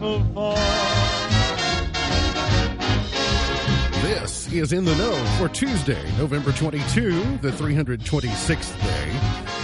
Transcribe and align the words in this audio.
afar. 0.00 0.56
This 4.02 4.52
is 4.52 4.72
In 4.72 4.84
the 4.84 4.94
Know 4.96 5.14
for 5.38 5.48
Tuesday, 5.48 6.02
November 6.18 6.52
22, 6.52 7.38
the 7.38 7.50
326th 7.50 8.80
day 8.82 9.10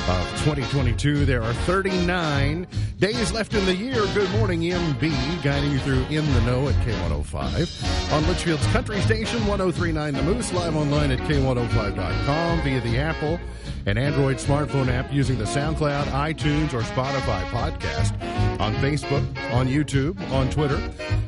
of 0.08 0.28
2022. 0.44 1.24
There 1.24 1.42
are 1.42 1.54
39 1.54 2.66
days 2.98 3.32
left 3.32 3.54
in 3.54 3.64
the 3.64 3.74
year. 3.74 4.04
Good 4.14 4.30
morning, 4.32 4.60
MB, 4.60 5.42
guiding 5.42 5.72
you 5.72 5.78
through 5.78 6.04
In 6.10 6.25
the 6.35 6.41
Know 6.43 6.69
at 6.69 6.75
K105. 6.87 8.12
On 8.12 8.23
Leitchfield's 8.25 8.66
Country 8.69 9.01
Station, 9.01 9.46
1039 9.46 10.14
The 10.14 10.23
Moose, 10.23 10.53
live 10.53 10.77
online 10.77 11.11
at 11.11 11.19
K105.com 11.21 12.62
via 12.62 12.80
the 12.80 12.98
Apple 12.98 13.39
and 13.87 13.98
Android 13.98 14.37
smartphone 14.37 14.89
app 14.89 15.12
using 15.12 15.39
the 15.39 15.45
SoundCloud, 15.45 16.05
iTunes, 16.07 16.73
or 16.73 16.80
Spotify 16.80 17.45
podcast. 17.51 18.54
On 18.64 18.74
Facebook, 18.76 19.22
on 19.52 19.68
YouTube, 19.68 20.18
on 20.30 20.48
Twitter. 20.48 20.80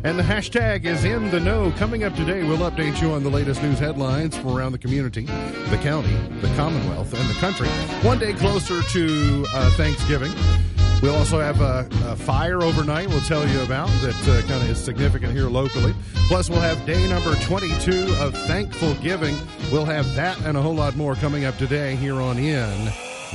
And 0.04 0.18
the 0.18 0.22
hashtag 0.22 0.86
is 0.86 1.04
in 1.04 1.30
the 1.30 1.38
know. 1.38 1.70
Coming 1.72 2.02
up 2.02 2.14
today, 2.14 2.42
we'll 2.42 2.70
update 2.70 3.02
you 3.02 3.10
on 3.10 3.22
the 3.22 3.28
latest 3.28 3.62
news 3.62 3.78
headlines 3.78 4.34
from 4.34 4.56
around 4.56 4.72
the 4.72 4.78
community, 4.78 5.26
the 5.26 5.78
county, 5.82 6.16
the 6.40 6.50
Commonwealth, 6.56 7.12
and 7.12 7.28
the 7.28 7.34
country. 7.34 7.68
One 8.08 8.18
day 8.18 8.32
closer 8.32 8.80
to 8.80 9.44
uh, 9.52 9.70
Thanksgiving. 9.72 10.32
We'll 11.02 11.14
also 11.14 11.38
have 11.38 11.60
a, 11.60 11.86
a, 12.06 12.16
fire 12.16 12.62
overnight 12.62 13.08
we'll 13.08 13.20
tell 13.20 13.46
you 13.46 13.60
about 13.60 13.88
that 14.00 14.16
uh, 14.28 14.40
kind 14.48 14.62
of 14.62 14.70
is 14.70 14.82
significant 14.82 15.32
here 15.32 15.50
locally. 15.50 15.94
Plus, 16.28 16.48
we'll 16.48 16.60
have 16.60 16.86
day 16.86 17.06
number 17.06 17.34
22 17.34 18.14
of 18.18 18.34
Thankful 18.46 18.94
Giving. 18.94 19.36
We'll 19.70 19.84
have 19.84 20.14
that 20.14 20.40
and 20.46 20.56
a 20.56 20.62
whole 20.62 20.74
lot 20.74 20.96
more 20.96 21.14
coming 21.16 21.44
up 21.44 21.58
today 21.58 21.96
here 21.96 22.14
on 22.14 22.38
In 22.38 22.86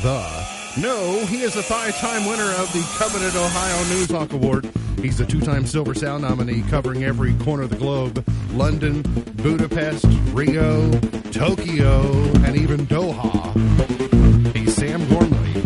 the 0.01 0.60
No. 0.77 1.25
He 1.25 1.41
is 1.41 1.55
a 1.55 1.63
five 1.63 1.95
time 1.97 2.25
winner 2.25 2.51
of 2.53 2.71
the 2.73 2.81
Coveted 2.97 3.35
Ohio 3.35 3.83
News 3.89 4.09
Hawk 4.09 4.33
Award. 4.33 4.69
He's 5.01 5.19
a 5.19 5.25
two 5.25 5.41
time 5.41 5.65
Silver 5.65 5.93
Sound 5.93 6.23
nominee 6.23 6.61
covering 6.69 7.03
every 7.03 7.33
corner 7.35 7.63
of 7.63 7.69
the 7.69 7.75
globe 7.75 8.23
London, 8.51 9.01
Budapest, 9.35 10.05
Rio, 10.33 10.89
Tokyo, 11.31 12.01
and 12.45 12.55
even 12.55 12.85
Doha. 12.87 14.55
He's 14.55 14.75
Sam 14.75 15.07
Gormley 15.09 15.61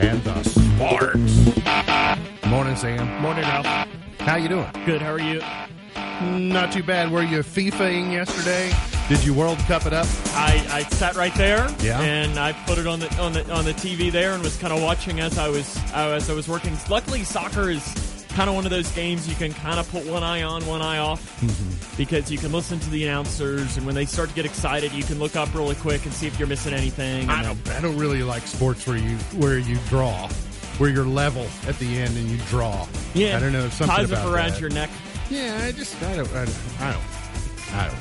and 0.00 0.22
the 0.24 0.42
Sparks. 0.42 2.46
Morning, 2.46 2.76
Sam. 2.76 3.22
Morning, 3.22 3.44
Ralph. 3.44 3.88
How 4.18 4.36
you 4.36 4.48
doing? 4.48 4.66
Good. 4.84 5.00
How 5.00 5.12
are 5.12 5.20
you? 5.20 5.40
Not 6.20 6.72
too 6.72 6.82
bad. 6.82 7.10
Were 7.10 7.22
you 7.22 7.38
FIFAing 7.38 8.12
yesterday? 8.12 8.72
Did 9.08 9.24
you 9.24 9.32
World 9.34 9.58
Cup 9.60 9.86
it 9.86 9.92
up? 9.92 10.06
I, 10.34 10.64
I 10.70 10.82
sat 10.94 11.16
right 11.16 11.34
there, 11.34 11.68
Yeah. 11.80 12.00
and 12.00 12.38
I 12.38 12.52
put 12.66 12.78
it 12.78 12.86
on 12.86 13.00
the 13.00 13.12
on 13.20 13.32
the 13.32 13.50
on 13.52 13.64
the 13.64 13.72
TV 13.72 14.12
there, 14.12 14.32
and 14.32 14.42
was 14.42 14.56
kind 14.56 14.72
of 14.72 14.82
watching 14.82 15.20
as 15.20 15.38
I 15.38 15.48
was 15.48 15.76
as 15.92 16.28
I 16.30 16.34
was 16.34 16.46
working. 16.48 16.76
Luckily, 16.88 17.24
soccer 17.24 17.70
is 17.70 17.82
kind 18.30 18.48
of 18.48 18.54
one 18.54 18.64
of 18.64 18.70
those 18.70 18.90
games 18.92 19.28
you 19.28 19.34
can 19.34 19.52
kind 19.52 19.80
of 19.80 19.90
put 19.90 20.06
one 20.06 20.22
eye 20.22 20.42
on, 20.42 20.64
one 20.66 20.80
eye 20.82 20.98
off, 20.98 21.40
Mm-hmm. 21.40 21.96
because 21.96 22.30
you 22.30 22.38
can 22.38 22.52
listen 22.52 22.78
to 22.80 22.90
the 22.90 23.02
announcers, 23.04 23.76
and 23.76 23.84
when 23.86 23.94
they 23.96 24.04
start 24.04 24.28
to 24.28 24.34
get 24.34 24.44
excited, 24.44 24.92
you 24.92 25.02
can 25.02 25.18
look 25.18 25.34
up 25.34 25.52
really 25.54 25.74
quick 25.76 26.04
and 26.04 26.14
see 26.14 26.26
if 26.28 26.38
you're 26.38 26.46
missing 26.48 26.72
anything. 26.74 27.28
I 27.28 27.42
don't. 27.42 27.68
I 27.70 27.80
don't 27.80 27.96
really 27.96 28.22
like 28.22 28.46
sports 28.46 28.86
where 28.86 28.96
you 28.98 29.16
where 29.38 29.58
you 29.58 29.78
draw, 29.88 30.28
where 30.78 30.90
you're 30.90 31.04
level 31.06 31.46
at 31.66 31.76
the 31.80 31.98
end 31.98 32.16
and 32.16 32.28
you 32.28 32.36
draw. 32.48 32.86
yeah, 33.14 33.36
I 33.36 33.40
don't 33.40 33.52
know 33.52 33.68
something 33.70 33.96
ties 33.96 34.10
about 34.12 34.26
up 34.28 34.32
around 34.32 34.50
that. 34.52 34.60
your 34.60 34.70
neck. 34.70 34.90
Yeah, 35.30 35.60
I 35.64 35.72
just 35.72 36.00
I 36.02 36.16
don't 36.16 36.28
I 36.32 36.44
don't 36.44 36.56
I 36.80 36.92
don't, 36.92 37.74
I 37.74 37.86
don't 37.88 38.00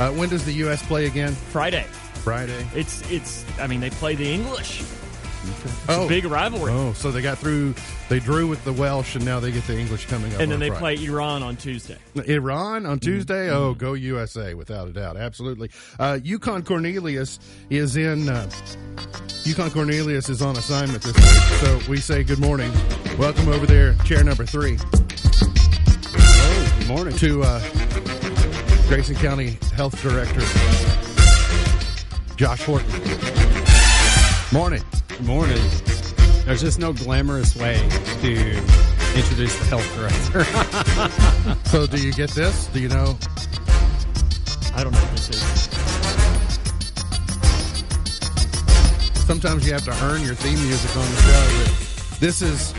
know. 0.00 0.04
Uh, 0.04 0.12
when 0.12 0.28
does 0.28 0.44
the 0.44 0.52
U.S. 0.54 0.84
play 0.86 1.06
again? 1.06 1.32
Friday. 1.32 1.84
Friday. 2.24 2.66
It's 2.74 3.08
it's. 3.10 3.44
I 3.58 3.66
mean, 3.66 3.80
they 3.80 3.90
play 3.90 4.14
the 4.14 4.28
English. 4.32 4.80
It's 4.80 5.74
Oh. 5.88 6.04
a 6.04 6.08
big 6.08 6.24
rivalry. 6.24 6.72
Oh, 6.72 6.92
so 6.92 7.10
they 7.10 7.22
got 7.22 7.38
through. 7.38 7.74
They 8.08 8.18
drew 8.20 8.46
with 8.48 8.62
the 8.64 8.72
Welsh, 8.72 9.14
and 9.16 9.24
now 9.24 9.38
they 9.40 9.50
get 9.52 9.64
the 9.66 9.78
English 9.78 10.06
coming 10.06 10.34
up. 10.34 10.40
and 10.40 10.50
then 10.50 10.58
they 10.60 10.68
Friday. 10.68 10.96
play 10.98 11.06
Iran 11.06 11.42
on 11.42 11.56
Tuesday. 11.56 11.96
Iran 12.26 12.86
on 12.86 12.98
Tuesday. 12.98 13.50
Oh, 13.50 13.74
go 13.74 13.94
USA 13.94 14.54
without 14.54 14.88
a 14.88 14.92
doubt. 14.92 15.16
Absolutely. 15.16 15.70
Uh, 15.98 16.18
Yukon 16.22 16.62
Cornelius 16.64 17.38
is 17.70 17.96
in. 17.96 18.28
Uh, 18.28 18.50
Yukon 19.44 19.70
Cornelius 19.70 20.28
is 20.28 20.42
on 20.42 20.56
assignment 20.56 21.02
this 21.02 21.14
week, 21.14 21.58
so 21.60 21.80
we 21.90 21.98
say 21.98 22.22
good 22.24 22.40
morning. 22.40 22.72
Welcome 23.16 23.48
over 23.48 23.64
there, 23.66 23.94
chair 24.04 24.22
number 24.24 24.44
three, 24.44 24.76
good 26.88 26.94
morning. 26.94 27.16
to 27.18 27.42
uh, 27.42 27.60
Grayson 28.88 29.14
County 29.16 29.58
Health 29.74 30.00
Director 30.00 30.40
Josh 32.36 32.62
Horton. 32.62 32.88
Morning. 34.52 34.82
Good 35.08 35.26
morning. 35.26 35.60
There's 36.46 36.62
just 36.62 36.78
no 36.78 36.94
glamorous 36.94 37.54
way 37.56 37.76
to 38.22 38.56
introduce 39.14 39.54
the 39.58 39.64
health 39.66 39.96
director. 39.96 40.46
So, 41.68 41.86
do 41.86 42.02
you 42.02 42.12
get 42.12 42.30
this? 42.30 42.66
Do 42.68 42.80
you 42.80 42.88
know? 42.88 43.18
I 44.74 44.82
don't 44.82 44.92
know 44.92 45.00
what 45.00 45.10
this 45.10 45.28
is. 45.28 45.40
Sometimes 49.26 49.66
you 49.66 49.74
have 49.74 49.84
to 49.84 50.04
earn 50.04 50.22
your 50.22 50.34
theme 50.34 50.58
music 50.66 50.96
on 50.96 51.04
the 51.04 51.16
show. 51.20 52.16
This 52.20 52.40
is 52.40 52.72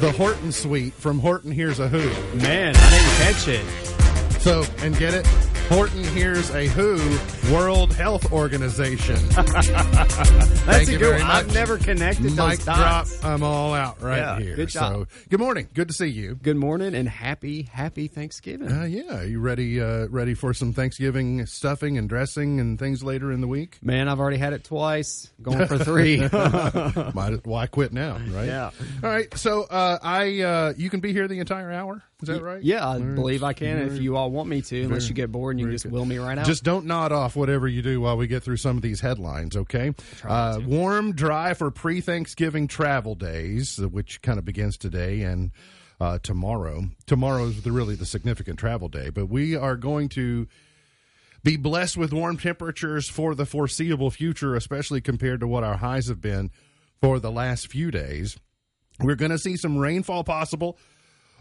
the 0.00 0.12
Horton 0.12 0.52
Suite 0.52 0.94
from 0.94 1.18
Horton 1.18 1.50
Hears 1.50 1.80
a 1.80 1.88
Who. 1.88 2.08
Man, 2.38 2.74
I 2.76 2.90
didn't 2.90 3.34
catch 3.34 3.48
it. 3.48 4.40
So, 4.40 4.64
and 4.78 4.96
get 4.98 5.14
it? 5.14 5.26
Horton 5.68 6.04
Hears 6.04 6.50
a 6.50 6.66
Who 6.68 6.98
World 7.52 7.92
Health 7.94 8.30
Organization. 8.32 9.16
That's 9.30 10.88
a 10.88 10.96
good 10.98 11.12
one. 11.20 11.22
I've 11.22 11.52
never 11.54 11.78
connected 11.78 12.24
Mic 12.24 12.34
those 12.36 12.64
drop. 12.64 12.76
dots. 12.76 13.24
I'm 13.24 13.42
all 13.42 13.74
out 13.74 14.00
right 14.00 14.18
Yeah, 14.18 14.38
here. 14.40 14.56
good 14.56 14.68
job. 14.68 14.92
So, 14.92 15.06
good 15.30 15.40
morning. 15.40 15.68
Good 15.74 15.88
to 15.88 15.94
see 15.94 16.06
you. 16.08 16.34
Good 16.36 16.56
morning 16.56 16.94
and 16.94 17.08
happy, 17.08 17.62
happy 17.62 18.08
Thanksgiving. 18.08 18.70
Uh, 18.70 18.84
yeah, 18.84 19.22
you 19.22 19.40
ready? 19.40 19.80
Uh, 19.80 20.06
ready 20.08 20.34
for 20.34 20.52
some 20.54 20.72
Thanksgiving 20.74 21.44
stuffing 21.46 21.96
and 21.98 22.08
dressing 22.08 22.60
and 22.60 22.78
things 22.78 23.02
later 23.02 23.32
in 23.32 23.40
the 23.40 23.48
week? 23.48 23.78
Man, 23.82 24.06
I've 24.08 24.20
already 24.20 24.38
had 24.38 24.52
it 24.52 24.64
twice. 24.64 25.30
Going 25.42 25.66
for 25.66 25.78
three. 25.78 26.18
Might, 27.14 27.40
why 27.46 27.66
quit 27.66 27.92
now? 27.92 28.18
Right? 28.28 28.46
Yeah. 28.46 28.70
All 29.02 29.10
right. 29.10 29.36
So, 29.36 29.62
uh, 29.62 29.98
I 30.02 30.40
uh, 30.42 30.72
you 30.76 30.90
can 30.90 31.00
be 31.00 31.12
here 31.12 31.26
the 31.26 31.40
entire 31.40 31.72
hour. 31.72 32.02
Is 32.28 32.38
that 32.38 32.42
right? 32.42 32.62
yeah, 32.62 32.86
I 32.86 32.98
right. 32.98 33.14
believe 33.14 33.42
I 33.42 33.52
can 33.52 33.78
if 33.78 34.00
you 34.00 34.16
all 34.16 34.30
want 34.30 34.48
me 34.48 34.62
to, 34.62 34.82
unless 34.82 35.04
Very- 35.04 35.08
you 35.08 35.14
get 35.14 35.32
bored 35.32 35.56
and 35.56 35.60
you 35.64 35.70
just 35.70 35.84
good. 35.84 35.92
will 35.92 36.04
me 36.04 36.18
right 36.18 36.36
out. 36.36 36.46
Just 36.46 36.64
don't 36.64 36.86
nod 36.86 37.12
off 37.12 37.36
whatever 37.36 37.66
you 37.68 37.82
do 37.82 38.00
while 38.00 38.16
we 38.16 38.26
get 38.26 38.42
through 38.42 38.56
some 38.58 38.76
of 38.76 38.82
these 38.82 39.00
headlines, 39.00 39.56
okay? 39.56 39.92
Uh, 40.24 40.60
warm, 40.66 41.12
dry 41.12 41.54
for 41.54 41.70
pre 41.70 42.00
Thanksgiving 42.00 42.66
travel 42.68 43.14
days, 43.14 43.78
which 43.78 44.22
kind 44.22 44.38
of 44.38 44.44
begins 44.44 44.76
today 44.76 45.22
and 45.22 45.50
uh, 46.00 46.18
tomorrow. 46.22 46.84
Tomorrow 47.06 47.46
is 47.46 47.62
the, 47.62 47.72
really 47.72 47.94
the 47.94 48.06
significant 48.06 48.58
travel 48.58 48.88
day, 48.88 49.10
but 49.10 49.26
we 49.26 49.56
are 49.56 49.76
going 49.76 50.08
to 50.10 50.46
be 51.42 51.56
blessed 51.56 51.96
with 51.96 52.12
warm 52.12 52.38
temperatures 52.38 53.08
for 53.08 53.34
the 53.34 53.46
foreseeable 53.46 54.10
future, 54.10 54.54
especially 54.56 55.00
compared 55.00 55.40
to 55.40 55.46
what 55.46 55.62
our 55.62 55.76
highs 55.76 56.08
have 56.08 56.20
been 56.20 56.50
for 57.00 57.20
the 57.20 57.30
last 57.30 57.68
few 57.68 57.90
days. 57.90 58.36
We're 59.00 59.14
going 59.14 59.30
to 59.30 59.38
see 59.38 59.56
some 59.56 59.76
rainfall 59.76 60.24
possible 60.24 60.78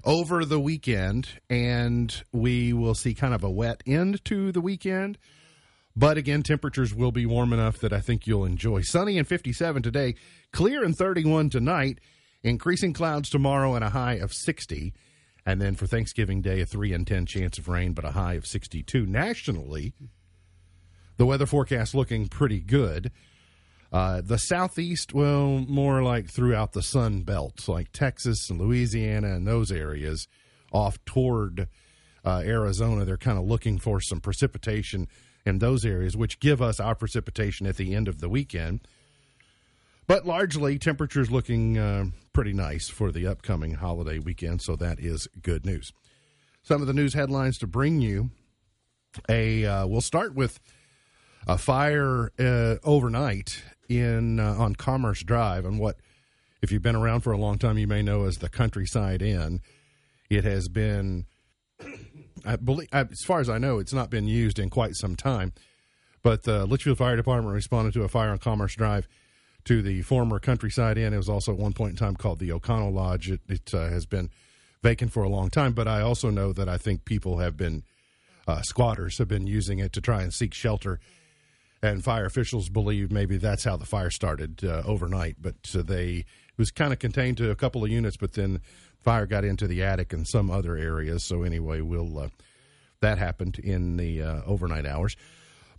over 0.04 0.46
the 0.46 0.60
weekend, 0.60 1.30
and 1.50 2.24
we 2.32 2.74
will 2.74 2.96
see 2.96 3.14
kind 3.14 3.34
of 3.34 3.44
a 3.44 3.50
wet 3.50 3.82
end 3.86 4.24
to 4.26 4.52
the 4.52 4.62
weekend. 4.62 5.18
But 5.96 6.18
again, 6.18 6.44
temperatures 6.44 6.94
will 6.94 7.12
be 7.12 7.26
warm 7.26 7.54
enough 7.54 7.78
that 7.80 7.94
I 7.94 8.00
think 8.00 8.26
you'll 8.26 8.46
enjoy. 8.46 8.82
Sunny 8.82 9.18
and 9.18 9.28
57 9.28 9.84
today, 9.84 10.16
clear 10.52 10.84
and 10.84 10.96
31 10.96 11.52
tonight, 11.52 12.00
increasing 12.42 12.94
clouds 12.94 13.30
tomorrow 13.30 13.76
and 13.76 13.84
a 13.84 13.92
high 13.92 14.16
of 14.16 14.34
60. 14.34 14.94
And 15.46 15.62
then 15.62 15.76
for 15.76 15.86
Thanksgiving 15.86 16.42
Day, 16.42 16.62
a 16.62 16.66
3 16.66 16.94
in 16.94 17.06
10 17.06 17.26
chance 17.26 17.58
of 17.58 17.68
rain, 17.68 17.94
but 17.94 18.06
a 18.06 18.12
high 18.12 18.34
of 18.34 18.48
62. 18.48 19.06
Nationally, 19.06 19.94
the 21.18 21.26
weather 21.26 21.46
forecast 21.46 21.94
looking 21.94 22.28
pretty 22.28 22.60
good. 22.60 23.12
Uh, 23.94 24.22
the 24.22 24.40
southeast, 24.40 25.14
well, 25.14 25.64
more 25.68 26.02
like 26.02 26.28
throughout 26.28 26.74
the 26.74 26.82
Sun 26.82 27.22
Belt, 27.22 27.68
like 27.68 27.92
Texas 27.92 28.50
and 28.50 28.60
Louisiana 28.60 29.36
and 29.36 29.46
those 29.46 29.72
areas 29.72 30.28
off 30.72 30.98
toward 31.06 31.68
uh, 32.26 32.42
Arizona. 32.44 33.06
They're 33.06 33.18
kind 33.18 33.38
of 33.38 33.46
looking 33.46 33.78
for 33.78 34.02
some 34.02 34.20
precipitation 34.20 35.08
in 35.46 35.60
those 35.60 35.86
areas, 35.86 36.18
which 36.18 36.40
give 36.40 36.60
us 36.60 36.80
our 36.80 36.96
precipitation 36.96 37.68
at 37.68 37.78
the 37.78 37.94
end 37.94 38.08
of 38.08 38.20
the 38.20 38.30
weekend. 38.30 38.80
But 40.08 40.26
largely, 40.26 40.80
temperatures 40.80 41.30
looking 41.30 41.78
uh, 41.78 42.06
pretty 42.34 42.54
nice 42.54 42.90
for 42.90 43.12
the 43.12 43.28
upcoming 43.28 43.76
holiday 43.76 44.18
weekend, 44.18 44.64
so 44.64 44.76
that 44.76 45.00
is 45.00 45.28
good 45.44 45.68
news. 45.68 45.94
Some 46.64 46.82
of 46.82 46.88
the 46.88 46.94
news 46.94 47.14
headlines 47.14 47.60
to 47.60 47.68
bring 47.68 48.02
you. 48.02 48.32
A 49.30 49.64
uh, 49.64 49.86
we'll 49.86 50.02
start 50.02 50.34
with 50.34 50.60
a 51.46 51.58
fire 51.58 52.32
uh, 52.40 52.76
overnight 52.84 53.62
in 53.90 54.40
uh, 54.40 54.56
on 54.58 54.76
Commerce 54.76 55.24
Drive, 55.24 55.66
and 55.66 55.80
what 55.80 55.98
if 56.62 56.72
you've 56.72 56.82
been 56.82 56.96
around 56.96 57.22
for 57.22 57.34
a 57.34 57.38
long 57.38 57.58
time, 57.58 57.78
you 57.78 57.88
may 57.88 58.02
know 58.02 58.24
as 58.24 58.38
the 58.38 58.50
Countryside 58.50 59.22
Inn. 59.22 59.62
It 60.30 60.46
has 60.46 60.70
been, 60.70 61.26
I 62.46 62.56
believe, 62.56 62.88
as 62.94 63.20
far 63.26 63.42
as 63.42 63.50
I 63.50 63.58
know, 63.58 63.80
it's 63.80 63.94
not 63.94 64.10
been 64.10 64.28
used 64.28 64.60
in 64.60 64.70
quite 64.70 64.96
some 64.96 65.16
time. 65.16 65.52
But 66.24 66.44
the 66.44 66.66
Leitchfield 66.66 66.98
Fire 66.98 67.18
Department 67.18 67.54
responded 67.54 67.94
to 67.96 68.04
a 68.04 68.08
fire 68.08 68.30
on 68.30 68.38
Commerce 68.38 68.76
Drive 68.76 69.10
to 69.66 69.82
the 69.82 70.02
former 70.04 70.40
Countryside 70.40 70.98
Inn. 70.98 71.14
It 71.14 71.18
was 71.18 71.28
also 71.28 71.52
at 71.52 71.60
one 71.60 71.74
point 71.74 71.92
in 71.92 71.98
time 71.98 72.16
called 72.16 72.40
the 72.40 72.54
O'Connell 72.54 72.94
Lodge. 72.94 73.30
It, 73.30 73.42
it 73.50 73.74
uh, 73.74 73.90
has 73.90 74.06
been 74.06 74.30
vacant 74.82 75.12
for 75.12 75.24
a 75.24 75.30
long 75.30 75.50
time. 75.50 75.74
But 75.74 75.90
I 75.90 76.00
also 76.02 76.30
know 76.30 76.54
that 76.54 76.70
I 76.70 76.78
think 76.78 77.04
people 77.04 77.40
have 77.40 77.58
been 77.58 77.84
uh, 78.48 78.62
squatters 78.62 79.18
have 79.18 79.28
been 79.28 79.48
using 79.48 79.80
it 79.80 79.92
to 79.94 80.02
try 80.02 80.22
and 80.22 80.34
seek 80.34 80.54
shelter. 80.54 81.00
And 81.84 82.02
fire 82.02 82.26
officials 82.26 82.70
believe 82.70 83.12
maybe 83.12 83.36
that's 83.36 83.66
how 83.66 83.76
the 83.76 83.86
fire 83.86 84.10
started 84.10 84.64
uh, 84.64 84.84
overnight. 84.86 85.36
But 85.42 85.56
uh, 85.78 85.84
they 85.84 86.10
it 86.16 86.58
was 86.58 86.72
kind 86.72 86.94
of 86.94 87.00
contained 87.00 87.38
to 87.38 87.52
a 87.52 87.56
couple 87.56 87.84
of 87.84 87.92
units, 87.92 88.16
but 88.16 88.34
then 88.34 88.62
fire 89.02 89.26
got 89.26 89.44
into 89.44 89.68
the 89.68 89.84
attic 89.84 90.14
and 90.14 90.26
some 90.26 90.50
other 90.50 90.78
areas. 90.78 91.26
So 91.26 91.44
anyway, 91.44 91.82
we'll 91.82 92.18
uh, 92.18 92.30
that 93.02 93.18
happened 93.18 93.60
in 93.60 93.98
the 93.98 94.22
uh, 94.22 94.42
overnight 94.46 94.86
hours. 94.86 95.18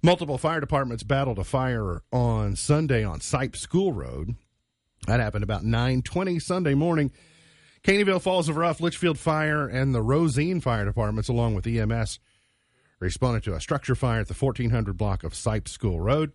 Multiple 0.03 0.37
fire 0.37 0.61
departments 0.61 1.03
battled 1.03 1.39
a 1.39 1.45
fire 1.45 2.03
on 2.13 2.55
Sunday 2.55 3.03
on 3.03 3.21
Sipe 3.21 3.57
School 3.57 3.93
Road. 3.93 4.35
That 5.07 5.21
happened 5.21 5.43
about 5.43 5.63
9:20 5.65 6.43
Sunday 6.43 6.75
morning. 6.75 7.13
Caneyville 7.83 8.21
Falls 8.21 8.51
of 8.51 8.59
Rough, 8.59 8.79
Leitchfield 8.79 9.17
Fire, 9.17 9.67
and 9.67 9.95
the 9.95 10.03
Rosine 10.03 10.61
Fire 10.61 10.85
Departments, 10.85 11.29
along 11.29 11.55
with 11.55 11.67
EMS, 11.67 12.19
responded 13.01 13.43
to 13.45 13.55
a 13.55 13.61
structure 13.61 13.95
fire 13.95 14.21
at 14.21 14.29
the 14.29 14.35
1400 14.35 14.97
block 14.97 15.25
of 15.25 15.33
Sipe 15.33 15.69
School 15.69 16.01
Road. 16.01 16.33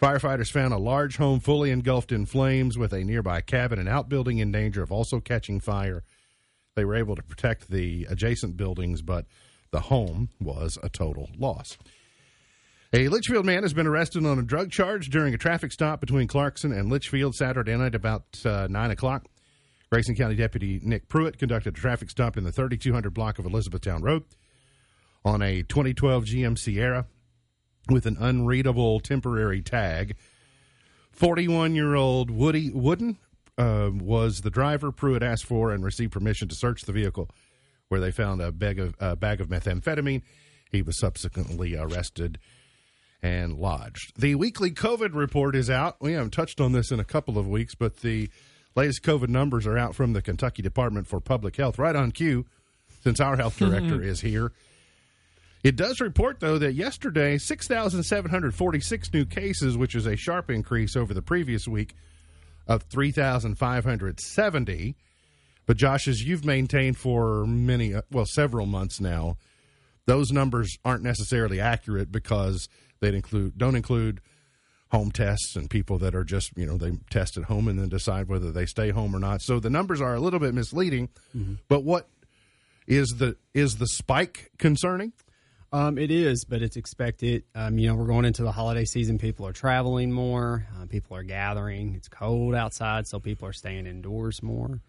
Firefighters 0.00 0.50
found 0.50 0.72
a 0.72 0.78
large 0.78 1.16
home 1.16 1.38
fully 1.38 1.70
engulfed 1.70 2.10
in 2.10 2.26
flames 2.26 2.76
with 2.76 2.92
a 2.92 3.04
nearby 3.04 3.40
cabin 3.40 3.78
and 3.78 3.88
outbuilding 3.88 4.38
in 4.38 4.50
danger 4.50 4.82
of 4.82 4.90
also 4.90 5.20
catching 5.20 5.60
fire. 5.60 6.02
They 6.74 6.84
were 6.84 6.96
able 6.96 7.14
to 7.14 7.22
protect 7.22 7.70
the 7.70 8.06
adjacent 8.10 8.56
buildings, 8.56 9.02
but 9.02 9.26
the 9.70 9.80
home 9.80 10.30
was 10.40 10.76
a 10.82 10.88
total 10.88 11.30
loss. 11.38 11.78
A 12.92 13.08
Leitchfield 13.08 13.44
man 13.44 13.62
has 13.62 13.72
been 13.72 13.86
arrested 13.86 14.26
on 14.26 14.38
a 14.38 14.42
drug 14.42 14.70
charge 14.70 15.08
during 15.08 15.34
a 15.34 15.38
traffic 15.38 15.72
stop 15.72 16.00
between 16.00 16.26
Clarkson 16.26 16.72
and 16.72 16.90
Leitchfield 16.90 17.34
Saturday 17.34 17.76
night 17.76 17.94
about 17.94 18.24
uh, 18.44 18.66
9 18.68 18.90
o'clock. 18.90 19.26
Grayson 19.90 20.14
County 20.14 20.34
Deputy 20.34 20.80
Nick 20.82 21.08
Pruitt 21.08 21.38
conducted 21.38 21.76
a 21.76 21.80
traffic 21.80 22.10
stop 22.10 22.36
in 22.36 22.44
the 22.44 22.52
3200 22.52 23.14
block 23.14 23.38
of 23.38 23.44
Elizabethtown 23.46 24.02
Road 24.02 24.24
on 25.24 25.42
a 25.42 25.62
2012 25.62 26.24
GM 26.24 26.58
Sierra 26.58 27.06
with 27.88 28.06
an 28.06 28.16
unreadable 28.18 29.00
temporary 29.00 29.62
tag. 29.62 30.16
41 31.12 31.74
year 31.74 31.94
old 31.94 32.30
Woody 32.30 32.70
Wooden 32.70 33.18
uh, 33.58 33.90
was 33.92 34.40
the 34.40 34.50
driver 34.50 34.92
Pruitt 34.92 35.22
asked 35.22 35.44
for 35.44 35.72
and 35.72 35.84
received 35.84 36.12
permission 36.12 36.48
to 36.48 36.54
search 36.54 36.82
the 36.82 36.92
vehicle, 36.92 37.28
where 37.88 38.00
they 38.00 38.10
found 38.10 38.40
a 38.40 38.50
bag 38.50 38.78
of, 38.78 38.94
a 38.98 39.16
bag 39.16 39.40
of 39.40 39.48
methamphetamine. 39.48 40.22
He 40.70 40.82
was 40.82 40.98
subsequently 40.98 41.76
arrested 41.76 42.38
and 43.22 43.58
lodged. 43.58 44.18
The 44.18 44.34
weekly 44.34 44.70
COVID 44.70 45.14
report 45.14 45.54
is 45.54 45.70
out. 45.70 45.96
We 46.00 46.12
haven't 46.12 46.32
touched 46.32 46.60
on 46.60 46.72
this 46.72 46.90
in 46.90 46.98
a 46.98 47.04
couple 47.04 47.38
of 47.38 47.46
weeks, 47.46 47.74
but 47.74 47.98
the 47.98 48.30
latest 48.74 49.02
COVID 49.02 49.28
numbers 49.28 49.66
are 49.66 49.78
out 49.78 49.94
from 49.94 50.12
the 50.12 50.22
Kentucky 50.22 50.62
Department 50.62 51.06
for 51.06 51.20
Public 51.20 51.56
Health, 51.56 51.78
right 51.78 51.94
on 51.94 52.10
cue, 52.10 52.46
since 53.02 53.20
our 53.20 53.36
health 53.36 53.58
director 53.58 54.02
is 54.02 54.22
here. 54.22 54.52
It 55.62 55.76
does 55.76 56.00
report, 56.00 56.40
though, 56.40 56.58
that 56.58 56.74
yesterday, 56.74 57.38
6,746 57.38 59.12
new 59.12 59.24
cases, 59.24 59.76
which 59.76 59.94
is 59.94 60.06
a 60.06 60.16
sharp 60.16 60.50
increase 60.50 60.96
over 60.96 61.14
the 61.14 61.22
previous 61.22 61.68
week 61.68 61.94
of 62.66 62.82
3,570. 62.84 64.96
But, 65.64 65.76
Josh, 65.76 66.08
as 66.08 66.22
you've 66.22 66.44
maintained 66.44 66.96
for 66.96 67.46
many, 67.46 67.94
uh, 67.94 68.02
well, 68.10 68.26
several 68.26 68.66
months 68.66 69.00
now, 69.00 69.36
those 70.06 70.32
numbers 70.32 70.76
aren't 70.84 71.04
necessarily 71.04 71.60
accurate 71.60 72.10
because 72.10 72.68
they 73.00 73.14
include 73.14 73.56
don't 73.56 73.76
include 73.76 74.20
home 74.90 75.10
tests 75.10 75.56
and 75.56 75.70
people 75.70 75.98
that 75.98 76.14
are 76.14 76.24
just 76.24 76.56
you 76.56 76.66
know 76.66 76.76
they 76.76 76.92
test 77.08 77.36
at 77.36 77.44
home 77.44 77.68
and 77.68 77.78
then 77.78 77.88
decide 77.88 78.28
whether 78.28 78.50
they 78.50 78.66
stay 78.66 78.90
home 78.90 79.14
or 79.14 79.18
not. 79.18 79.42
So 79.42 79.60
the 79.60 79.70
numbers 79.70 80.00
are 80.00 80.14
a 80.14 80.20
little 80.20 80.40
bit 80.40 80.54
misleading. 80.54 81.08
Mm-hmm. 81.36 81.54
But 81.68 81.84
what 81.84 82.08
is 82.86 83.08
the 83.18 83.36
is 83.54 83.76
the 83.76 83.86
spike 83.86 84.50
concerning? 84.58 85.12
Um, 85.74 85.96
it 85.96 86.10
is, 86.10 86.44
but 86.44 86.60
it's 86.60 86.76
expected. 86.76 87.44
Um, 87.54 87.78
you 87.78 87.88
know, 87.88 87.94
we're 87.94 88.06
going 88.06 88.26
into 88.26 88.42
the 88.42 88.52
holiday 88.52 88.84
season. 88.84 89.18
People 89.18 89.46
are 89.46 89.52
traveling 89.52 90.12
more. 90.12 90.66
Uh, 90.76 90.84
people 90.86 91.16
are 91.16 91.22
gathering. 91.22 91.94
It's 91.94 92.08
cold 92.08 92.54
outside, 92.54 93.06
so 93.06 93.18
people 93.18 93.48
are 93.48 93.54
staying 93.54 93.86
indoors 93.86 94.42
more. 94.42 94.80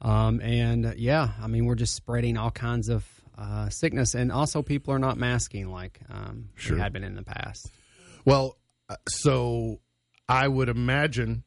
Um, 0.00 0.40
and 0.40 0.86
uh, 0.86 0.92
yeah, 0.96 1.32
I 1.40 1.48
mean, 1.48 1.66
we're 1.66 1.74
just 1.74 1.94
spreading 1.94 2.38
all 2.38 2.50
kinds 2.50 2.88
of 2.88 3.06
uh, 3.36 3.68
sickness, 3.68 4.14
and 4.14 4.32
also 4.32 4.62
people 4.62 4.94
are 4.94 4.98
not 4.98 5.18
masking 5.18 5.70
like 5.70 6.00
um, 6.08 6.48
sure. 6.54 6.78
had 6.78 6.94
been 6.94 7.04
in 7.04 7.14
the 7.14 7.22
past. 7.22 7.70
Well, 8.24 8.56
uh, 8.88 8.96
so 9.08 9.80
I 10.28 10.48
would 10.48 10.70
imagine 10.70 11.44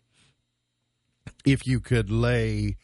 if 1.44 1.66
you 1.66 1.80
could 1.80 2.12
lay 2.12 2.78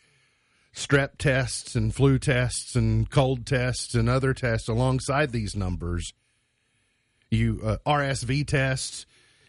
strep 0.74 1.18
tests 1.18 1.76
and 1.76 1.94
flu 1.94 2.18
tests 2.18 2.76
and 2.76 3.10
cold 3.10 3.46
tests 3.46 3.94
and 3.94 4.10
other 4.10 4.34
tests 4.34 4.68
alongside 4.68 5.32
these 5.32 5.56
numbers, 5.56 6.14
you 7.30 7.60
uh, 7.64 7.78
RSV 7.86 8.48
tests, 8.48 9.06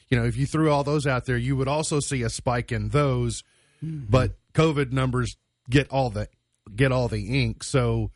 you 0.09 0.19
know, 0.19 0.25
if 0.25 0.37
you 0.37 0.47
threw 0.47 0.71
all 0.71 0.85
those 0.85 1.07
out 1.07 1.25
there, 1.25 1.37
you 1.37 1.57
would 1.57 1.69
also 1.69 2.01
see 2.01 2.23
a 2.23 2.31
spike 2.31 2.71
in 2.73 2.91
those. 2.91 3.43
Mm-hmm. 3.85 4.07
But 4.11 4.33
COVID 4.55 4.93
numbers 4.93 5.37
get 5.71 5.91
all 5.91 6.11
the 6.11 6.29
get 6.75 6.93
all 6.93 7.09
the 7.09 7.43
ink. 7.43 7.65
So 7.65 8.11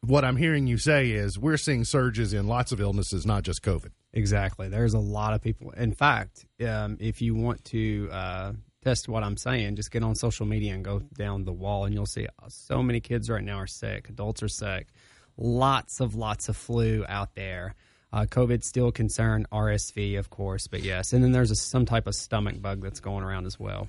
what 0.00 0.24
I'm 0.24 0.36
hearing 0.36 0.66
you 0.66 0.78
say 0.78 1.10
is 1.10 1.38
we're 1.38 1.56
seeing 1.56 1.84
surges 1.84 2.32
in 2.32 2.46
lots 2.46 2.72
of 2.72 2.80
illnesses, 2.80 3.26
not 3.26 3.42
just 3.42 3.62
COVID. 3.62 3.90
Exactly. 4.12 4.68
There's 4.68 4.94
a 4.94 4.98
lot 4.98 5.34
of 5.34 5.42
people. 5.42 5.70
In 5.70 5.92
fact, 5.92 6.46
um, 6.66 6.96
if 7.00 7.22
you 7.22 7.34
want 7.34 7.64
to 7.66 8.08
uh, 8.10 8.52
test 8.82 9.08
what 9.08 9.22
I'm 9.22 9.36
saying, 9.36 9.76
just 9.76 9.90
get 9.90 10.02
on 10.02 10.14
social 10.14 10.46
media 10.46 10.74
and 10.74 10.84
go 10.84 11.00
down 11.14 11.44
the 11.44 11.52
wall, 11.52 11.84
and 11.84 11.94
you'll 11.94 12.06
see 12.06 12.26
so 12.48 12.82
many 12.82 13.00
kids 13.00 13.28
right 13.28 13.44
now 13.44 13.58
are 13.58 13.66
sick. 13.66 14.08
Adults 14.08 14.42
are 14.42 14.48
sick. 14.48 14.88
Lots 15.36 16.00
of 16.00 16.14
lots 16.14 16.48
of 16.48 16.56
flu 16.56 17.04
out 17.08 17.34
there. 17.34 17.74
Uh, 18.12 18.26
COVID 18.28 18.64
still 18.64 18.88
a 18.88 18.92
concern. 18.92 19.46
RSV, 19.52 20.18
of 20.18 20.30
course, 20.30 20.66
but 20.66 20.82
yes, 20.82 21.12
and 21.12 21.22
then 21.22 21.32
there's 21.32 21.50
a, 21.50 21.56
some 21.56 21.86
type 21.86 22.06
of 22.06 22.14
stomach 22.14 22.60
bug 22.60 22.82
that's 22.82 23.00
going 23.00 23.22
around 23.22 23.46
as 23.46 23.58
well 23.58 23.88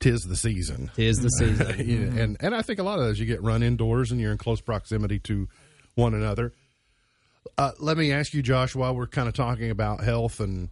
tis 0.00 0.24
the 0.24 0.36
season. 0.36 0.90
Tis 0.94 1.20
the 1.20 1.28
season. 1.30 1.76
yeah, 1.86 2.22
and 2.22 2.36
and 2.40 2.54
I 2.54 2.62
think 2.62 2.78
a 2.78 2.82
lot 2.82 2.98
of 2.98 3.04
those 3.04 3.18
you 3.18 3.26
get 3.26 3.42
run 3.42 3.62
indoors 3.62 4.12
and 4.12 4.20
you're 4.20 4.32
in 4.32 4.38
close 4.38 4.60
proximity 4.60 5.18
to 5.20 5.48
one 5.94 6.14
another. 6.14 6.52
Uh, 7.56 7.72
let 7.78 7.96
me 7.96 8.12
ask 8.12 8.34
you, 8.34 8.42
Josh, 8.42 8.74
while 8.74 8.94
we're 8.94 9.06
kind 9.06 9.28
of 9.28 9.34
talking 9.34 9.70
about 9.70 10.02
health 10.02 10.40
and 10.40 10.68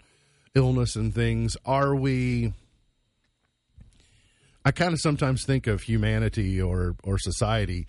illness 0.54 0.96
and 0.96 1.14
things, 1.14 1.56
are 1.64 1.94
we? 1.94 2.52
I 4.64 4.70
kind 4.70 4.92
of 4.94 5.00
sometimes 5.00 5.44
think 5.44 5.66
of 5.66 5.82
humanity 5.82 6.60
or 6.60 6.96
or 7.04 7.18
society 7.18 7.86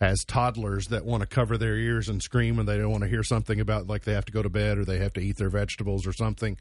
as 0.00 0.24
toddlers 0.24 0.88
that 0.88 1.04
want 1.06 1.22
to 1.22 1.26
cover 1.26 1.56
their 1.56 1.76
ears 1.76 2.08
and 2.08 2.22
scream 2.22 2.56
when 2.56 2.66
they 2.66 2.76
don't 2.76 2.90
want 2.90 3.02
to 3.02 3.08
hear 3.08 3.22
something 3.22 3.60
about 3.60 3.86
like 3.86 4.04
they 4.04 4.12
have 4.12 4.26
to 4.26 4.32
go 4.32 4.42
to 4.42 4.50
bed 4.50 4.78
or 4.78 4.84
they 4.84 4.98
have 4.98 5.12
to 5.14 5.20
eat 5.20 5.36
their 5.36 5.48
vegetables 5.48 6.06
or 6.06 6.12
something. 6.12 6.58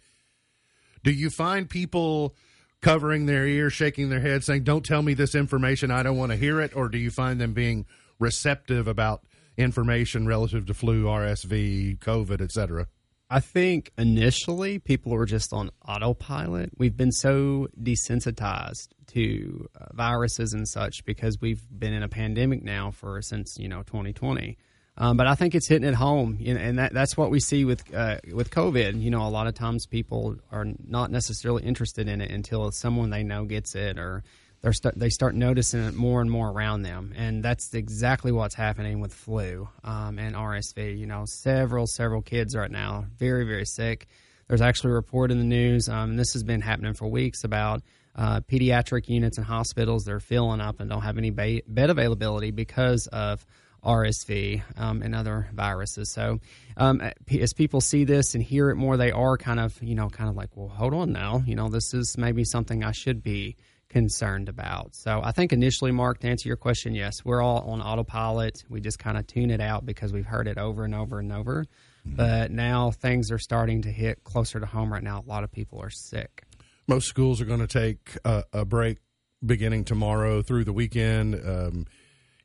Do 1.03 1.11
you 1.11 1.29
find 1.29 1.69
people 1.69 2.35
covering 2.81 3.25
their 3.25 3.47
ears, 3.47 3.73
shaking 3.73 4.09
their 4.09 4.21
head, 4.21 4.43
saying, 4.43 4.63
"Don't 4.63 4.85
tell 4.85 5.01
me 5.01 5.13
this 5.13 5.35
information. 5.35 5.91
I 5.91 6.03
don't 6.03 6.17
want 6.17 6.31
to 6.31 6.37
hear 6.37 6.61
it," 6.61 6.75
or 6.75 6.87
do 6.87 6.97
you 6.97 7.11
find 7.11 7.41
them 7.41 7.53
being 7.53 7.85
receptive 8.19 8.87
about 8.87 9.23
information 9.57 10.27
relative 10.27 10.65
to 10.67 10.73
flu, 10.73 11.07
RSV, 11.07 11.97
COVID, 11.97 12.41
etc.? 12.41 12.87
I 13.35 13.41
think 13.41 13.91
initially 13.97 14.79
people 14.79 15.11
were 15.11 15.25
just 15.25 15.51
on 15.51 15.69
autopilot. 15.85 16.69
We've 16.77 16.95
been 16.95 17.11
so 17.11 17.67
desensitized 17.77 18.87
to 19.07 19.67
uh, 19.75 19.87
viruses 19.91 20.53
and 20.53 20.65
such 20.65 21.03
because 21.03 21.41
we've 21.41 21.61
been 21.69 21.91
in 21.91 22.01
a 22.01 22.07
pandemic 22.07 22.63
now 22.63 22.91
for 22.91 23.21
since 23.21 23.57
you 23.59 23.67
know 23.67 23.83
2020 23.83 24.57
um, 24.97 25.17
but 25.17 25.27
I 25.27 25.35
think 25.35 25.53
it's 25.53 25.67
hitting 25.67 25.87
at 25.87 25.95
home, 25.95 26.37
you 26.39 26.53
know, 26.53 26.61
and 26.61 26.79
that, 26.79 26.93
that's 26.93 27.17
what 27.17 27.29
we 27.29 27.41
see 27.41 27.65
with 27.65 27.93
uh, 27.93 28.19
with 28.33 28.49
COVID. 28.49 29.01
You 29.01 29.11
know, 29.11 29.27
a 29.27 29.29
lot 29.29 29.47
of 29.47 29.53
times 29.53 29.85
people 29.85 30.37
are 30.51 30.65
not 30.87 31.11
necessarily 31.11 31.63
interested 31.63 32.07
in 32.07 32.21
it 32.21 32.31
until 32.31 32.71
someone 32.71 33.09
they 33.09 33.21
know 33.21 33.43
gets 33.43 33.75
it, 33.75 33.99
or 33.99 34.23
they 34.65 34.71
st- 34.71 34.97
they 34.97 35.09
start 35.09 35.35
noticing 35.35 35.81
it 35.81 35.93
more 35.93 36.21
and 36.21 36.31
more 36.31 36.49
around 36.49 36.81
them, 36.81 37.13
and 37.15 37.43
that's 37.43 37.73
exactly 37.75 38.31
what's 38.31 38.55
happening 38.55 38.99
with 38.99 39.13
flu 39.13 39.69
um, 39.83 40.17
and 40.17 40.35
RSV. 40.35 40.97
You 40.97 41.05
know, 41.05 41.25
several 41.25 41.85
several 41.85 42.23
kids 42.23 42.55
right 42.55 42.71
now 42.71 43.05
very 43.17 43.45
very 43.45 43.65
sick. 43.65 44.07
There's 44.47 44.61
actually 44.61 44.91
a 44.91 44.95
report 44.95 45.29
in 45.29 45.37
the 45.37 45.45
news, 45.45 45.87
um, 45.87 46.11
and 46.11 46.19
this 46.19 46.33
has 46.33 46.43
been 46.43 46.61
happening 46.61 46.95
for 46.95 47.07
weeks 47.07 47.43
about 47.43 47.83
uh, 48.15 48.41
pediatric 48.41 49.07
units 49.07 49.37
and 49.37 49.45
hospitals. 49.45 50.03
They're 50.03 50.19
filling 50.19 50.61
up 50.61 50.79
and 50.79 50.89
don't 50.89 51.01
have 51.01 51.19
any 51.19 51.29
ba- 51.29 51.61
bed 51.67 51.91
availability 51.91 52.49
because 52.49 53.07
of 53.07 53.45
RSV 53.83 54.63
um, 54.77 55.03
and 55.03 55.13
other 55.13 55.47
viruses. 55.53 56.11
So 56.11 56.39
um, 56.75 57.01
as 57.39 57.53
people 57.53 57.81
see 57.81 58.03
this 58.03 58.33
and 58.33 58.43
hear 58.43 58.71
it 58.71 58.77
more, 58.77 58.97
they 58.97 59.11
are 59.11 59.37
kind 59.37 59.59
of 59.59 59.79
you 59.83 59.93
know 59.93 60.09
kind 60.09 60.27
of 60.27 60.35
like, 60.35 60.49
well, 60.55 60.69
hold 60.69 60.95
on 60.95 61.11
now, 61.11 61.43
you 61.45 61.53
know, 61.53 61.69
this 61.69 61.93
is 61.93 62.17
maybe 62.17 62.43
something 62.43 62.83
I 62.83 62.93
should 62.93 63.21
be 63.21 63.57
concerned 63.89 64.49
about. 64.49 64.95
So 64.95 65.21
I 65.23 65.31
think 65.31 65.53
initially, 65.53 65.91
Mark, 65.91 66.19
to 66.19 66.27
answer 66.27 66.47
your 66.47 66.57
question, 66.57 66.93
yes, 66.95 67.23
we're 67.23 67.41
all 67.41 67.59
on 67.69 67.81
autopilot. 67.81 68.63
We 68.69 68.81
just 68.81 68.99
kind 68.99 69.17
of 69.17 69.27
tune 69.27 69.51
it 69.51 69.61
out 69.61 69.85
because 69.85 70.11
we've 70.11 70.25
heard 70.25 70.47
it 70.47 70.57
over 70.57 70.83
and 70.83 70.95
over 70.95 71.19
and 71.19 71.31
over. 71.31 71.65
Mm-hmm. 72.07 72.15
But 72.15 72.51
now 72.51 72.91
things 72.91 73.31
are 73.31 73.39
starting 73.39 73.83
to 73.83 73.91
hit 73.91 74.23
closer 74.23 74.59
to 74.59 74.65
home 74.65 74.91
right 74.91 75.03
now. 75.03 75.23
A 75.25 75.29
lot 75.29 75.43
of 75.43 75.51
people 75.51 75.81
are 75.81 75.89
sick. 75.89 76.43
Most 76.87 77.07
schools 77.07 77.41
are 77.41 77.45
going 77.45 77.65
to 77.65 77.67
take 77.67 78.17
a, 78.25 78.43
a 78.53 78.65
break 78.65 78.99
beginning 79.43 79.85
tomorrow 79.85 80.41
through 80.41 80.65
the 80.65 80.73
weekend. 80.73 81.35
Um, 81.35 81.85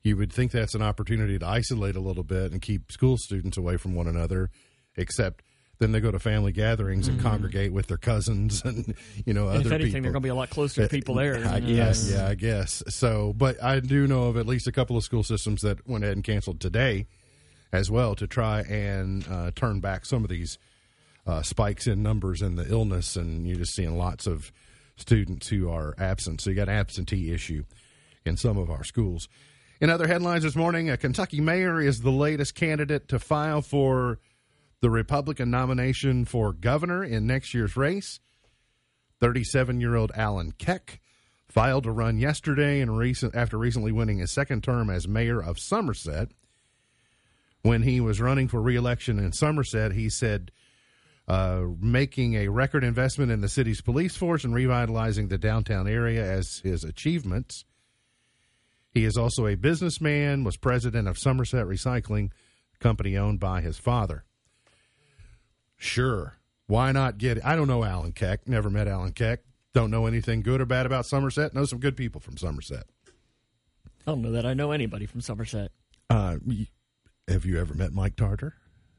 you 0.03 0.17
would 0.17 0.33
think 0.33 0.53
that's 0.53 0.75
an 0.75 0.83
opportunity 0.83 1.39
to 1.39 1.47
isolate 1.47 1.97
a 1.97 2.01
little 2.01 2.25
bit 2.25 2.53
and 2.53 2.63
keep 2.63 2.91
school 2.91 3.19
students 3.19 3.59
away 3.59 3.77
from 3.77 3.95
one 3.95 4.07
another, 4.07 4.51
except 4.97 5.43
then 5.81 5.93
they 5.93 5.99
go 6.01 6.11
to 6.13 6.19
family 6.19 6.53
gatherings 6.53 7.09
and 7.09 7.21
congregate 7.21 7.73
with 7.73 7.89
their 7.89 7.97
cousins 7.97 8.63
and 8.65 8.95
you 9.27 9.33
know 9.35 9.47
Mm-hmm. 9.47 9.57
And 9.57 9.67
other 9.67 9.69
if 9.69 9.73
anything, 9.73 9.91
people. 9.91 10.03
they're 10.03 10.13
going 10.13 10.23
to 10.23 10.27
be 10.27 10.29
a 10.29 10.35
lot 10.35 10.51
closer 10.51 10.83
to 10.83 10.89
people 10.89 11.15
there. 11.17 11.45
I 11.47 11.61
guess, 11.61 12.11
yeah, 12.11 12.29
I 12.29 12.35
guess. 12.35 12.83
So, 12.89 13.33
but 13.33 13.61
I 13.63 13.81
do 13.81 14.07
know 14.07 14.25
of 14.25 14.37
at 14.37 14.47
least 14.47 14.67
a 14.67 14.73
couple 14.73 14.97
of 14.97 15.03
school 15.03 15.23
systems 15.23 15.63
that 15.63 15.89
went 15.89 16.05
ahead 16.05 16.17
and 16.17 16.23
canceled 16.25 16.61
today 16.61 17.07
as 17.73 17.91
well 17.91 18.15
to 18.17 18.27
try 18.27 18.61
and 18.61 19.27
uh, 19.29 19.51
turn 19.55 19.81
back 19.81 20.05
some 20.05 20.23
of 20.23 20.29
these 20.31 20.59
uh, 21.27 21.41
spikes 21.43 21.87
in 21.87 22.03
numbers 22.03 22.43
and 22.43 22.59
the 22.59 22.71
illness, 22.71 23.17
and 23.17 23.47
you're 23.47 23.57
just 23.57 23.75
seeing 23.75 23.97
lots 23.97 24.27
of 24.27 24.53
students 24.97 25.49
who 25.49 25.71
are 25.71 25.95
absent. 25.99 26.41
So 26.43 26.51
you 26.51 26.57
got 26.57 26.69
an 26.69 26.77
absentee 26.77 27.33
issue 27.33 27.65
in 28.27 28.37
some 28.37 28.59
of 28.59 28.71
our 28.71 28.85
schools. 28.85 29.29
In 29.81 29.89
other 29.89 30.07
headlines 30.07 30.43
this 30.43 30.57
morning, 30.57 30.91
a 30.91 30.99
Kentucky 30.99 31.41
mayor 31.41 31.81
is 31.81 32.03
the 32.03 32.11
latest 32.11 32.55
candidate 32.55 33.09
to 33.09 33.19
file 33.19 33.63
for 33.63 34.19
the 34.81 34.91
Republican 34.91 35.51
nomination 35.51 36.25
for 36.25 36.53
governor 36.53 37.05
in 37.05 37.27
next 37.27 37.55
year's 37.55 37.77
race. 37.77 38.21
37 39.21 39.81
year 39.81 39.97
old 39.97 40.13
Alan 40.15 40.53
Keck 40.53 41.01
filed 41.47 41.85
to 41.85 41.91
run 41.91 42.19
yesterday 42.19 42.81
and 42.81 42.97
recent, 42.97 43.35
after 43.35 43.59
recently 43.59 43.93
winning 43.93 44.19
his 44.19 44.31
second 44.31 44.65
term 44.65 44.89
as 44.89 45.07
mayor 45.07 45.43
of 45.43 45.59
Somerset. 45.59 46.29
When 47.63 47.83
he 47.83 48.01
was 48.01 48.21
running 48.21 48.49
for 48.49 48.63
reelection 48.63 49.19
in 49.19 49.33
Somerset, 49.33 49.93
he 49.93 50.09
said 50.09 50.51
uh, 51.29 51.65
making 51.79 52.35
a 52.35 52.49
record 52.49 52.83
investment 52.83 53.31
in 53.31 53.43
the 53.43 53.49
city's 53.49 53.83
police 53.83 54.17
force 54.17 54.45
and 54.45 54.55
revitalizing 54.55 55.29
the 55.29 55.37
downtown 55.37 55.87
area 55.87 56.25
as 56.25 56.61
his 56.65 56.85
achievements. 56.85 57.67
He 58.93 59.05
is 59.05 59.17
also 59.17 59.47
a 59.47 59.57
businessman, 59.57 60.43
was 60.43 60.57
president 60.57 61.07
of 61.07 61.19
Somerset 61.19 61.67
Recycling, 61.67 62.31
company 62.81 63.17
owned 63.17 63.39
by 63.39 63.61
his 63.61 63.77
father. 63.77 64.25
Sure. 65.81 66.37
Why 66.67 66.93
not 66.93 67.17
get 67.19 67.39
it? 67.39 67.45
I 67.45 67.57
don't 67.57 67.67
know 67.67 67.83
Alan 67.83 68.13
Keck. 68.13 68.47
Never 68.47 68.69
met 68.71 68.87
Alan 68.87 69.13
Keck. 69.13 69.41
Don't 69.73 69.91
know 69.91 70.07
anything 70.07 70.43
good 70.43 70.61
or 70.61 70.67
bad 70.67 70.85
about 70.85 71.07
Somerset. 71.07 71.55
Know 71.55 71.65
some 71.65 71.79
good 71.81 71.97
people 71.97 72.21
from 72.21 72.37
Somerset. 72.37 72.85
I 74.07 74.11
don't 74.13 74.21
know 74.23 74.33
that 74.33 74.45
I 74.45 74.53
know 74.55 74.71
anybody 74.73 75.07
from 75.07 75.21
Somerset. 75.21 75.73
Uh, 76.11 76.37
have 77.29 77.45
you 77.47 77.59
ever 77.59 77.75
met 77.75 77.93
Mike 77.93 78.15
Tartar? 78.15 78.55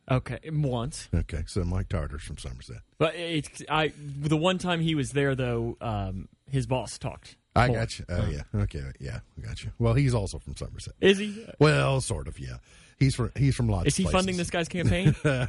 Okay, 0.09 0.39
once, 0.51 1.07
Okay, 1.13 1.43
so 1.45 1.63
Mike 1.63 1.87
Tartar's 1.87 2.23
from 2.23 2.37
Somerset. 2.37 2.77
but 2.97 3.15
it's 3.15 3.61
I. 3.69 3.93
The 3.97 4.35
one 4.35 4.57
time 4.57 4.81
he 4.81 4.95
was 4.95 5.11
there, 5.11 5.35
though, 5.35 5.77
um, 5.79 6.27
his 6.49 6.65
boss 6.65 6.97
talked. 6.97 7.37
I 7.55 7.67
got 7.69 7.99
you. 7.99 8.05
Oh, 8.09 8.27
yeah. 8.29 8.41
Okay, 8.63 8.81
yeah, 8.99 9.19
I 9.37 9.41
got 9.47 9.63
you. 9.63 9.71
Well, 9.77 9.93
he's 9.93 10.13
also 10.15 10.39
from 10.39 10.55
Somerset. 10.55 10.95
Is 10.99 11.19
he? 11.19 11.45
Well, 11.59 12.01
sort 12.01 12.27
of, 12.27 12.39
yeah. 12.39 12.57
He's 13.01 13.15
from 13.15 13.31
he's 13.35 13.55
from 13.55 13.67
lots. 13.67 13.87
Is 13.87 13.97
he 13.97 14.05
funding 14.05 14.37
this 14.37 14.49
guy's 14.49 14.69
campaign? 14.69 15.15
uh, 15.25 15.47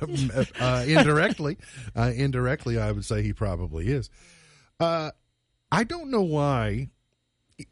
indirectly, 0.87 1.59
uh, 1.97 2.11
indirectly, 2.14 2.78
I 2.78 2.90
would 2.90 3.04
say 3.04 3.23
he 3.23 3.32
probably 3.32 3.88
is. 3.88 4.11
Uh, 4.80 5.11
I 5.71 5.85
don't 5.85 6.11
know 6.11 6.23
why. 6.23 6.88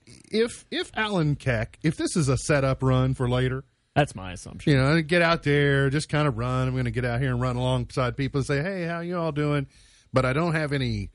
If 0.06 0.66
if 0.70 0.90
Alan 0.94 1.34
Keck, 1.34 1.78
if 1.82 1.96
this 1.96 2.14
is 2.14 2.28
a 2.28 2.36
setup 2.36 2.82
run 2.82 3.14
for 3.14 3.28
later, 3.28 3.64
That's 3.96 4.14
my 4.14 4.32
assumption. 4.32 4.72
you 4.72 4.78
know, 4.78 5.00
get 5.02 5.22
out 5.22 5.42
there, 5.42 5.88
just 5.90 6.08
kind 6.08 6.28
of 6.28 6.36
run. 6.38 6.68
I'm 6.68 6.74
going 6.74 6.84
to 6.84 6.90
get 6.90 7.04
out 7.04 7.20
here 7.20 7.30
and 7.30 7.40
run 7.40 7.56
alongside 7.56 8.16
people 8.16 8.38
and 8.40 8.46
say, 8.46 8.62
"Hey, 8.62 8.84
how 8.84 9.00
you 9.00 9.18
all 9.18 9.32
doing?" 9.32 9.66
But 10.12 10.26
I 10.26 10.32
don't 10.34 10.54
have 10.54 10.72
any 10.72 11.10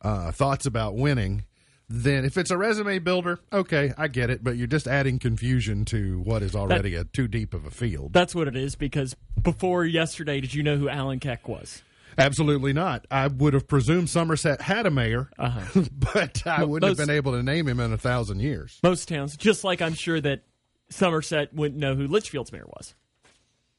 uh, 0.00 0.32
thoughts 0.32 0.64
about 0.66 0.96
winning. 0.96 1.44
Then, 1.90 2.24
if 2.26 2.36
it's 2.36 2.50
a 2.50 2.56
resume 2.58 2.98
builder, 2.98 3.40
okay, 3.52 3.92
I 3.96 4.08
get 4.08 4.28
it. 4.28 4.44
But 4.44 4.56
you're 4.58 4.66
just 4.66 4.86
adding 4.86 5.18
confusion 5.18 5.84
to 5.86 6.20
what 6.20 6.42
is 6.42 6.54
already 6.54 6.94
a 6.94 7.04
too 7.04 7.28
deep 7.28 7.54
of 7.54 7.64
a 7.64 7.70
field. 7.70 8.12
That's 8.12 8.34
what 8.34 8.46
it 8.46 8.56
is. 8.56 8.74
Because 8.74 9.16
before 9.40 9.86
yesterday, 9.86 10.40
did 10.40 10.52
you 10.52 10.62
know 10.62 10.76
who 10.76 10.88
Alan 10.90 11.18
Keck 11.18 11.48
was? 11.48 11.82
Absolutely 12.18 12.72
not. 12.72 13.06
I 13.10 13.28
would 13.28 13.54
have 13.54 13.66
presumed 13.68 14.10
Somerset 14.10 14.60
had 14.60 14.84
a 14.86 14.90
mayor, 14.90 15.30
Uh-huh. 15.38 15.84
but 16.14 16.46
I 16.46 16.64
wouldn't 16.64 16.90
most- 16.90 16.98
have 16.98 17.06
been 17.06 17.16
able 17.16 17.32
to 17.32 17.42
name 17.42 17.66
him 17.68 17.80
in 17.80 17.92
a 17.92 17.98
thousand 17.98 18.40
years. 18.40 18.78
Most 18.82 19.08
towns, 19.08 19.36
just 19.36 19.62
like 19.64 19.80
I'm 19.80 19.94
sure 19.94 20.20
that 20.20 20.42
Somerset 20.90 21.54
wouldn't 21.54 21.80
know 21.80 21.94
who 21.94 22.06
Leitchfield's 22.08 22.50
mayor 22.52 22.66
was. 22.66 22.94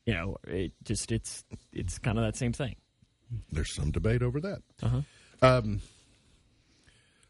You 0.05 0.13
know, 0.13 0.37
it 0.47 0.71
just 0.83 1.11
it's 1.11 1.43
it's 1.73 1.99
kind 1.99 2.17
of 2.17 2.23
that 2.23 2.35
same 2.37 2.53
thing. 2.53 2.75
There's 3.51 3.75
some 3.75 3.91
debate 3.91 4.23
over 4.23 4.39
that. 4.39 4.61
Uh-huh. 4.81 5.01
Um, 5.43 5.81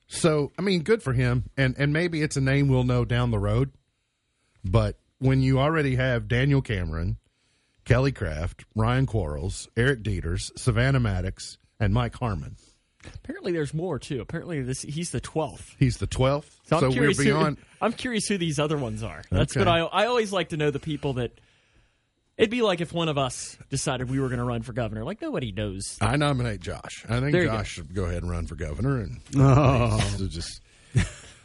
so, 0.10 0.52
I 0.58 0.62
mean, 0.62 0.82
good 0.82 1.02
for 1.02 1.14
him, 1.14 1.46
and 1.56 1.76
and 1.78 1.94
maybe 1.94 2.22
it's 2.22 2.36
a 2.36 2.42
name 2.42 2.68
we'll 2.68 2.84
know 2.84 3.06
down 3.06 3.32
the 3.32 3.40
road. 3.40 3.72
But 4.66 4.98
when 5.20 5.42
you 5.42 5.60
already 5.60 5.96
have 5.96 6.28
Daniel 6.28 6.62
Cameron, 6.62 7.18
Kelly 7.86 8.12
Craft, 8.12 8.66
Ryan 8.76 9.06
Quarles, 9.06 9.70
Eric 9.78 10.04
Deters, 10.04 10.52
Savannah 10.58 11.00
Maddox, 11.00 11.58
and 11.80 11.94
Mike 11.94 12.16
Harmon, 12.16 12.56
Apparently, 13.16 13.54
there's 13.54 13.74
more 13.74 13.98
too. 13.98 14.20
Apparently, 14.20 14.62
this 14.62 14.82
he's 14.82 15.12
the 15.12 15.22
twelfth. 15.22 15.74
he's 15.80 15.98
the 15.98 16.08
twelfth. 16.08 16.60
So 16.66 16.78
I'm 16.78 16.84
we're 16.84 16.92
curious. 16.92 17.18
beyond. 17.18 17.58
Who, 17.58 17.64
I'm 17.86 17.94
curious 17.94 18.28
who 18.28 18.38
these 18.38 18.60
other 18.60 18.78
ones 18.78 19.04
are. 19.04 19.22
That's 19.32 19.56
Okay. 19.56 19.62
what 19.66 19.70
I 19.70 19.80
I 20.04 20.06
always 20.08 20.34
like 20.34 20.50
to 20.50 20.58
know 20.58 20.70
the 20.72 20.80
people 20.80 21.14
that. 21.14 21.32
It'd 22.40 22.50
be 22.50 22.62
like 22.62 22.80
if 22.80 22.94
one 22.94 23.10
of 23.10 23.18
us 23.18 23.58
decided 23.70 24.10
we 24.10 24.18
were 24.18 24.30
going 24.30 24.40
to 24.40 24.46
run 24.46 24.62
for 24.62 24.72
governor. 24.72 25.04
Like 25.04 25.22
nobody 25.22 25.52
knows. 25.52 25.98
I 26.00 26.16
nominate 26.16 26.62
Josh. 26.62 27.06
I 27.10 27.20
think 27.20 27.34
There 27.34 27.44
you 27.44 27.50
Josh 27.50 27.68
should 27.68 27.94
go 27.94 28.06
ahead 28.06 28.24
and 28.24 28.32
run 28.32 28.48
for 28.48 28.56
governor 28.56 29.02
and 29.02 29.20
Oh. 29.36 30.00
so 30.18 30.26
just 30.28 30.62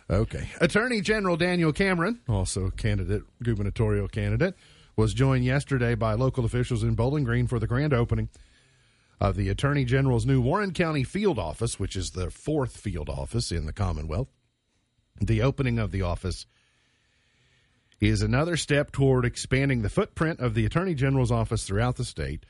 okay. 0.09 0.49
Attorney 0.61 1.01
General 1.01 1.37
Daniel 1.37 1.73
Cameron, 1.73 2.21
also 2.29 2.71
candidate 2.71 3.23
gubernatorial 3.43 4.07
candidate, 4.07 4.55
was 4.95 5.15
joined 5.15 5.45
yesterday 5.45 5.97
by 5.97 6.15
local 6.15 6.45
officials 6.45 6.85
in 6.85 6.95
Bowling 6.95 7.25
Green 7.25 7.49
for 7.49 7.59
the 7.59 7.67
grand 7.67 7.93
opening 7.93 8.29
of 9.21 9.35
the 9.35 9.49
Attorney 9.49 9.85
General's 9.85 10.25
new 10.27 10.41
Warren 10.41 10.73
County 10.73 11.03
field 11.03 11.41
office, 11.41 11.77
which 11.81 11.97
is 11.97 12.11
the 12.11 12.31
fourth 12.31 12.77
field 12.77 13.09
office 13.09 13.51
in 13.51 13.67
the 13.67 13.73
Commonwealth. 13.73 14.29
The 15.21 15.43
opening 15.43 15.81
of 15.81 15.91
the 15.91 16.03
office 16.03 16.47
is 18.01 18.23
another 18.23 18.57
step 18.57 18.93
toward 18.93 19.25
expanding 19.25 19.83
the 19.83 19.89
footprint 19.89 20.41
of 20.41 20.55
the 20.55 20.67
Attorney 20.67 20.95
General's 20.95 21.31
office 21.31 21.65
throughout 21.65 21.97
the 21.97 22.05
state. 22.05 22.45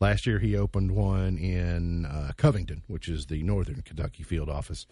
Last 0.00 0.26
year, 0.26 0.38
he 0.38 0.56
opened 0.56 0.92
one 0.92 1.38
in 1.38 2.06
uh, 2.06 2.32
Covington, 2.36 2.82
which 2.88 3.08
is 3.08 3.26
the 3.26 3.42
Northern 3.42 3.82
Kentucky 3.82 4.22
field 4.22 4.48
office. 4.48 4.86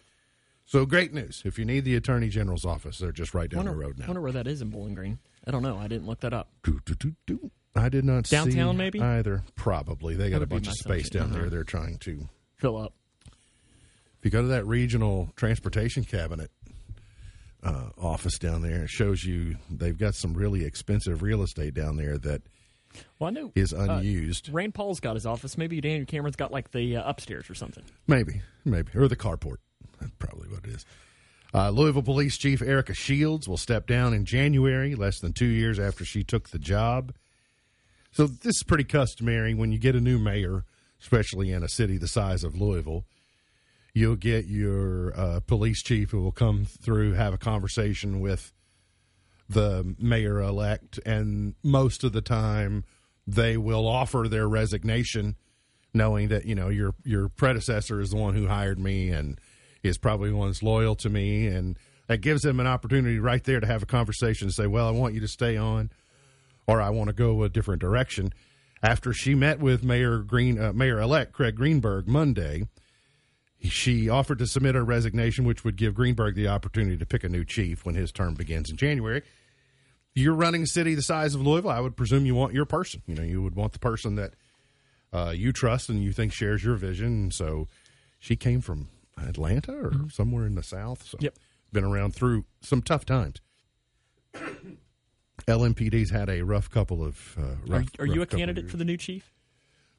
So, 0.65 0.85
great 0.85 1.13
news. 1.13 1.41
If 1.43 1.59
you 1.59 1.65
need 1.65 1.83
the 1.83 1.95
Attorney 1.95 2.29
General's 2.29 2.65
office, 2.65 2.99
they're 2.99 3.11
just 3.11 3.33
right 3.33 3.49
down 3.49 3.65
wonder, 3.65 3.71
the 3.73 3.77
road 3.77 3.99
now. 3.99 4.05
I 4.05 4.07
wonder 4.07 4.21
where 4.21 4.31
that 4.31 4.47
is 4.47 4.61
in 4.61 4.69
Bowling 4.69 4.95
Green. 4.95 5.19
I 5.45 5.51
don't 5.51 5.63
know. 5.63 5.77
I 5.77 5.87
didn't 5.87 6.07
look 6.07 6.21
that 6.21 6.33
up. 6.33 6.49
Doo, 6.63 6.79
doo, 6.85 7.15
doo. 7.25 7.51
I 7.75 7.89
did 7.89 8.05
not 8.05 8.27
see 8.27 8.35
Downtown, 8.35 8.77
maybe? 8.77 9.01
either. 9.01 9.43
Probably 9.55 10.15
they 10.15 10.29
got 10.29 10.39
That 10.39 10.45
a 10.45 10.47
bunch 10.47 10.67
of 10.67 10.73
space 10.73 11.09
down 11.09 11.31
there. 11.31 11.41
Uh-huh. 11.41 11.49
They're 11.49 11.63
trying 11.63 11.97
to. 11.99 12.29
Fill 12.57 12.77
up. 12.77 12.93
If 13.25 14.25
you 14.25 14.31
go 14.31 14.41
to 14.41 14.49
that 14.49 14.67
regional 14.67 15.31
transportation 15.35 16.03
cabinet 16.03 16.51
uh, 17.63 17.89
office 17.97 18.37
down 18.39 18.61
there, 18.61 18.83
it 18.83 18.89
shows 18.89 19.23
you 19.23 19.55
they've 19.69 19.97
got 19.97 20.15
some 20.15 20.33
really 20.33 20.65
expensive 20.65 21.21
real 21.21 21.43
estate 21.43 21.73
down 21.73 21.95
there 21.95 22.17
that 22.17 22.41
Well, 23.19 23.29
I 23.29 23.31
know 23.31 23.51
is 23.55 23.73
uh, 23.73 23.87
unused. 23.89 24.49
Rand 24.51 24.73
Paul's 24.73 24.99
got 24.99 25.15
his 25.15 25.25
office. 25.25 25.57
Maybe 25.57 25.79
Daniel 25.81 26.05
Cameron's 26.05 26.35
got 26.35 26.51
like 26.51 26.71
the 26.71 26.97
uh, 26.97 27.09
upstairs 27.09 27.49
or 27.49 27.55
something. 27.55 27.83
Maybe, 28.07 28.41
maybe, 28.65 28.91
or 28.95 29.07
the 29.07 29.15
carport. 29.15 29.57
That's 29.99 30.11
probably 30.19 30.49
what 30.49 30.65
it 30.65 30.71
is. 30.71 30.85
Uh, 31.53 31.69
Louisville 31.69 32.01
Police 32.01 32.37
Chief 32.37 32.61
Erica 32.61 32.93
Shields 32.93 33.47
will 33.47 33.57
step 33.57 33.85
down 33.85 34.13
in 34.13 34.25
January, 34.25 34.95
less 34.95 35.19
than 35.19 35.33
two 35.33 35.45
years 35.45 35.79
after 35.79 36.05
she 36.05 36.23
took 36.23 36.49
the 36.49 36.59
job. 36.59 37.13
So 38.11 38.25
this 38.27 38.55
is 38.55 38.63
pretty 38.63 38.85
customary 38.85 39.53
when 39.53 39.71
you 39.71 39.77
get 39.77 39.95
a 39.95 40.01
new 40.01 40.17
mayor, 40.17 40.63
especially 41.01 41.51
in 41.51 41.61
a 41.63 41.69
city 41.69 41.97
the 41.97 42.07
size 42.07 42.43
of 42.43 42.55
Louisville. 42.55 43.05
You'll 43.93 44.15
get 44.15 44.45
your 44.45 45.13
uh, 45.19 45.39
police 45.41 45.81
chief 45.83 46.11
who 46.11 46.21
will 46.21 46.31
come 46.31 46.65
through, 46.65 47.13
have 47.13 47.33
a 47.33 47.37
conversation 47.37 48.21
with 48.21 48.53
the 49.49 49.95
mayor 49.99 50.39
elect, 50.39 50.99
and 51.05 51.55
most 51.61 52.03
of 52.03 52.13
the 52.13 52.21
time 52.21 52.85
they 53.27 53.57
will 53.57 53.87
offer 53.87 54.27
their 54.29 54.47
resignation, 54.47 55.35
knowing 55.93 56.29
that 56.29 56.45
you 56.45 56.55
know 56.55 56.69
your 56.69 56.95
your 57.03 57.27
predecessor 57.27 57.99
is 57.99 58.11
the 58.11 58.17
one 58.17 58.33
who 58.33 58.47
hired 58.47 58.79
me 58.79 59.09
and 59.09 59.39
is 59.83 59.97
probably 59.97 60.29
the 60.29 60.35
one 60.35 60.47
that's 60.47 60.63
loyal 60.63 60.95
to 60.95 61.09
me, 61.09 61.47
and 61.47 61.77
that 62.07 62.19
gives 62.19 62.43
them 62.43 62.59
an 62.59 62.67
opportunity 62.67 63.19
right 63.19 63.43
there 63.43 63.59
to 63.59 63.67
have 63.67 63.83
a 63.83 63.87
conversation 63.87 64.47
and 64.47 64.53
say, 64.53 64.67
"Well, 64.67 64.87
I 64.87 64.91
want 64.91 65.13
you 65.13 65.19
to 65.19 65.27
stay 65.27 65.57
on, 65.57 65.89
or 66.65 66.81
I 66.81 66.89
want 66.89 67.09
to 67.09 67.13
go 67.13 67.43
a 67.43 67.49
different 67.49 67.81
direction." 67.81 68.33
After 68.81 69.13
she 69.13 69.35
met 69.35 69.59
with 69.59 69.83
Mayor 69.83 70.19
Green, 70.19 70.59
uh, 70.59 70.71
Mayor 70.73 70.99
elect 70.99 71.33
Craig 71.33 71.55
Greenberg 71.55 72.07
Monday, 72.07 72.63
she 73.63 74.09
offered 74.09 74.39
to 74.39 74.47
submit 74.47 74.75
her 74.75 74.83
resignation, 74.83 75.45
which 75.45 75.63
would 75.63 75.75
give 75.75 75.93
Greenberg 75.95 76.35
the 76.35 76.47
opportunity 76.47 76.97
to 76.97 77.05
pick 77.05 77.23
a 77.23 77.29
new 77.29 77.45
chief 77.45 77.85
when 77.85 77.95
his 77.95 78.11
term 78.11 78.33
begins 78.33 78.69
in 78.69 78.77
January. 78.77 79.21
You're 80.13 80.33
running 80.33 80.63
a 80.63 80.67
city 80.67 80.95
the 80.95 81.01
size 81.01 81.35
of 81.35 81.41
Louisville. 81.41 81.69
I 81.71 81.79
would 81.79 81.95
presume 81.95 82.25
you 82.25 82.35
want 82.35 82.53
your 82.53 82.65
person. 82.65 83.01
You 83.07 83.15
know, 83.15 83.21
you 83.23 83.41
would 83.41 83.55
want 83.55 83.73
the 83.73 83.79
person 83.79 84.15
that 84.15 84.33
uh, 85.13 85.33
you 85.35 85.53
trust 85.53 85.89
and 85.89 86.03
you 86.03 86.11
think 86.11 86.33
shares 86.33 86.63
your 86.63 86.75
vision. 86.75 87.31
So 87.31 87.67
she 88.19 88.35
came 88.35 88.61
from 88.61 88.89
Atlanta 89.17 89.73
or 89.73 89.93
somewhere 90.11 90.45
in 90.45 90.55
the 90.55 90.63
South. 90.63 91.03
So 91.03 91.17
Yep. 91.21 91.35
been 91.71 91.83
around 91.83 92.13
through 92.15 92.45
some 92.61 92.81
tough 92.81 93.05
times. 93.05 93.37
LMPD's 95.47 96.09
had 96.11 96.29
a 96.29 96.41
rough 96.43 96.69
couple 96.69 97.03
of. 97.03 97.37
Uh, 97.37 97.55
rough, 97.67 97.87
Are, 97.99 98.03
are 98.03 98.05
rough 98.05 98.15
you 98.15 98.21
a 98.21 98.25
candidate 98.25 98.69
for 98.69 98.77
the 98.77 98.85
new 98.85 98.97
chief? 98.97 99.31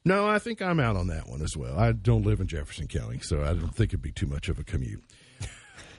No, 0.05 0.27
I 0.27 0.39
think 0.39 0.61
I'm 0.61 0.79
out 0.79 0.97
on 0.97 1.07
that 1.07 1.27
one 1.29 1.41
as 1.41 1.55
well. 1.55 1.79
I 1.79 1.93
don't 1.93 2.25
live 2.25 2.41
in 2.41 2.47
Jefferson 2.47 2.87
County, 2.87 3.19
so 3.21 3.41
I 3.41 3.53
don't 3.53 3.73
think 3.73 3.91
it'd 3.91 4.01
be 4.01 4.11
too 4.11 4.27
much 4.27 4.49
of 4.49 4.59
a 4.59 4.63
commute. 4.63 5.03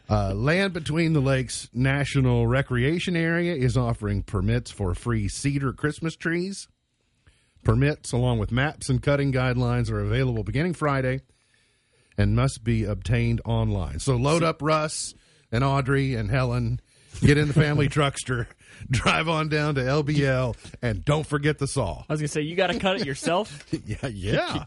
Uh, 0.07 0.35
Land 0.35 0.75
Between 0.75 1.15
the 1.15 1.21
Lakes 1.21 1.71
National 1.73 2.47
Recreation 2.47 3.17
Area 3.17 3.55
is 3.55 3.75
offering 3.75 4.23
permits 4.23 4.71
for 4.71 4.95
free 4.95 5.29
cedar 5.29 5.73
Christmas 5.73 6.15
trees. 6.15 6.69
Permits, 7.63 8.13
along 8.13 8.39
with 8.39 8.53
maps 8.53 8.91
and 8.91 9.03
cutting 9.03 9.33
guidelines, 9.33 9.91
are 9.91 10.01
available 10.01 10.45
beginning 10.45 10.75
Friday 10.75 11.23
and 12.19 12.37
must 12.37 12.63
be 12.63 12.85
obtained 12.85 13.41
online. 13.47 13.99
So 13.99 14.17
load 14.17 14.43
up 14.43 14.61
Russ 14.61 15.15
and 15.51 15.65
Audrey 15.65 16.15
and 16.15 16.31
Helen, 16.31 16.81
get 17.25 17.39
in 17.39 17.49
the 17.49 17.55
family 17.55 17.89
truckster, 17.89 18.47
drive 18.91 19.29
on 19.29 19.49
down 19.49 19.75
to 19.77 19.81
LBL, 19.81 20.57
and 20.83 21.05
don't 21.05 21.27
forget 21.27 21.59
the 21.59 21.67
saw. 21.67 22.05
I 22.09 22.13
was 22.13 22.21
gonna 22.21 22.29
say 22.29 22.43
you 22.43 22.57
got 22.57 22.69
to 22.69 22.79
cut 22.79 23.01
it 23.01 23.07
yourself. 23.07 23.67
Yeah, 23.87 24.07
yeah. 24.09 24.65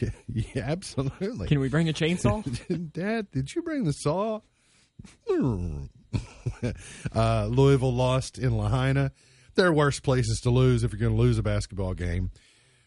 yeah, 0.28 0.62
absolutely. 0.64 1.48
Can 1.48 1.60
we 1.60 1.68
bring 1.68 1.88
a 1.88 1.92
chainsaw? 1.92 2.42
Dad, 2.92 3.30
did 3.30 3.54
you 3.54 3.62
bring 3.62 3.84
the 3.84 3.92
saw? 3.92 4.40
uh, 7.14 7.46
Louisville 7.46 7.94
lost 7.94 8.38
in 8.38 8.56
Lahaina. 8.56 9.12
There 9.54 9.66
are 9.66 9.72
worse 9.72 10.00
places 10.00 10.40
to 10.42 10.50
lose 10.50 10.82
if 10.84 10.92
you're 10.92 11.00
going 11.00 11.14
to 11.16 11.20
lose 11.20 11.38
a 11.38 11.42
basketball 11.42 11.94
game. 11.94 12.30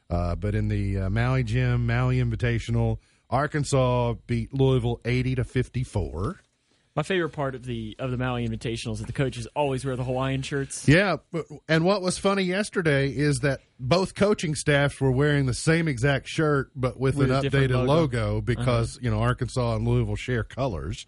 Uh, 0.09 0.35
but 0.35 0.55
in 0.55 0.67
the 0.67 0.99
uh, 0.99 1.09
Maui 1.09 1.43
Gym, 1.43 1.85
Maui 1.85 2.17
Invitational, 2.17 2.97
Arkansas 3.29 4.13
beat 4.27 4.53
Louisville 4.53 4.99
80 5.05 5.35
to 5.35 5.43
54. 5.43 6.39
My 6.95 7.03
favorite 7.03 7.31
part 7.31 7.55
of 7.55 7.65
the 7.65 7.95
of 7.99 8.11
the 8.11 8.17
Maui 8.17 8.47
Invitational 8.47 8.93
is 8.93 8.99
that 8.99 9.07
the 9.07 9.13
coaches 9.13 9.47
always 9.53 9.83
wear 9.83 9.97
the 9.97 10.03
Hawaiian 10.05 10.41
shirts. 10.43 10.87
Yeah, 10.87 11.17
but, 11.29 11.45
and 11.67 11.83
what 11.83 12.01
was 12.01 12.17
funny 12.17 12.43
yesterday 12.43 13.09
is 13.09 13.39
that 13.39 13.59
both 13.77 14.15
coaching 14.15 14.55
staffs 14.55 15.01
were 15.01 15.11
wearing 15.11 15.45
the 15.45 15.53
same 15.53 15.89
exact 15.89 16.29
shirt, 16.29 16.71
but 16.73 16.97
with, 16.97 17.17
With 17.17 17.31
an 17.31 17.43
updated 17.43 17.85
logo. 17.85 18.37
Uh-huh. 18.37 18.41
because 18.41 18.97
you 19.01 19.11
know 19.11 19.19
Arkansas 19.19 19.75
and 19.75 19.85
Louisville 19.85 20.15
share 20.15 20.43
colors. 20.45 21.05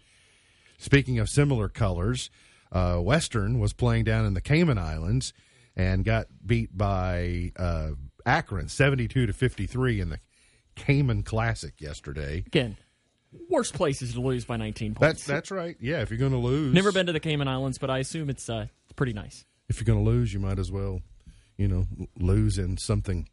Speaking 0.76 1.18
of 1.18 1.28
similar 1.30 1.68
colors, 1.70 2.30
uh, 2.70 2.96
Western 2.96 3.58
was 3.58 3.72
playing 3.72 4.04
down 4.04 4.26
in 4.26 4.34
the 4.34 4.42
Cayman 4.42 4.78
Islands 4.78 5.32
and 5.74 6.04
got 6.04 6.26
beat 6.44 6.76
by 6.76 7.52
uh, 7.56 7.92
Akron 8.26 8.68
seventy-two 8.68 9.24
to 9.24 9.32
fifty-three 9.32 10.00
in 10.00 10.10
the 10.10 10.20
Cayman 10.76 11.22
Classic 11.22 11.80
yesterday. 11.80 12.44
Again, 12.46 12.76
worst 13.48 13.74
places 13.74 14.14
to 14.14 14.20
lose 14.20 14.44
by 14.44 14.56
19 14.56 14.94
points. 14.94 15.24
that's 15.24 15.50
right. 15.50 15.76
Yeah, 15.80 16.00
if 16.02 16.10
you're 16.10 16.18
going 16.18 16.32
to 16.32 16.38
lose, 16.38 16.72
Never 16.74 16.92
been 16.92 17.06
to 17.06 17.12
the 17.12 17.20
Cayman 17.20 17.48
Islands, 17.48 17.78
but 17.78 17.90
I 17.90 17.98
assume 17.98 18.30
it's 18.30 18.48
uh, 18.48 18.66
pretty 18.96 19.12
nice. 19.12 19.44
if 19.68 19.78
you're 19.80 19.86
going 19.94 20.04
to 20.04 20.10
lose, 20.10 20.32
you 20.32 20.40
might 20.40 20.58
as 20.58 20.70
well, 20.72 21.00
you 21.56 21.68
know, 21.68 21.86
lose 22.18 22.58
in 22.58 22.76
something 22.78 23.28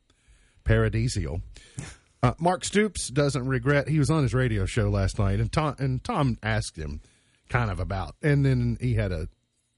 paradisial. 0.63 1.41
Uh, 2.23 2.33
Mark 2.39 2.65
Stoops 2.65 3.09
doesn't 3.09 3.45
regret. 3.45 3.87
He 3.87 3.99
was 3.99 4.09
on 4.09 4.23
his 4.23 4.33
radio 4.33 4.65
show 4.65 4.89
last 4.89 5.19
night, 5.19 5.39
and 5.39 5.51
Tom 5.51 5.75
and 5.77 6.03
Tom 6.03 6.39
asked 6.41 6.75
him 6.75 6.99
kind 7.49 7.69
of 7.69 7.79
about, 7.79 8.15
and 8.23 8.43
then 8.43 8.79
he 8.81 8.95
had 8.95 9.11
a 9.11 9.27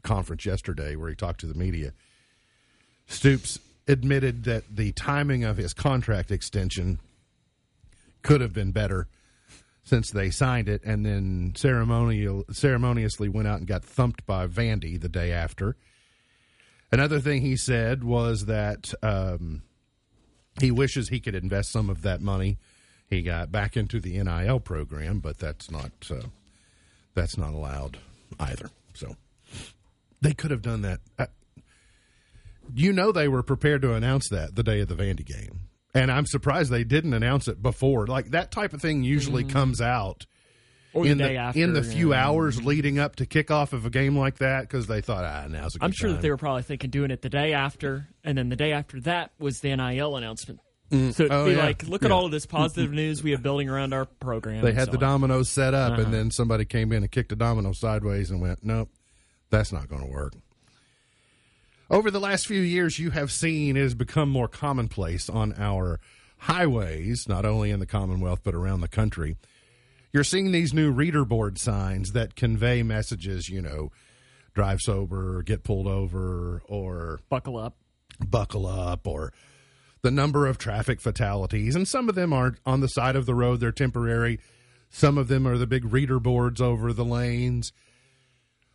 conference 0.01 0.45
yesterday 0.45 0.95
where 0.95 1.09
he 1.09 1.15
talked 1.15 1.41
to 1.41 1.45
the 1.47 1.55
media. 1.55 1.91
Stoops 3.05 3.59
admitted 3.85 4.45
that 4.45 4.63
the 4.73 4.93
timing 4.93 5.43
of 5.43 5.57
his 5.57 5.73
contract 5.73 6.31
extension 6.31 6.99
could 8.21 8.39
have 8.39 8.53
been 8.53 8.71
better 8.71 9.09
since 9.87 10.11
they 10.11 10.29
signed 10.29 10.67
it, 10.67 10.83
and 10.83 11.05
then 11.05 11.53
ceremonial 11.55 12.43
ceremoniously 12.51 13.29
went 13.29 13.47
out 13.47 13.59
and 13.59 13.67
got 13.67 13.85
thumped 13.85 14.25
by 14.25 14.45
Vandy 14.45 14.99
the 14.99 15.07
day 15.07 15.31
after. 15.31 15.77
Another 16.91 17.21
thing 17.21 17.41
he 17.41 17.55
said 17.55 18.03
was 18.03 18.47
that 18.47 18.93
um, 19.01 19.61
he 20.59 20.71
wishes 20.71 21.07
he 21.07 21.21
could 21.21 21.35
invest 21.35 21.71
some 21.71 21.89
of 21.89 22.01
that 22.01 22.19
money 22.19 22.57
he 23.09 23.21
got 23.21 23.49
back 23.49 23.77
into 23.77 24.01
the 24.01 24.21
NIL 24.21 24.59
program, 24.59 25.19
but 25.19 25.37
that's 25.37 25.71
not 25.71 25.91
uh, 26.11 26.27
that's 27.13 27.37
not 27.37 27.53
allowed 27.53 27.97
either. 28.41 28.69
So 28.93 29.15
they 30.19 30.33
could 30.33 30.51
have 30.51 30.61
done 30.61 30.81
that. 30.81 30.99
Uh, 31.17 31.27
you 32.73 32.91
know, 32.91 33.13
they 33.13 33.29
were 33.29 33.43
prepared 33.43 33.83
to 33.83 33.93
announce 33.93 34.27
that 34.29 34.55
the 34.55 34.63
day 34.63 34.81
of 34.81 34.89
the 34.89 34.95
Vandy 34.95 35.25
game, 35.25 35.66
and 35.97 36.11
I'm 36.11 36.25
surprised 36.25 36.71
they 36.71 36.83
didn't 36.83 37.13
announce 37.13 37.47
it 37.47 37.61
before. 37.61 38.07
Like 38.07 38.31
that 38.31 38.51
type 38.51 38.73
of 38.73 38.81
thing 38.81 39.03
usually 39.03 39.43
comes 39.43 39.81
out 39.81 40.25
Or 40.93 41.05
in 41.05 41.17
the 41.17 41.25
the 41.25 41.35
after. 41.35 41.59
in 41.61 41.73
the 41.73 41.83
few 41.83 42.11
yeah. 42.11 42.25
hours 42.27 42.63
leading 42.63 42.99
up 42.99 43.15
to 43.17 43.25
kickoff 43.25 43.73
of 43.73 43.85
a 43.85 43.89
game 43.89 44.17
like 44.17 44.37
that 44.37 44.61
because 44.61 44.87
they 44.87 45.01
thought, 45.01 45.23
ah, 45.23 45.47
now's 45.49 45.75
a 45.75 45.79
good 45.79 45.85
I'm 45.85 45.91
sure 45.91 46.11
that 46.11 46.21
they 46.21 46.29
were 46.29 46.37
probably 46.37 46.63
thinking 46.63 46.89
doing 46.89 47.11
it 47.11 47.21
the 47.21 47.29
day 47.29 47.53
after, 47.53 48.07
and 48.23 48.37
then 48.37 48.49
the 48.49 48.55
day 48.55 48.71
after 48.73 48.99
that 49.01 49.31
was 49.39 49.59
the 49.59 49.75
NIL 49.75 50.15
announcement. 50.17 50.59
So 50.89 50.95
it'd 50.97 51.31
Oh, 51.33 51.45
be 51.45 51.51
yeah. 51.51 51.57
like, 51.65 51.83
look 51.83 52.03
at 52.03 52.11
all 52.11 52.23
of 52.25 52.31
this 52.31 52.45
positive 52.45 52.93
news 52.93 53.21
we 53.21 53.31
have 53.31 53.43
building 53.43 53.67
around 53.69 53.93
our 53.93 54.05
program. 54.05 54.63
They 54.63 54.71
had 54.71 54.85
so 54.85 54.91
the 54.91 54.97
on. 54.97 55.01
dominoes 55.19 55.49
set 55.49 55.73
up, 55.73 55.91
Uh-huh. 55.93 56.01
and 56.03 56.13
then 56.13 56.31
somebody 56.31 56.63
came 56.63 56.93
in 56.93 57.03
and 57.03 57.11
kicked 57.11 57.31
a 57.33 57.35
domino 57.35 57.73
sideways 57.73 58.31
and 58.31 58.39
went, 58.39 58.63
nope, 58.63 58.89
that's 59.49 59.73
not 59.73 59.89
going 59.89 60.01
to 60.01 60.07
work. 60.09 60.31
Over 61.89 62.11
the 62.11 62.19
last 62.19 62.47
few 62.47 62.59
years, 62.61 62.99
you 62.99 63.11
have 63.11 63.31
seen 63.31 63.77
it 63.77 63.81
has 63.81 63.93
become 63.95 64.29
more 64.29 64.49
commonplace 64.49 65.29
on 65.29 65.53
our 65.57 65.99
highways, 66.39 67.27
not 67.29 67.45
only 67.45 67.71
in 67.71 67.79
the 67.79 67.85
Commonwealth, 67.85 68.41
but 68.43 68.53
around 68.53 68.81
the 68.81 68.87
country. 68.89 69.37
You're 70.11 70.25
seeing 70.25 70.51
these 70.51 70.73
new 70.73 70.91
reader 70.91 71.23
board 71.23 71.57
signs 71.57 72.11
that 72.11 72.35
convey 72.35 72.83
messages, 72.83 73.47
you 73.49 73.61
know, 73.61 73.91
drive 74.53 74.81
sober, 74.81 75.43
get 75.43 75.63
pulled 75.63 75.87
over, 75.87 76.61
or 76.67 77.21
Buckle 77.29 77.57
up. 77.57 77.77
buckle 78.19 78.65
up 78.65 79.07
or 79.07 79.31
the 80.01 80.11
number 80.11 80.45
of 80.47 80.57
traffic 80.57 80.99
fatalities 80.99 81.75
and 81.75 81.87
some 81.87 82.09
of 82.09 82.15
them 82.15 82.33
are 82.33 82.55
on 82.65 82.79
the 82.81 82.87
side 82.87 83.15
of 83.15 83.25
the 83.25 83.35
road 83.35 83.59
they're 83.59 83.71
temporary 83.71 84.39
some 84.89 85.17
of 85.17 85.27
them 85.27 85.47
are 85.47 85.57
the 85.57 85.67
big 85.67 85.85
reader 85.85 86.19
boards 86.19 86.59
over 86.59 86.93
the 86.93 87.05
lanes 87.05 87.71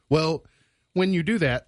well 0.08 0.44
when 0.92 1.12
you 1.12 1.22
do 1.24 1.38
that 1.38 1.66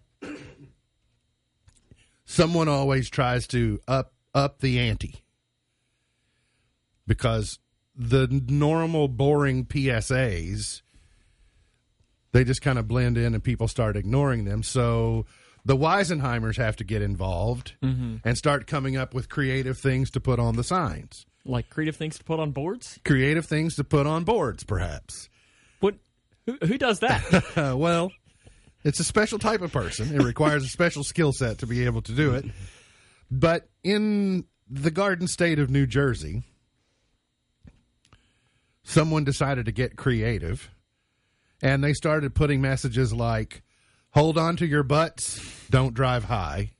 someone 2.35 2.69
always 2.69 3.09
tries 3.09 3.47
to 3.49 3.81
up 3.87 4.13
up 4.35 4.61
the 4.61 4.79
ante 4.79 5.23
because 7.07 7.59
the 7.97 8.27
normal 8.49 9.09
boring 9.09 9.65
PSAs 9.65 10.83
they 12.33 12.43
just 12.43 12.63
kind 12.63 12.79
of 12.79 12.89
blend 12.89 13.17
in 13.17 13.33
and 13.33 13.45
people 13.45 13.69
start 13.69 13.97
ignoring 13.97 14.45
them. 14.45 14.65
So 14.65 15.25
the 15.65 15.77
Weisenheimers 15.77 16.57
have 16.57 16.75
to 16.77 16.85
get 16.85 17.01
involved 17.01 17.75
mm-hmm. 17.81 18.17
and 18.25 18.37
start 18.37 18.67
coming 18.67 18.97
up 18.97 19.15
with 19.15 19.29
creative 19.29 19.79
things 19.79 20.11
to 20.11 20.21
put 20.21 20.41
on 20.41 20.57
the 20.57 20.65
signs. 20.65 21.27
Like 21.47 21.71
creative 21.71 21.95
things 21.95 22.19
to 22.19 22.25
put 22.25 22.41
on 22.41 22.51
boards. 22.51 22.99
Creative 23.05 23.47
things 23.47 23.77
to 23.77 23.85
put 23.85 24.09
on 24.09 24.25
boards, 24.25 24.65
perhaps. 24.65 25.29
What? 25.79 25.95
Who, 26.47 26.59
who 26.67 26.77
does 26.77 26.99
that? 27.01 27.23
Well, 27.77 28.11
it's 28.85 29.01
a 29.01 29.05
special 29.05 29.39
type 29.39 29.63
of 29.63 29.73
person. 29.73 30.15
It 30.15 30.23
requires 30.23 30.63
a 30.65 30.69
special 30.69 31.03
skill 31.05 31.33
set 31.33 31.59
to 31.59 31.67
be 31.67 31.85
able 31.87 32.03
to 32.03 32.13
do 32.13 32.35
it. 32.35 32.45
But 33.31 33.69
in 33.83 34.45
the 34.69 34.91
Garden 34.91 35.27
State 35.27 35.59
of 35.59 35.71
New 35.71 35.87
Jersey, 35.87 36.43
someone 38.83 39.25
decided 39.25 39.67
to 39.67 39.73
get 39.73 39.97
creative 39.97 40.71
and 41.63 41.83
they 41.83 41.95
started 41.95 42.35
putting 42.35 42.61
messages 42.61 43.13
like, 43.13 43.63
hold 44.11 44.37
on 44.37 44.57
to 44.57 44.67
your 44.67 44.83
butts, 44.83 45.41
don't 45.71 45.95
drive 45.95 46.25
high. 46.25 46.71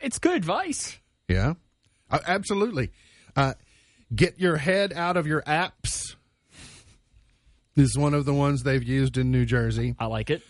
it's 0.00 0.18
good 0.18 0.34
advice. 0.36 0.98
Yeah, 1.28 1.54
Uh, 2.10 2.18
absolutely. 2.26 2.90
Uh, 3.34 3.54
get 4.14 4.38
your 4.38 4.56
head 4.58 4.92
out 4.92 5.16
of 5.16 5.26
your 5.26 5.42
apps. 5.42 6.01
This 7.74 7.90
is 7.90 7.98
one 7.98 8.14
of 8.14 8.24
the 8.24 8.34
ones 8.34 8.62
they've 8.62 8.82
used 8.82 9.16
in 9.16 9.30
New 9.30 9.44
Jersey. 9.44 9.94
I 9.98 10.06
like 10.06 10.30
it. 10.30 10.42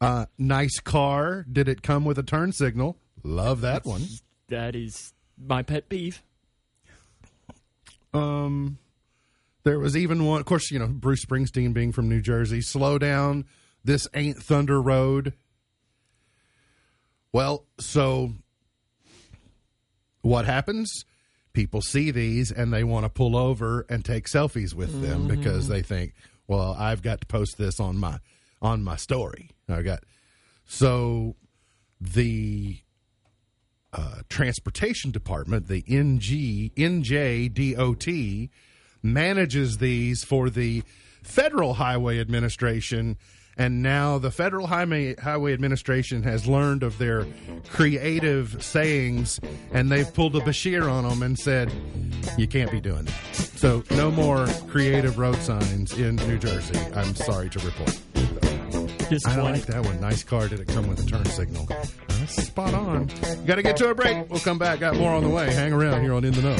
Uh, 0.00 0.26
nice 0.38 0.78
car. 0.80 1.44
Did 1.50 1.68
it 1.68 1.82
come 1.82 2.04
with 2.04 2.18
a 2.18 2.22
turn 2.22 2.52
signal? 2.52 2.96
Love 3.22 3.60
that 3.62 3.84
one. 3.84 4.02
That 4.48 4.74
is 4.74 5.12
my 5.38 5.62
pet 5.62 5.88
peeve. 5.88 6.22
Um, 8.12 8.78
there 9.64 9.78
was 9.78 9.96
even 9.96 10.24
one. 10.24 10.40
Of 10.40 10.46
course, 10.46 10.70
you 10.70 10.78
know 10.78 10.86
Bruce 10.88 11.24
Springsteen 11.24 11.72
being 11.74 11.92
from 11.92 12.08
New 12.08 12.20
Jersey. 12.20 12.60
Slow 12.60 12.98
down. 12.98 13.44
This 13.84 14.08
ain't 14.14 14.38
Thunder 14.38 14.80
Road. 14.80 15.34
Well, 17.32 17.64
so 17.78 18.32
what 20.22 20.44
happens? 20.44 21.04
People 21.52 21.80
see 21.80 22.10
these 22.10 22.50
and 22.50 22.72
they 22.72 22.84
want 22.84 23.04
to 23.04 23.08
pull 23.08 23.36
over 23.36 23.86
and 23.88 24.04
take 24.04 24.26
selfies 24.26 24.74
with 24.74 25.02
them 25.02 25.26
because 25.28 25.68
they 25.68 25.82
think, 25.82 26.14
well, 26.50 26.74
I've 26.76 27.00
got 27.00 27.20
to 27.20 27.26
post 27.28 27.58
this 27.58 27.78
on 27.78 27.96
my 27.96 28.18
on 28.60 28.82
my 28.82 28.96
story. 28.96 29.50
I 29.68 29.82
got 29.82 30.02
so 30.66 31.36
the 32.00 32.78
uh, 33.92 34.22
transportation 34.28 35.12
department, 35.12 35.68
the 35.68 35.84
NG 35.86 36.72
NJDOT, 36.76 38.50
manages 39.00 39.78
these 39.78 40.24
for 40.24 40.50
the 40.50 40.82
Federal 41.22 41.74
Highway 41.74 42.18
Administration 42.18 43.16
and 43.60 43.82
now 43.82 44.16
the 44.16 44.30
Federal 44.30 44.66
Highway, 44.66 45.14
Highway 45.16 45.52
Administration 45.52 46.22
has 46.22 46.46
learned 46.46 46.82
of 46.82 46.96
their 46.96 47.26
creative 47.68 48.56
sayings, 48.64 49.38
and 49.70 49.92
they've 49.92 50.12
pulled 50.14 50.34
a 50.34 50.40
Beshear 50.40 50.90
on 50.90 51.06
them 51.06 51.22
and 51.22 51.38
said, 51.38 51.70
"You 52.38 52.48
can't 52.48 52.70
be 52.70 52.80
doing 52.80 53.04
that." 53.04 53.36
So, 53.36 53.84
no 53.90 54.10
more 54.10 54.46
creative 54.68 55.18
road 55.18 55.36
signs 55.42 55.92
in 55.92 56.16
New 56.16 56.38
Jersey. 56.38 56.80
I'm 56.94 57.14
sorry 57.14 57.50
to 57.50 57.58
report. 57.58 58.00
I 59.26 59.36
like 59.36 59.66
that 59.66 59.84
one. 59.84 60.00
Nice 60.00 60.22
car. 60.22 60.48
Did 60.48 60.60
it 60.60 60.68
come 60.68 60.88
with 60.88 61.04
a 61.04 61.06
turn 61.06 61.26
signal? 61.26 61.68
That's 62.08 62.46
spot 62.46 62.72
on. 62.72 63.10
Got 63.44 63.56
to 63.56 63.62
get 63.62 63.76
to 63.78 63.90
a 63.90 63.94
break. 63.94 64.30
We'll 64.30 64.40
come 64.40 64.58
back. 64.58 64.80
Got 64.80 64.96
more 64.96 65.10
on 65.10 65.22
the 65.22 65.28
way. 65.28 65.52
Hang 65.52 65.74
around 65.74 66.00
here 66.00 66.14
on 66.14 66.24
In 66.24 66.32
the 66.32 66.42
Know. 66.42 66.56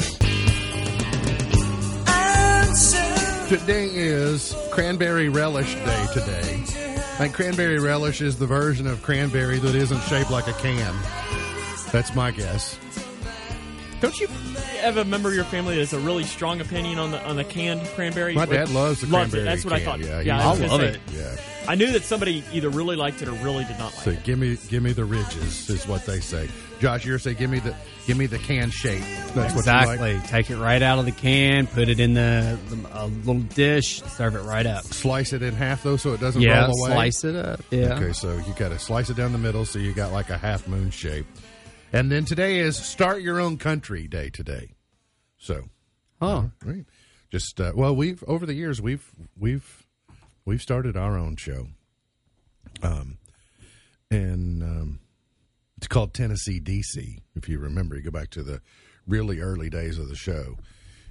Today 3.47 3.89
is 3.91 4.55
Cranberry 4.71 5.29
Relish 5.29 5.73
Day 5.75 6.07
today. 6.13 6.70
Like 7.21 7.33
cranberry 7.33 7.77
relish 7.77 8.19
is 8.19 8.39
the 8.39 8.47
version 8.47 8.87
of 8.87 9.03
cranberry 9.03 9.59
that 9.59 9.75
isn't 9.75 10.01
shaped 10.05 10.31
like 10.31 10.47
a 10.47 10.53
can. 10.53 10.95
That's 11.91 12.15
my 12.15 12.31
guess. 12.31 12.79
Don't 14.01 14.19
you 14.19 14.27
have 14.81 14.97
a 14.97 15.05
member 15.05 15.29
of 15.29 15.35
your 15.35 15.43
family 15.45 15.75
that 15.75 15.81
has 15.81 15.93
a 15.93 15.99
really 15.99 16.23
strong 16.23 16.59
opinion 16.59 16.97
on 16.99 17.11
the 17.11 17.23
on 17.23 17.35
the 17.35 17.43
canned 17.43 17.85
cranberry? 17.89 18.33
My 18.33 18.45
dad 18.47 18.69
loves 18.69 19.01
the 19.01 19.07
loves 19.07 19.31
cranberry 19.31 19.43
it. 19.43 19.45
That's 19.45 19.63
what 19.63 19.73
I 19.75 19.79
thought. 19.85 19.99
yeah, 19.99 20.21
Yeah, 20.21 20.39
I, 20.39 20.41
I 20.41 20.45
love 20.55 20.81
say, 20.81 20.87
it. 20.87 20.99
Yeah. 21.13 21.35
I 21.67 21.75
knew 21.75 21.91
that 21.91 22.03
somebody 22.03 22.43
either 22.51 22.69
really 22.69 22.95
liked 22.95 23.21
it 23.21 23.27
or 23.27 23.33
really 23.33 23.63
did 23.65 23.77
not 23.77 23.93
like 23.95 24.01
it. 24.01 24.03
So 24.03 24.09
it. 24.09 24.23
give 24.23 24.39
me 24.39 24.57
give 24.69 24.81
me 24.81 24.93
the 24.93 25.05
ridges 25.05 25.69
is 25.69 25.87
what 25.87 26.05
they 26.07 26.19
say. 26.19 26.49
Josh, 26.79 27.05
you're 27.05 27.19
saying 27.19 27.37
give 27.37 27.51
me 27.51 27.59
the 27.59 27.75
give 28.07 28.17
me 28.17 28.25
the 28.25 28.39
can 28.39 28.71
shape. 28.71 29.03
That's 29.35 29.53
what 29.53 29.67
you 29.67 29.71
like. 29.71 29.99
Exactly. 29.99 30.19
Take 30.29 30.49
it 30.49 30.57
right 30.57 30.81
out 30.81 30.97
of 30.97 31.05
the 31.05 31.11
can, 31.11 31.67
put 31.67 31.87
it 31.87 31.99
in 31.99 32.15
the, 32.15 32.57
the 32.69 33.03
a 33.03 33.05
little 33.05 33.35
dish, 33.43 34.01
serve 34.01 34.33
it 34.35 34.41
right 34.41 34.65
up. 34.65 34.83
Slice 34.83 35.31
it 35.33 35.43
in 35.43 35.53
half 35.53 35.83
though, 35.83 35.97
so 35.97 36.13
it 36.13 36.19
doesn't 36.19 36.41
Yeah, 36.41 36.65
roll 36.65 36.73
away. 36.85 36.91
slice 36.93 37.23
it 37.23 37.35
up. 37.35 37.61
Yeah. 37.69 37.93
Okay, 37.93 38.13
so 38.13 38.35
you 38.35 38.53
got 38.55 38.69
to 38.69 38.79
slice 38.79 39.11
it 39.11 39.15
down 39.15 39.31
the 39.31 39.37
middle, 39.37 39.63
so 39.65 39.77
you 39.77 39.93
got 39.93 40.11
like 40.11 40.31
a 40.31 40.39
half 40.39 40.67
moon 40.67 40.89
shape. 40.89 41.27
And 41.93 42.09
then 42.11 42.23
today 42.25 42.59
is 42.59 42.77
Start 42.77 43.21
Your 43.21 43.39
Own 43.41 43.57
Country 43.57 44.07
Day 44.07 44.29
today. 44.29 44.69
So, 45.37 45.65
Huh. 46.21 46.43
right, 46.63 46.85
just 47.31 47.59
uh, 47.59 47.73
well, 47.75 47.95
we've 47.95 48.23
over 48.27 48.45
the 48.45 48.53
years 48.53 48.81
we've 48.81 49.11
we've 49.37 49.85
we've 50.45 50.61
started 50.61 50.95
our 50.95 51.17
own 51.17 51.35
show, 51.35 51.67
um, 52.81 53.17
and 54.09 54.63
um, 54.63 54.99
it's 55.77 55.87
called 55.87 56.13
Tennessee 56.13 56.61
DC. 56.61 57.17
If 57.35 57.49
you 57.49 57.59
remember, 57.59 57.95
you 57.97 58.03
go 58.03 58.11
back 58.11 58.29
to 58.31 58.43
the 58.43 58.61
really 59.07 59.39
early 59.39 59.69
days 59.69 59.97
of 59.97 60.07
the 60.07 60.15
show. 60.15 60.57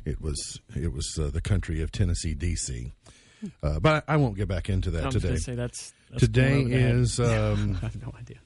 It 0.06 0.20
was 0.20 0.60
it 0.74 0.92
was 0.92 1.18
uh, 1.20 1.28
the 1.28 1.42
country 1.42 1.82
of 1.82 1.92
Tennessee 1.92 2.34
DC, 2.34 2.92
uh, 3.62 3.80
but 3.80 4.04
I, 4.08 4.14
I 4.14 4.16
won't 4.16 4.36
get 4.36 4.48
back 4.48 4.70
into 4.70 4.90
that 4.92 5.10
today. 5.10 5.36
say 5.36 5.56
that's, 5.56 5.92
that's 6.08 6.22
Today 6.22 6.50
going 6.50 6.60
over 6.60 6.68
the 6.70 6.80
head. 6.80 6.94
is 6.94 7.20
um, 7.20 7.78
I 7.82 7.86
have 7.86 8.00
no 8.00 8.14
idea. 8.18 8.38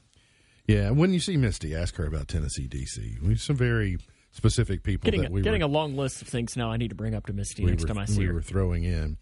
Yeah. 0.66 0.90
When 0.90 1.12
you 1.12 1.20
see 1.20 1.36
Misty, 1.36 1.74
ask 1.74 1.96
her 1.96 2.06
about 2.06 2.28
Tennessee 2.28 2.68
DC. 2.68 3.20
We 3.22 3.30
have 3.30 3.40
some 3.40 3.56
very 3.56 3.98
specific 4.32 4.82
people 4.82 5.06
getting 5.06 5.22
that 5.22 5.32
we 5.32 5.42
getting 5.42 5.60
were 5.60 5.66
a 5.66 5.70
long 5.70 5.96
list 5.96 6.22
of 6.22 6.28
things 6.28 6.56
now. 6.56 6.70
I 6.70 6.76
need 6.76 6.88
to 6.88 6.94
bring 6.94 7.14
up 7.14 7.26
to 7.26 7.32
Misty 7.32 7.64
we 7.64 7.70
next 7.70 7.82
were, 7.82 7.88
time 7.88 7.98
I 7.98 8.04
see 8.04 8.20
we 8.20 8.26
her. 8.26 8.34
were 8.34 8.42
throwing 8.42 8.84
in. 8.84 9.16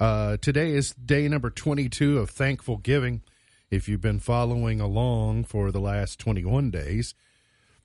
Uh, 0.00 0.36
today 0.38 0.72
is 0.72 0.92
day 0.92 1.28
number 1.28 1.50
22 1.50 2.18
of 2.18 2.30
Thankful 2.30 2.78
Giving. 2.78 3.22
If 3.70 3.88
you've 3.88 4.00
been 4.00 4.20
following 4.20 4.80
along 4.80 5.44
for 5.44 5.70
the 5.70 5.80
last 5.80 6.18
21 6.18 6.70
days, 6.70 7.14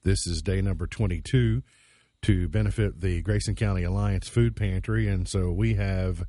this 0.03 0.25
is 0.25 0.41
day 0.41 0.61
number 0.61 0.87
22 0.87 1.63
to 2.23 2.47
benefit 2.47 3.01
the 3.01 3.21
Grayson 3.21 3.55
County 3.55 3.83
Alliance 3.83 4.27
Food 4.27 4.55
Pantry. 4.55 5.07
And 5.07 5.27
so 5.27 5.51
we 5.51 5.75
have 5.75 6.23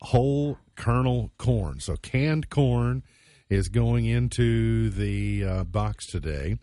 whole 0.00 0.58
kernel 0.76 1.32
corn. 1.38 1.80
So 1.80 1.96
canned 1.96 2.48
corn 2.48 3.02
is 3.48 3.68
going 3.68 4.04
into 4.06 4.90
the 4.90 5.44
uh, 5.44 5.64
box 5.64 6.06
today. 6.06 6.58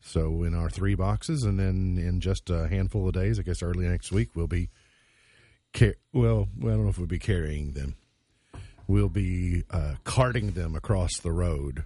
So 0.00 0.42
in 0.44 0.54
our 0.54 0.70
three 0.70 0.94
boxes, 0.94 1.42
and 1.42 1.58
then 1.58 1.98
in 1.98 2.20
just 2.20 2.48
a 2.50 2.68
handful 2.68 3.08
of 3.08 3.14
days, 3.14 3.38
I 3.38 3.42
guess 3.42 3.62
early 3.62 3.86
next 3.88 4.12
week, 4.12 4.30
we'll 4.36 4.46
be 4.46 4.68
car- 5.74 5.96
well. 6.12 6.48
I 6.60 6.66
don't 6.66 6.84
know 6.84 6.90
if 6.90 6.98
we'll 6.98 7.08
be 7.08 7.18
carrying 7.18 7.72
them. 7.72 7.96
We'll 8.86 9.08
be 9.08 9.64
uh, 9.70 9.94
carting 10.04 10.52
them 10.52 10.76
across 10.76 11.18
the 11.18 11.32
road 11.32 11.84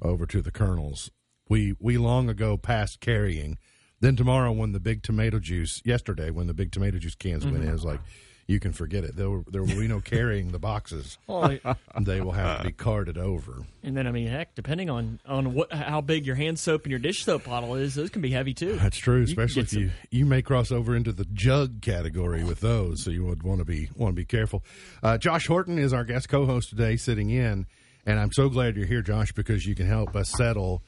over 0.00 0.24
to 0.24 0.40
the 0.40 0.50
kernels. 0.50 1.10
We 1.50 1.74
we 1.78 1.98
long 1.98 2.30
ago 2.30 2.56
passed 2.56 3.00
carrying. 3.00 3.58
Then 4.00 4.16
tomorrow, 4.16 4.52
when 4.52 4.72
the 4.72 4.80
big 4.80 5.02
tomato 5.02 5.38
juice 5.40 5.82
yesterday, 5.84 6.30
when 6.30 6.46
the 6.46 6.54
big 6.54 6.72
tomato 6.72 6.98
juice 6.98 7.16
cans 7.16 7.44
went 7.44 7.64
in, 7.64 7.68
it 7.68 7.72
was 7.72 7.84
like 7.84 8.00
you 8.48 8.58
can 8.58 8.72
forget 8.72 9.04
it. 9.04 9.14
There, 9.14 9.28
will- 9.30 9.44
there 9.46 9.62
will 9.62 9.76
be 9.78 9.86
no 9.86 10.00
carrying 10.04 10.50
the 10.50 10.58
boxes. 10.58 11.18
Well, 11.26 11.56
They 12.00 12.20
will 12.20 12.32
have 12.32 12.58
to 12.62 12.64
be 12.68 12.72
carted 12.72 13.16
over. 13.18 13.62
and 13.84 13.96
then 13.96 14.06
I 14.06 14.10
mean, 14.10 14.26
heck, 14.26 14.54
depending 14.54 14.88
on 14.90 15.20
on 15.26 15.52
what 15.54 15.72
how 15.72 16.00
big 16.00 16.26
your 16.26 16.34
hand 16.34 16.58
soap 16.58 16.82
and 16.84 16.90
your 16.90 16.98
dish 16.98 17.24
soap 17.24 17.44
bottle 17.44 17.74
is, 17.76 17.94
those 17.94 18.08
can 18.10 18.22
be 18.22 18.30
heavy 18.30 18.54
too. 18.54 18.76
That's 18.76 18.96
true, 18.96 19.22
especially 19.22 19.62
get 19.62 19.72
if 19.74 19.78
you 19.78 19.90
you 20.10 20.26
may 20.26 20.42
cross 20.42 20.72
over 20.72 20.96
into 20.96 21.12
the 21.12 21.26
jug 21.26 21.82
category 21.82 22.42
with 22.42 22.60
those, 22.60 23.04
so 23.04 23.10
you 23.10 23.24
would 23.26 23.42
want 23.42 23.58
to 23.60 23.64
be 23.66 23.90
want 23.94 24.12
to 24.14 24.16
be 24.16 24.24
careful. 24.24 24.64
Uh, 25.02 25.18
Josh 25.18 25.46
Horton 25.46 25.78
is 25.78 25.92
our 25.92 26.04
guest 26.04 26.28
co-host 26.30 26.70
today, 26.70 26.96
sitting 26.96 27.28
in, 27.30 27.66
and 28.06 28.18
I'm 28.18 28.32
so 28.32 28.48
glad 28.48 28.76
you're 28.76 28.86
here, 28.86 29.02
Josh, 29.02 29.32
because 29.32 29.66
you 29.66 29.74
can 29.74 29.86
help 29.86 30.16
us 30.16 30.30
settle 30.30 30.82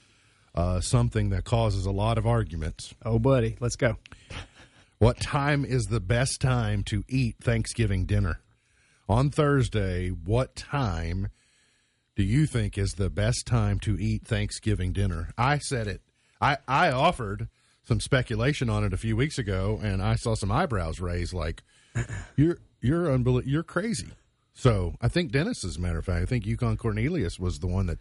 uh, 0.54 0.80
something 0.80 1.28
that 1.30 1.44
causes 1.44 1.84
a 1.86 1.90
lot 1.92 2.16
of 2.16 2.26
arguments. 2.26 2.94
Oh, 3.04 3.18
buddy, 3.18 3.56
let's 3.60 3.76
go. 3.76 3.96
What 5.00 5.18
time 5.18 5.64
is 5.64 5.86
the 5.86 5.98
best 5.98 6.42
time 6.42 6.84
to 6.84 7.04
eat 7.08 7.36
Thanksgiving 7.42 8.04
dinner? 8.04 8.40
On 9.08 9.30
Thursday, 9.30 10.10
what 10.10 10.54
time 10.54 11.28
do 12.16 12.22
you 12.22 12.44
think 12.44 12.76
is 12.76 12.90
the 12.92 13.08
best 13.08 13.46
time 13.46 13.80
to 13.80 13.96
eat 13.98 14.26
Thanksgiving 14.26 14.92
dinner? 14.92 15.30
I 15.38 15.56
said 15.56 15.86
it. 15.86 16.02
I, 16.38 16.58
I 16.68 16.90
offered 16.90 17.48
some 17.84 17.98
speculation 17.98 18.68
on 18.68 18.84
it 18.84 18.92
a 18.92 18.98
few 18.98 19.16
weeks 19.16 19.38
ago, 19.38 19.80
and 19.82 20.02
I 20.02 20.16
saw 20.16 20.34
some 20.34 20.52
eyebrows 20.52 21.00
raised 21.00 21.32
like, 21.32 21.62
you're 22.36 22.58
you're 22.82 23.06
unbelie- 23.06 23.46
you're 23.46 23.62
crazy. 23.62 24.08
So 24.52 24.96
I 25.00 25.08
think 25.08 25.32
Dennis, 25.32 25.64
as 25.64 25.78
a 25.78 25.80
matter 25.80 25.98
of 25.98 26.04
fact, 26.04 26.20
I 26.20 26.26
think 26.26 26.44
Yukon 26.44 26.76
Cornelius 26.76 27.40
was 27.40 27.60
the 27.60 27.68
one 27.68 27.86
that 27.86 28.00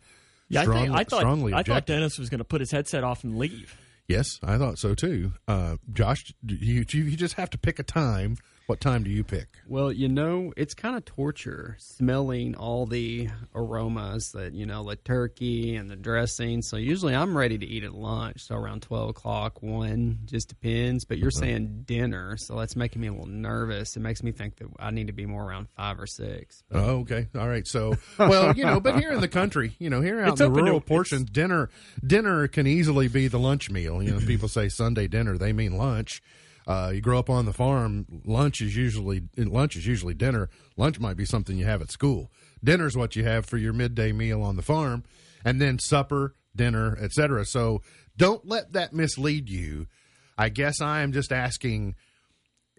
Yeah, 0.49 0.63
strongly, 0.63 0.81
I, 0.81 0.83
think, 0.83 0.95
I 0.95 1.03
thought 1.05 1.19
strongly 1.21 1.53
I 1.53 1.63
thought. 1.63 1.85
Dennis 1.85 2.19
was 2.19 2.29
going 2.29 2.39
to 2.39 2.43
put 2.43 2.59
his 2.59 2.71
headset 2.71 3.05
off 3.05 3.23
and 3.23 3.37
leave. 3.37 3.73
Yes, 4.09 4.39
I 4.43 4.57
thought 4.57 4.79
so 4.79 4.95
too. 4.95 5.33
Uh, 5.47 5.77
Josh, 5.93 6.33
you, 6.43 6.83
you 6.89 7.03
you 7.03 7.15
just 7.15 7.35
have 7.35 7.51
to 7.51 7.59
pick 7.59 7.77
a 7.77 7.83
time. 7.83 8.37
What 8.69 8.81
time 8.81 9.03
do 9.03 9.09
you 9.09 9.23
pick? 9.23 9.47
Well, 9.67 9.91
you 9.91 10.07
know, 10.07 10.53
it's 10.55 10.75
kind 10.75 10.95
of 10.95 11.03
torture 11.03 11.75
smelling 11.79 12.53
all 12.53 12.85
the 12.85 13.29
aromas 13.55 14.33
that, 14.33 14.53
you 14.53 14.67
know, 14.67 14.83
the 14.83 14.95
turkey 14.95 15.75
and 15.75 15.89
the 15.89 15.95
dressing. 15.95 16.61
So 16.61 16.77
usually 16.77 17.15
I'm 17.15 17.35
ready 17.35 17.57
to 17.57 17.65
eat 17.65 17.83
at 17.83 17.95
lunch. 17.95 18.41
So 18.43 18.53
around 18.53 18.83
12 18.83 19.09
o'clock, 19.09 19.63
1, 19.63 20.19
just 20.25 20.49
depends. 20.49 21.03
But 21.03 21.17
you're 21.17 21.31
saying 21.31 21.85
dinner. 21.87 22.37
So 22.37 22.59
that's 22.59 22.75
making 22.75 23.01
me 23.01 23.07
a 23.07 23.11
little 23.11 23.25
nervous. 23.25 23.97
It 23.97 24.01
makes 24.01 24.21
me 24.21 24.31
think 24.31 24.57
that 24.57 24.67
I 24.79 24.91
need 24.91 25.07
to 25.07 25.13
be 25.13 25.25
more 25.25 25.49
around 25.49 25.67
5 25.69 25.99
or 25.99 26.05
6. 26.05 26.63
Oh, 26.71 26.99
okay. 26.99 27.25
All 27.35 27.49
right. 27.49 27.65
So, 27.65 27.95
well, 28.19 28.55
you 28.55 28.65
know, 28.65 28.79
but 28.79 28.99
here 28.99 29.11
in 29.11 29.19
the 29.19 29.27
country, 29.27 29.75
you 29.79 29.89
know, 29.89 30.01
here 30.01 30.21
out 30.21 30.33
It's 30.33 30.41
in 30.41 30.45
the 30.45 30.51
open 30.51 30.65
to- 30.65 30.69
rural 30.69 30.81
portions, 30.81 31.27
dinner 31.31 31.71
dinner 32.05 32.47
can 32.47 32.67
easily 32.67 33.07
be 33.07 33.27
the 33.27 33.39
lunch 33.39 33.71
meal. 33.71 34.03
You 34.03 34.11
know, 34.11 34.19
people 34.19 34.47
say 34.47 34.69
Sunday 34.69 35.07
dinner, 35.07 35.39
they 35.39 35.53
mean 35.53 35.75
lunch. 35.75 36.21
Uh, 36.69 36.91
you 36.93 37.01
grow 37.01 37.17
up 37.17 37.31
on 37.31 37.45
the 37.45 37.51
farm, 37.51 38.05
lunch 38.25 38.61
is 38.61 38.75
usually 38.75 39.23
lunch 39.35 39.75
is 39.75 39.87
usually 39.87 40.13
dinner. 40.13 40.51
Lunch 40.77 40.99
might 40.99 41.17
be 41.17 41.25
something 41.25 41.57
you 41.57 41.65
have 41.65 41.81
at 41.81 41.89
school. 41.89 42.31
Dinner 42.63 42.85
is 42.85 42.95
what 42.95 43.15
you 43.15 43.23
have 43.23 43.47
for 43.47 43.57
your 43.57 43.73
midday 43.73 44.11
meal 44.11 44.43
on 44.43 44.55
the 44.55 44.61
farm, 44.61 45.03
and 45.43 45.59
then 45.59 45.79
supper, 45.79 46.35
dinner, 46.55 46.95
etc. 47.01 47.43
So, 47.45 47.81
don't 48.15 48.47
let 48.47 48.73
that 48.73 48.93
mislead 48.93 49.49
you. 49.49 49.87
I 50.37 50.49
guess 50.49 50.79
I 50.79 51.01
am 51.01 51.11
just 51.11 51.31
asking 51.31 51.95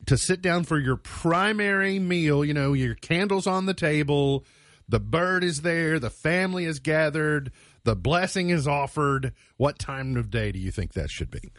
to 0.07 0.16
sit 0.16 0.40
down 0.40 0.62
for 0.62 0.79
your 0.79 0.96
primary 0.96 1.98
meal, 1.98 2.44
you 2.44 2.55
know, 2.55 2.74
your 2.74 2.94
candles 2.94 3.48
on 3.48 3.66
the 3.66 3.74
table, 3.74 4.44
the 4.88 5.00
bird 5.00 5.42
is 5.42 5.62
there, 5.62 5.98
the 5.98 6.11
family 6.11 6.64
is 6.64 6.79
gathered, 6.79 7.50
the 7.83 7.96
blessing 7.96 8.50
is 8.50 8.68
offered. 8.68 9.33
What 9.57 9.81
time 9.81 10.16
of 10.16 10.31
day 10.31 10.53
do 10.53 10.61
you 10.61 10.70
think 10.70 10.92
that 10.92 11.11
should 11.11 11.33
be? 11.33 11.50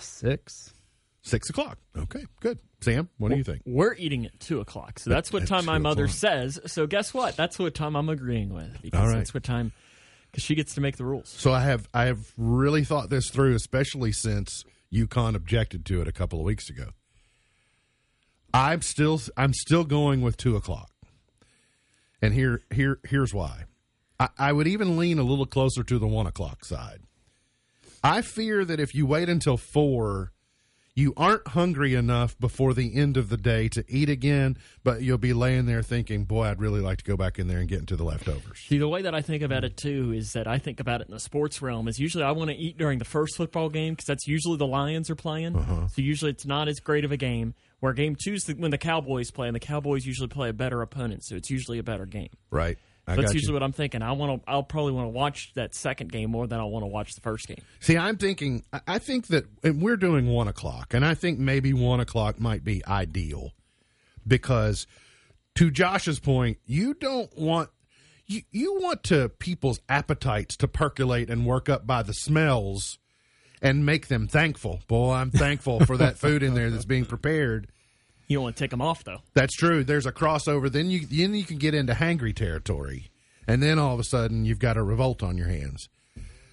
6? 0.00 0.74
Six 1.22 1.50
o'clock. 1.50 1.78
Okay, 1.96 2.24
good. 2.40 2.58
Sam, 2.80 3.08
what 3.18 3.30
do 3.30 3.36
you 3.36 3.44
think? 3.44 3.62
We're 3.66 3.94
eating 3.94 4.24
at 4.24 4.38
two 4.40 4.60
o'clock, 4.60 4.98
so 4.98 5.10
that's 5.10 5.32
what 5.32 5.42
At 5.42 5.48
time 5.48 5.64
my 5.66 5.78
mother 5.78 6.04
o'clock. 6.04 6.16
says. 6.16 6.60
So 6.66 6.86
guess 6.86 7.12
what? 7.12 7.36
That's 7.36 7.58
what 7.58 7.74
time 7.74 7.96
I'm 7.96 8.08
agreeing 8.08 8.54
with 8.54 8.80
because 8.80 9.00
All 9.00 9.06
right. 9.08 9.16
that's 9.16 9.34
what 9.34 9.42
time 9.42 9.72
because 10.30 10.44
she 10.44 10.54
gets 10.54 10.74
to 10.76 10.80
make 10.80 10.96
the 10.96 11.04
rules. 11.04 11.28
So 11.28 11.52
I 11.52 11.60
have 11.62 11.88
I 11.92 12.04
have 12.04 12.32
really 12.38 12.84
thought 12.84 13.10
this 13.10 13.28
through, 13.30 13.54
especially 13.56 14.12
since 14.12 14.64
Yukon 14.90 15.34
objected 15.34 15.84
to 15.86 16.00
it 16.00 16.08
a 16.08 16.12
couple 16.12 16.38
of 16.38 16.44
weeks 16.46 16.70
ago. 16.70 16.90
I'm 18.54 18.80
still 18.80 19.20
I'm 19.36 19.52
still 19.52 19.84
going 19.84 20.22
with 20.22 20.36
two 20.36 20.56
o'clock, 20.56 20.90
and 22.22 22.32
here 22.32 22.62
here 22.72 23.00
here's 23.04 23.34
why. 23.34 23.64
I, 24.20 24.28
I 24.38 24.52
would 24.52 24.66
even 24.66 24.96
lean 24.96 25.18
a 25.18 25.22
little 25.24 25.46
closer 25.46 25.82
to 25.82 25.98
the 25.98 26.06
one 26.06 26.26
o'clock 26.26 26.64
side. 26.64 27.00
I 28.02 28.22
fear 28.22 28.64
that 28.64 28.80
if 28.80 28.94
you 28.94 29.06
wait 29.06 29.28
until 29.28 29.56
four, 29.56 30.32
you 30.98 31.14
aren't 31.16 31.46
hungry 31.48 31.94
enough 31.94 32.36
before 32.40 32.74
the 32.74 32.96
end 32.96 33.16
of 33.16 33.28
the 33.28 33.36
day 33.36 33.68
to 33.68 33.84
eat 33.86 34.08
again, 34.08 34.56
but 34.82 35.00
you'll 35.00 35.16
be 35.16 35.32
laying 35.32 35.66
there 35.66 35.80
thinking, 35.80 36.24
"Boy, 36.24 36.46
I'd 36.46 36.60
really 36.60 36.80
like 36.80 36.98
to 36.98 37.04
go 37.04 37.16
back 37.16 37.38
in 37.38 37.46
there 37.46 37.60
and 37.60 37.68
get 37.68 37.78
into 37.78 37.94
the 37.94 38.02
leftovers." 38.02 38.58
See, 38.66 38.78
the 38.78 38.88
way 38.88 39.02
that 39.02 39.14
I 39.14 39.22
think 39.22 39.44
about 39.44 39.62
it 39.62 39.76
too 39.76 40.12
is 40.12 40.32
that 40.32 40.48
I 40.48 40.58
think 40.58 40.80
about 40.80 41.00
it 41.00 41.06
in 41.06 41.14
the 41.14 41.20
sports 41.20 41.62
realm. 41.62 41.86
Is 41.86 42.00
usually 42.00 42.24
I 42.24 42.32
want 42.32 42.50
to 42.50 42.56
eat 42.56 42.78
during 42.78 42.98
the 42.98 43.04
first 43.04 43.36
football 43.36 43.68
game 43.68 43.94
because 43.94 44.06
that's 44.06 44.26
usually 44.26 44.56
the 44.56 44.66
Lions 44.66 45.08
are 45.08 45.14
playing. 45.14 45.54
Uh-huh. 45.54 45.86
So 45.86 46.02
usually 46.02 46.32
it's 46.32 46.46
not 46.46 46.66
as 46.66 46.80
great 46.80 47.04
of 47.04 47.12
a 47.12 47.16
game. 47.16 47.54
Where 47.78 47.92
game 47.92 48.16
two 48.20 48.32
is 48.32 48.42
the, 48.42 48.54
when 48.54 48.72
the 48.72 48.78
Cowboys 48.78 49.30
play, 49.30 49.46
and 49.46 49.54
the 49.54 49.60
Cowboys 49.60 50.04
usually 50.04 50.26
play 50.26 50.48
a 50.48 50.52
better 50.52 50.82
opponent, 50.82 51.22
so 51.24 51.36
it's 51.36 51.48
usually 51.48 51.78
a 51.78 51.84
better 51.84 52.06
game. 52.06 52.30
Right? 52.50 52.76
I 53.08 53.16
That's 53.16 53.32
usually 53.32 53.50
you. 53.50 53.54
what 53.54 53.62
I'm 53.62 53.72
thinking. 53.72 54.02
I 54.02 54.12
want 54.12 54.42
to. 54.44 54.50
I'll 54.50 54.62
probably 54.62 54.92
want 54.92 55.06
to 55.06 55.10
watch 55.10 55.52
that 55.54 55.74
second 55.74 56.12
game 56.12 56.30
more 56.30 56.46
than 56.46 56.60
I 56.60 56.64
want 56.64 56.82
to 56.82 56.86
watch 56.88 57.14
the 57.14 57.20
first 57.22 57.48
game. 57.48 57.62
See, 57.80 57.96
I'm 57.96 58.16
thinking. 58.16 58.64
I- 58.86 58.98
think 58.98 59.28
that 59.28 59.46
and 59.62 59.80
we're 59.80 59.96
doing 59.96 60.26
one 60.26 60.48
o'clock, 60.48 60.92
and 60.92 61.04
I 61.04 61.14
think 61.14 61.38
maybe 61.38 61.72
one 61.72 62.00
o'clock 62.00 62.38
might 62.38 62.62
be 62.64 62.84
ideal 62.86 63.52
because, 64.26 64.86
to 65.54 65.70
Josh's 65.70 66.20
point, 66.20 66.58
you 66.66 66.92
don't 66.94 67.34
want 67.38 67.70
you 68.26 68.42
you 68.50 68.78
want 68.80 69.04
to 69.04 69.30
people's 69.30 69.80
appetites 69.88 70.56
to 70.58 70.68
percolate 70.68 71.30
and 71.30 71.46
work 71.46 71.68
up 71.68 71.86
by 71.86 72.02
the 72.02 72.12
smells 72.12 72.98
and 73.62 73.86
make 73.86 74.08
them 74.08 74.28
thankful. 74.28 74.80
Boy, 74.86 75.12
I'm 75.14 75.30
thankful 75.30 75.84
for 75.86 75.96
that 75.96 76.18
food 76.18 76.42
in 76.42 76.54
there 76.54 76.70
that's 76.70 76.84
being 76.84 77.06
prepared. 77.06 77.68
You 78.28 78.36
don't 78.36 78.44
want 78.44 78.56
to 78.56 78.62
take 78.62 78.70
them 78.70 78.82
off 78.82 79.02
though. 79.04 79.22
That's 79.34 79.54
true. 79.54 79.82
There's 79.82 80.06
a 80.06 80.12
crossover. 80.12 80.70
Then 80.70 80.90
you 80.90 81.06
then 81.06 81.34
you 81.34 81.44
can 81.44 81.56
get 81.58 81.74
into 81.74 81.94
hangry 81.94 82.34
territory, 82.36 83.10
and 83.46 83.62
then 83.62 83.78
all 83.78 83.94
of 83.94 84.00
a 84.00 84.04
sudden 84.04 84.44
you've 84.44 84.58
got 84.58 84.76
a 84.76 84.82
revolt 84.82 85.22
on 85.22 85.36
your 85.38 85.48
hands. 85.48 85.88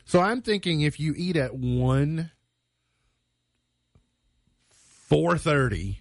So 0.05 0.21
I'm 0.21 0.41
thinking 0.41 0.81
if 0.81 0.99
you 0.99 1.13
eat 1.17 1.35
at 1.35 1.53
one 1.55 2.31
four 4.69 5.37
thirty, 5.37 5.99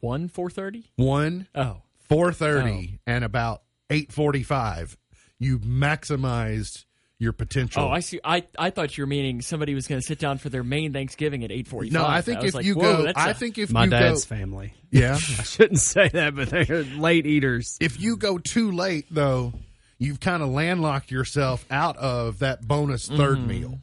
One 0.00 0.28
four 0.28 0.50
thirty. 0.50 0.90
one 0.96 1.46
Oh, 1.54 1.82
four 2.08 2.32
thirty, 2.32 2.94
oh. 2.94 2.98
and 3.06 3.24
about 3.24 3.62
eight 3.90 4.10
forty 4.12 4.42
five, 4.42 4.96
you 5.38 5.58
maximized 5.60 6.84
your 7.22 7.32
potential. 7.32 7.82
oh, 7.84 7.88
I 7.88 8.00
see. 8.00 8.20
I 8.24 8.44
I 8.58 8.70
thought 8.70 8.96
you 8.98 9.02
were 9.02 9.06
meaning 9.08 9.40
somebody 9.40 9.74
was 9.74 9.86
going 9.86 10.00
to 10.00 10.06
sit 10.06 10.18
down 10.18 10.38
for 10.38 10.48
their 10.48 10.64
main 10.64 10.92
Thanksgiving 10.92 11.44
at 11.44 11.52
eight 11.52 11.68
forty. 11.68 11.88
no, 11.90 12.04
I 12.04 12.20
think 12.20 12.42
if 12.44 12.54
like, 12.54 12.64
you 12.64 12.74
go, 12.74 13.02
that's 13.04 13.18
I 13.18 13.30
a- 13.30 13.34
think 13.34 13.56
if 13.58 13.70
My 13.70 13.84
you 13.84 13.90
dad's 13.90 14.24
go, 14.26 14.34
family. 14.36 14.74
yeah, 14.90 15.14
I 15.38 15.42
shouldn't 15.42 15.80
say 15.80 16.08
that, 16.08 16.34
but 16.34 16.50
they're 16.50 16.82
late 16.84 17.24
eaters. 17.26 17.78
if 17.80 18.00
you 18.00 18.16
go 18.16 18.38
too 18.38 18.70
late 18.72 19.06
though 19.10 19.52
you've 19.98 20.18
kind 20.20 20.42
of 20.42 20.48
landlocked 20.48 21.12
yourself 21.12 21.64
out 21.70 21.96
of 21.96 22.40
that 22.40 22.66
bonus 22.66 23.08
3rd 23.08 23.36
Mm-hmm. 23.36 23.46
meal 23.46 23.78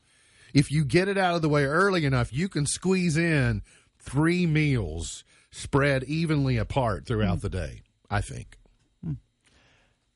if 0.54 0.70
you 0.70 0.84
get 0.84 1.08
it 1.08 1.18
out 1.18 1.36
of 1.36 1.42
the 1.42 1.48
way 1.48 1.64
early 1.64 2.04
enough 2.06 2.34
you 2.34 2.50
can 2.50 2.66
squeeze 2.66 3.16
in 3.16 3.62
three 4.00 4.46
meals 4.46 5.24
spread 5.52 6.04
evenly 6.04 6.58
apart 6.58 7.06
throughout 7.06 7.38
Mm. 7.38 7.42
the 7.42 7.50
day 7.50 7.82
i 8.10 8.20
think 8.20 8.58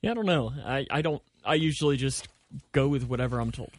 Yeah, 0.01 0.11
I 0.11 0.13
don't 0.15 0.25
know. 0.25 0.51
I, 0.65 0.85
I 0.91 1.01
don't. 1.01 1.21
I 1.45 1.53
usually 1.55 1.95
just 1.95 2.27
go 2.71 2.87
with 2.87 3.03
whatever 3.07 3.39
I'm 3.39 3.51
told. 3.51 3.71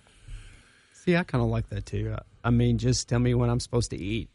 See, 0.93 1.17
I 1.17 1.23
kind 1.23 1.43
of 1.45 1.51
like 1.51 1.69
that 1.71 1.87
too. 1.87 2.17
I 2.43 2.51
mean, 2.51 2.79
just 2.79 3.09
tell 3.09 3.19
me 3.19 3.35
when 3.35 3.51
I'm 3.51 3.61
supposed 3.61 3.91
to 3.91 3.97
eat, 3.97 4.29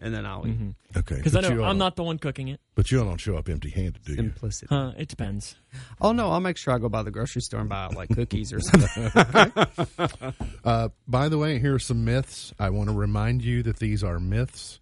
and 0.00 0.12
then 0.14 0.24
I'll 0.26 0.46
eat. 0.46 0.56
okay 0.96 1.16
Because 1.16 1.36
I 1.36 1.40
but 1.42 1.48
know 1.48 1.54
you 1.56 1.62
I'm 1.64 1.78
don't- 1.78 1.94
the 1.96 2.02
one 2.02 2.18
cooking 2.18 2.48
it. 2.48 2.60
but 2.74 2.90
you 2.90 2.98
all 2.98 3.04
don't 3.04 3.20
show 3.20 3.36
up 3.36 3.48
empty 3.48 3.70
handed 3.70 4.02
do 4.04 4.12
you 4.12 4.16
Simplicity. 4.16 4.74
Uh, 4.74 4.92
it 4.96 5.08
depends. 5.08 5.54
Oh 6.00 6.12
no, 6.12 6.30
I'll 6.30 6.40
make 6.40 6.56
sure 6.56 6.72
I 6.74 6.78
go 6.78 6.88
by 6.88 7.02
the 7.02 7.10
grocery 7.10 7.42
store 7.42 7.60
and 7.60 7.68
buy 7.68 7.86
like 7.88 8.08
cookies 8.10 8.52
or 8.52 8.60
something. 8.60 9.12
uh, 10.64 10.88
by 11.06 11.28
the 11.28 11.38
way 11.38 11.58
here 11.58 11.74
are 11.74 11.78
some 11.78 12.04
myths 12.04 12.52
i 12.58 12.70
want 12.70 12.88
to 12.88 12.94
remind 12.94 13.42
you 13.42 13.62
that 13.62 13.78
these 13.78 14.02
are 14.02 14.18
myths 14.18 14.80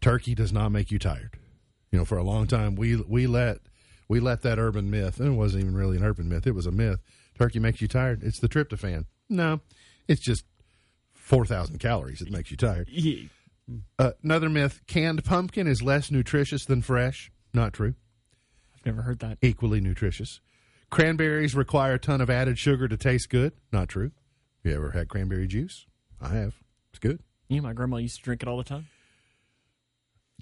turkey 0.00 0.34
does 0.34 0.52
not 0.52 0.70
make 0.70 0.90
you 0.90 0.98
tired 0.98 1.30
you 1.90 1.98
know 1.98 2.04
for 2.04 2.18
a 2.18 2.22
long 2.22 2.46
time 2.46 2.74
we 2.76 2.96
we 2.96 3.26
let 3.26 3.58
we 4.08 4.20
let 4.20 4.42
that 4.42 4.58
urban 4.58 4.90
myth 4.90 5.18
and 5.20 5.28
it 5.34 5.36
wasn't 5.36 5.60
even 5.62 5.74
really 5.76 5.96
an 5.96 6.04
urban 6.04 6.28
myth 6.28 6.46
it 6.46 6.54
was 6.54 6.66
a 6.66 6.70
myth 6.72 7.00
turkey 7.38 7.58
makes 7.58 7.80
you 7.80 7.88
tired 7.88 8.22
it's 8.22 8.40
the 8.40 8.48
tryptophan. 8.48 9.04
No 9.28 9.60
it's 10.08 10.20
just 10.20 10.44
4000 11.14 11.78
calories 11.78 12.20
that 12.20 12.30
makes 12.30 12.50
you 12.50 12.56
tired. 12.56 12.88
Uh, 13.98 14.12
another 14.22 14.48
myth 14.48 14.80
canned 14.86 15.24
pumpkin 15.24 15.66
is 15.66 15.82
less 15.82 16.10
nutritious 16.10 16.64
than 16.64 16.82
fresh. 16.82 17.32
Not 17.52 17.72
true. 17.72 17.94
I've 18.76 18.86
never 18.86 19.02
heard 19.02 19.18
that. 19.20 19.38
equally 19.42 19.80
nutritious. 19.80 20.40
Cranberries 20.90 21.54
require 21.56 21.94
a 21.94 21.98
ton 21.98 22.20
of 22.20 22.30
added 22.30 22.58
sugar 22.58 22.86
to 22.86 22.96
taste 22.96 23.28
good. 23.28 23.52
Not 23.72 23.88
true. 23.88 24.12
You 24.62 24.74
ever 24.76 24.92
had 24.92 25.08
cranberry 25.08 25.48
juice? 25.48 25.86
I 26.20 26.28
have. 26.28 26.54
It's 26.90 27.00
good. 27.00 27.20
Yeah, 27.48 27.60
my 27.60 27.72
grandma 27.72 27.96
used 27.96 28.18
to 28.18 28.22
drink 28.22 28.42
it 28.42 28.48
all 28.48 28.56
the 28.56 28.64
time. 28.64 28.86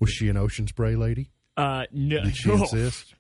was 0.01 0.11
she 0.11 0.29
an 0.29 0.37
ocean 0.37 0.67
spray 0.67 0.97
lady? 0.97 1.31
Uh, 1.57 1.85
no, 1.93 2.25
did 2.25 2.37
she 2.37 2.51
insist 2.53 3.15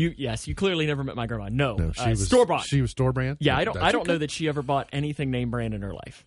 You 0.00 0.14
yes, 0.16 0.48
you 0.48 0.54
clearly 0.54 0.86
never 0.86 1.04
met 1.04 1.14
my 1.16 1.26
grandma. 1.26 1.48
No, 1.50 1.76
no 1.76 1.92
she 1.92 2.00
uh, 2.00 2.10
was 2.10 2.26
store 2.26 2.46
bought. 2.46 2.64
she 2.64 2.80
was 2.80 2.90
store 2.90 3.12
brand 3.12 3.36
yeah, 3.40 3.56
I 3.56 3.64
don't. 3.64 3.74
That's 3.74 3.84
I 3.86 3.92
don't 3.92 4.02
okay. 4.02 4.12
know 4.12 4.18
that 4.18 4.30
she 4.30 4.48
ever 4.48 4.62
bought 4.62 4.88
anything 4.92 5.30
name 5.30 5.50
brand 5.50 5.74
in 5.74 5.82
her 5.82 5.92
life. 5.92 6.24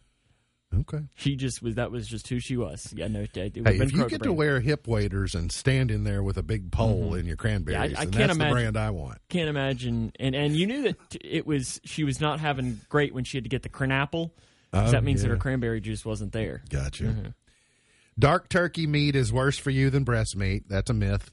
okay 0.82 1.00
She 1.16 1.36
just 1.36 1.62
was. 1.64 1.76
That 1.76 1.90
was 1.92 2.08
just 2.08 2.28
who 2.28 2.40
she 2.40 2.56
was. 2.58 2.94
Yeah, 2.96 3.08
no. 3.08 3.22
It, 3.22 3.36
it 3.38 3.56
Hey, 3.56 3.80
if 3.80 3.92
you 3.92 4.04
Kroger 4.06 4.10
get 4.10 4.24
to 4.24 4.34
wear 4.34 4.60
hip 4.60 4.88
waders 4.88 5.34
and 5.36 5.52
stand 5.52 5.90
in 5.92 6.04
there 6.04 6.22
with 6.22 6.38
a 6.38 6.44
big 6.44 6.72
pole 6.72 7.16
in 7.16 7.26
your 7.26 7.36
cranberries, 7.36 7.78
Mm-hmm. 7.80 7.92
Yeah, 7.94 8.00
I- 8.00 8.02
I 8.02 8.06
can't 8.06 8.12
that's 8.14 8.32
imagine- 8.36 8.50
the 8.50 8.54
brand 8.54 8.78
I 8.78 8.90
want. 8.92 9.18
can't 9.30 9.50
imagine. 9.50 10.12
And 10.20 10.36
and 10.36 10.56
you 10.56 10.68
knew 10.68 10.84
that 10.84 10.98
it 11.22 11.48
was 11.48 11.82
she 11.84 12.04
was 12.04 12.22
not 12.22 12.40
having 12.40 12.80
great 12.90 13.14
when 13.14 13.24
she 13.24 13.38
had 13.38 13.44
to 13.44 13.50
get 13.50 13.64
the 13.64 13.70
cranapple. 13.70 14.32
Oh, 14.72 14.92
that 14.92 15.04
means 15.04 15.22
that 15.22 15.30
her 15.30 15.38
cranberry 15.38 15.82
juice 15.82 16.04
wasn't 16.06 16.32
there. 16.32 16.62
Gotcha. 16.70 17.04
Mm-hmm. 17.06 17.28
Dark 18.18 18.50
turkey 18.50 18.86
meat 18.88 19.16
is 19.16 19.34
worse 19.34 19.58
for 19.58 19.70
you 19.72 19.90
than 19.90 20.04
breast 20.04 20.36
meat. 20.36 20.64
That's 20.70 20.90
a 20.90 20.94
myth. 20.94 21.32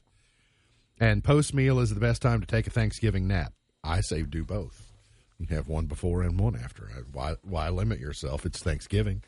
And 1.01 1.23
post 1.23 1.55
meal 1.55 1.79
is 1.79 1.89
the 1.89 1.99
best 1.99 2.21
time 2.21 2.41
to 2.41 2.45
take 2.45 2.67
a 2.67 2.69
Thanksgiving 2.69 3.27
nap. 3.27 3.53
I 3.83 4.01
say 4.01 4.21
do 4.21 4.45
both. 4.45 4.93
You 5.39 5.47
have 5.47 5.67
one 5.67 5.87
before 5.87 6.21
and 6.21 6.39
one 6.39 6.55
after. 6.55 6.87
Why 7.11 7.37
why 7.41 7.69
limit 7.69 7.99
yourself? 7.99 8.45
It's 8.45 8.61
Thanksgiving. 8.61 9.23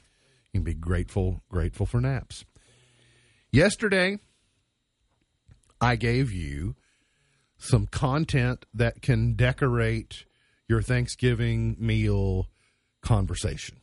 You 0.51 0.59
can 0.59 0.63
be 0.63 0.75
grateful 0.75 1.41
grateful 1.49 1.87
for 1.87 1.99
naps. 1.99 2.45
Yesterday, 3.51 4.19
I 5.81 5.95
gave 5.95 6.31
you 6.31 6.75
some 7.57 7.87
content 7.87 8.65
that 8.71 9.01
can 9.01 9.33
decorate 9.33 10.25
your 10.67 10.83
Thanksgiving 10.83 11.75
meal 11.79 12.49
conversation. 13.01 13.81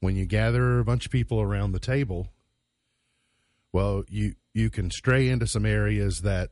When 0.00 0.16
you 0.16 0.26
gather 0.26 0.78
a 0.78 0.84
bunch 0.84 1.06
of 1.06 1.12
people 1.12 1.40
around 1.40 1.72
the 1.72 1.78
table, 1.78 2.28
well, 3.72 4.04
you 4.06 4.34
you 4.52 4.68
can 4.68 4.90
stray 4.90 5.30
into 5.30 5.46
some 5.46 5.64
areas 5.64 6.20
that 6.20 6.50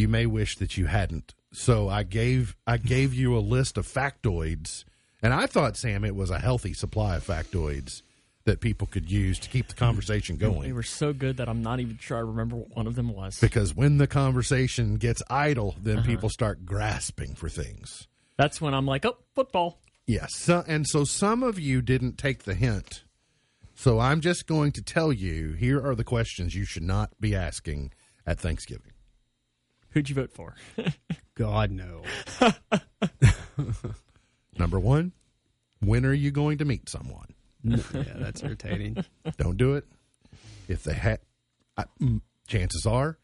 you 0.00 0.08
may 0.08 0.26
wish 0.26 0.56
that 0.56 0.76
you 0.76 0.86
hadn't. 0.86 1.34
So 1.52 1.88
I 1.88 2.02
gave 2.02 2.56
I 2.66 2.76
gave 2.76 3.12
you 3.14 3.36
a 3.36 3.40
list 3.40 3.76
of 3.76 3.86
factoids, 3.86 4.84
and 5.22 5.32
I 5.34 5.46
thought 5.46 5.76
Sam 5.76 6.04
it 6.04 6.14
was 6.16 6.30
a 6.30 6.38
healthy 6.38 6.72
supply 6.74 7.16
of 7.16 7.26
factoids 7.26 8.02
that 8.44 8.60
people 8.60 8.86
could 8.86 9.10
use 9.10 9.38
to 9.38 9.48
keep 9.50 9.68
the 9.68 9.74
conversation 9.74 10.36
going. 10.36 10.62
They 10.62 10.72
were 10.72 10.82
so 10.82 11.12
good 11.12 11.36
that 11.36 11.48
I'm 11.48 11.62
not 11.62 11.78
even 11.78 11.98
sure 11.98 12.16
I 12.16 12.20
remember 12.20 12.56
what 12.56 12.74
one 12.74 12.86
of 12.86 12.94
them 12.94 13.12
was. 13.12 13.38
Because 13.38 13.74
when 13.76 13.98
the 13.98 14.06
conversation 14.06 14.96
gets 14.96 15.22
idle, 15.28 15.76
then 15.82 15.98
Uh-huh. 15.98 16.06
people 16.06 16.30
start 16.30 16.64
grasping 16.64 17.34
for 17.34 17.48
things. 17.50 18.08
That's 18.38 18.58
when 18.60 18.72
I'm 18.72 18.86
like, 18.86 19.04
oh, 19.04 19.18
football. 19.34 19.80
Yes. 20.06 20.30
So, 20.36 20.64
and 20.66 20.86
so 20.88 21.04
some 21.04 21.42
of 21.42 21.58
you 21.58 21.82
didn't 21.82 22.16
take 22.16 22.44
the 22.44 22.54
hint. 22.54 23.04
So 23.74 24.00
I'm 24.00 24.20
just 24.22 24.46
going 24.46 24.72
to 24.72 24.82
tell 24.82 25.12
you 25.12 25.52
here 25.52 25.80
are 25.84 25.94
the 25.94 26.04
questions 26.04 26.54
you 26.54 26.64
should 26.64 26.82
not 26.82 27.10
be 27.20 27.34
asking 27.34 27.92
at 28.26 28.40
Thanksgiving. 28.40 28.89
Who'd 29.90 30.08
you 30.08 30.14
vote 30.14 30.32
for? 30.32 30.54
God 31.34 31.70
no. 31.70 32.02
Number 34.58 34.78
one, 34.78 35.12
when 35.80 36.04
are 36.04 36.12
you 36.12 36.30
going 36.30 36.58
to 36.58 36.64
meet 36.64 36.88
someone? 36.88 37.34
yeah, 37.64 37.80
that's 37.92 38.42
irritating. 38.42 39.04
Don't 39.36 39.56
do 39.56 39.74
it. 39.74 39.84
If 40.68 40.84
they 40.84 40.94
had, 40.94 41.20
mm, 42.00 42.20
chances 42.46 42.86
are 42.86 43.18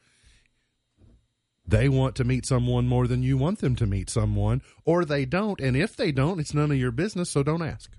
they 1.67 1.89
want 1.89 2.15
to 2.17 2.25
meet 2.25 2.47
someone 2.47 2.87
more 2.87 3.07
than 3.07 3.23
you 3.23 3.37
want 3.37 3.61
them 3.61 3.75
to 3.77 3.87
meet 3.87 4.09
someone, 4.09 4.63
or 4.85 5.05
they 5.05 5.25
don't. 5.25 5.61
And 5.61 5.77
if 5.77 5.97
they 5.97 6.13
don't, 6.13 6.39
it's 6.39 6.55
none 6.55 6.71
of 6.71 6.77
your 6.77 6.93
business, 6.93 7.31
so 7.31 7.43
don't 7.43 7.63
ask. 7.63 7.91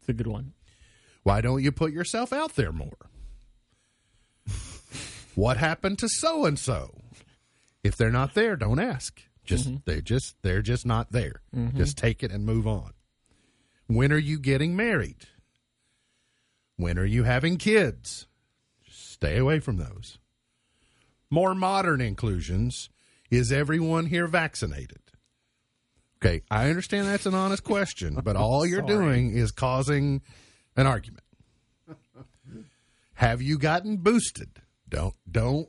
it's 0.00 0.08
a 0.08 0.12
good 0.12 0.26
one. 0.26 0.54
Why 1.22 1.40
don't 1.40 1.62
you 1.62 1.70
put 1.70 1.92
yourself 1.92 2.32
out 2.32 2.56
there 2.56 2.72
more? 2.72 2.96
what 5.34 5.56
happened 5.56 5.98
to 6.00 6.08
so 6.08 6.46
and 6.46 6.58
so? 6.58 6.96
If 7.82 7.96
they're 7.96 8.10
not 8.10 8.34
there, 8.34 8.56
don't 8.56 8.78
ask. 8.78 9.22
Just 9.44 9.68
mm-hmm. 9.68 9.76
they're 9.84 10.00
just 10.00 10.36
they're 10.42 10.62
just 10.62 10.86
not 10.86 11.12
there. 11.12 11.42
Mm-hmm. 11.54 11.78
Just 11.78 11.96
take 11.96 12.22
it 12.22 12.30
and 12.30 12.44
move 12.44 12.66
on. 12.66 12.92
When 13.86 14.12
are 14.12 14.18
you 14.18 14.38
getting 14.38 14.76
married? 14.76 15.26
When 16.76 16.98
are 16.98 17.04
you 17.04 17.24
having 17.24 17.56
kids? 17.56 18.26
Just 18.84 19.12
stay 19.12 19.36
away 19.36 19.60
from 19.60 19.78
those. 19.78 20.18
More 21.30 21.54
modern 21.54 22.00
inclusions 22.00 22.90
is 23.30 23.52
everyone 23.52 24.06
here 24.06 24.26
vaccinated? 24.26 25.00
Okay, 26.22 26.42
I 26.50 26.68
understand 26.68 27.06
that's 27.08 27.26
an 27.26 27.34
honest 27.34 27.64
question, 27.64 28.20
but 28.22 28.36
all 28.36 28.66
you're 28.66 28.82
doing 28.82 29.36
is 29.36 29.52
causing 29.52 30.22
an 30.76 30.86
argument. 30.86 31.24
Have 33.14 33.42
you 33.42 33.58
gotten 33.58 33.98
boosted? 33.98 34.62
Don't 34.88 35.14
don't 35.30 35.68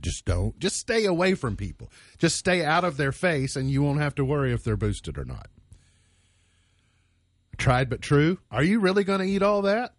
just 0.00 0.24
don't 0.24 0.58
just 0.58 0.76
stay 0.76 1.04
away 1.04 1.34
from 1.34 1.56
people. 1.56 1.90
Just 2.18 2.36
stay 2.36 2.64
out 2.64 2.84
of 2.84 2.96
their 2.96 3.12
face, 3.12 3.56
and 3.56 3.70
you 3.70 3.82
won't 3.82 4.00
have 4.00 4.14
to 4.16 4.24
worry 4.24 4.52
if 4.52 4.64
they're 4.64 4.76
boosted 4.76 5.18
or 5.18 5.24
not. 5.24 5.48
Tried 7.56 7.88
but 7.88 8.00
true. 8.02 8.38
Are 8.50 8.62
you 8.62 8.80
really 8.80 9.04
going 9.04 9.20
to 9.20 9.26
eat 9.26 9.42
all 9.42 9.62
that? 9.62 9.94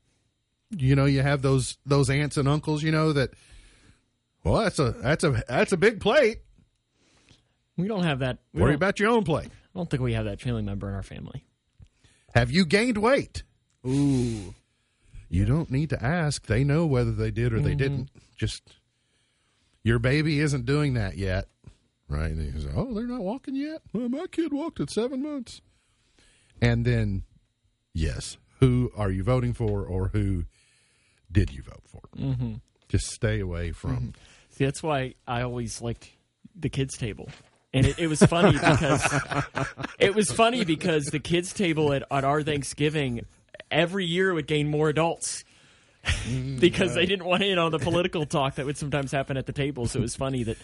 You 0.71 0.95
know, 0.95 1.05
you 1.05 1.21
have 1.21 1.41
those 1.41 1.77
those 1.85 2.09
aunts 2.09 2.37
and 2.37 2.47
uncles. 2.47 2.83
You 2.83 2.91
know 2.91 3.13
that. 3.13 3.31
Well, 4.43 4.61
that's 4.61 4.79
a 4.79 4.91
that's 4.91 5.23
a 5.23 5.43
that's 5.47 5.71
a 5.71 5.77
big 5.77 6.01
plate. 6.01 6.39
We 7.77 7.87
don't 7.87 8.03
have 8.03 8.19
that. 8.19 8.39
We 8.53 8.61
Worry 8.61 8.75
about 8.75 8.99
your 8.99 9.09
own 9.09 9.23
plate. 9.23 9.47
I 9.47 9.77
don't 9.77 9.89
think 9.89 10.01
we 10.01 10.13
have 10.13 10.25
that 10.25 10.41
family 10.41 10.61
member 10.61 10.87
in 10.87 10.95
our 10.95 11.03
family. 11.03 11.45
Have 12.33 12.51
you 12.51 12.65
gained 12.65 12.97
weight? 12.97 13.43
Ooh. 13.85 14.53
You 15.29 15.45
don't 15.45 15.71
need 15.71 15.89
to 15.89 16.03
ask. 16.03 16.45
They 16.45 16.63
know 16.63 16.85
whether 16.85 17.11
they 17.11 17.31
did 17.31 17.53
or 17.53 17.59
they 17.59 17.71
mm-hmm. 17.71 17.77
didn't. 17.77 18.09
Just 18.37 18.75
your 19.85 19.99
baby 19.99 20.39
isn't 20.39 20.65
doing 20.65 20.95
that 20.95 21.15
yet, 21.15 21.47
right? 22.09 22.31
And 22.31 22.69
"Oh, 22.75 22.93
they're 22.93 23.07
not 23.07 23.21
walking 23.21 23.55
yet." 23.55 23.81
Well, 23.93 24.09
my 24.09 24.25
kid 24.27 24.51
walked 24.51 24.79
at 24.81 24.89
seven 24.89 25.21
months. 25.21 25.61
And 26.59 26.85
then, 26.85 27.23
yes, 27.93 28.37
who 28.59 28.91
are 28.97 29.11
you 29.11 29.23
voting 29.23 29.53
for, 29.53 29.85
or 29.85 30.07
who 30.09 30.45
did 31.31 31.53
you 31.53 31.61
vote 31.61 31.83
for? 31.85 32.01
Mm-hmm. 32.17 32.55
Just 32.89 33.11
stay 33.11 33.39
away 33.39 33.71
from. 33.71 34.13
See, 34.49 34.65
that's 34.65 34.81
why 34.81 35.13
I 35.27 35.43
always 35.43 35.81
liked 35.81 36.09
the 36.55 36.69
kids' 36.69 36.97
table. 36.97 37.29
And 37.71 37.85
it, 37.85 37.99
it 37.99 38.07
was 38.07 38.23
funny 38.23 38.53
because 38.53 39.45
it 39.99 40.15
was 40.15 40.31
funny 40.31 40.65
because 40.65 41.05
the 41.05 41.19
kids' 41.19 41.53
table 41.53 41.93
at, 41.93 42.03
at 42.09 42.23
our 42.23 42.41
Thanksgiving 42.41 43.25
every 43.69 44.05
year 44.05 44.33
would 44.33 44.47
gain 44.47 44.67
more 44.67 44.89
adults 44.89 45.43
because 46.59 46.93
they 46.95 47.05
didn't 47.05 47.25
want 47.25 47.43
in 47.43 47.57
on 47.57 47.71
the 47.71 47.79
political 47.79 48.25
talk 48.25 48.55
that 48.55 48.65
would 48.65 48.77
sometimes 48.77 49.11
happen 49.11 49.37
at 49.37 49.45
the 49.45 49.53
table. 49.53 49.87
So 49.87 49.99
it 49.99 50.01
was 50.03 50.15
funny 50.15 50.43
that 50.43 50.57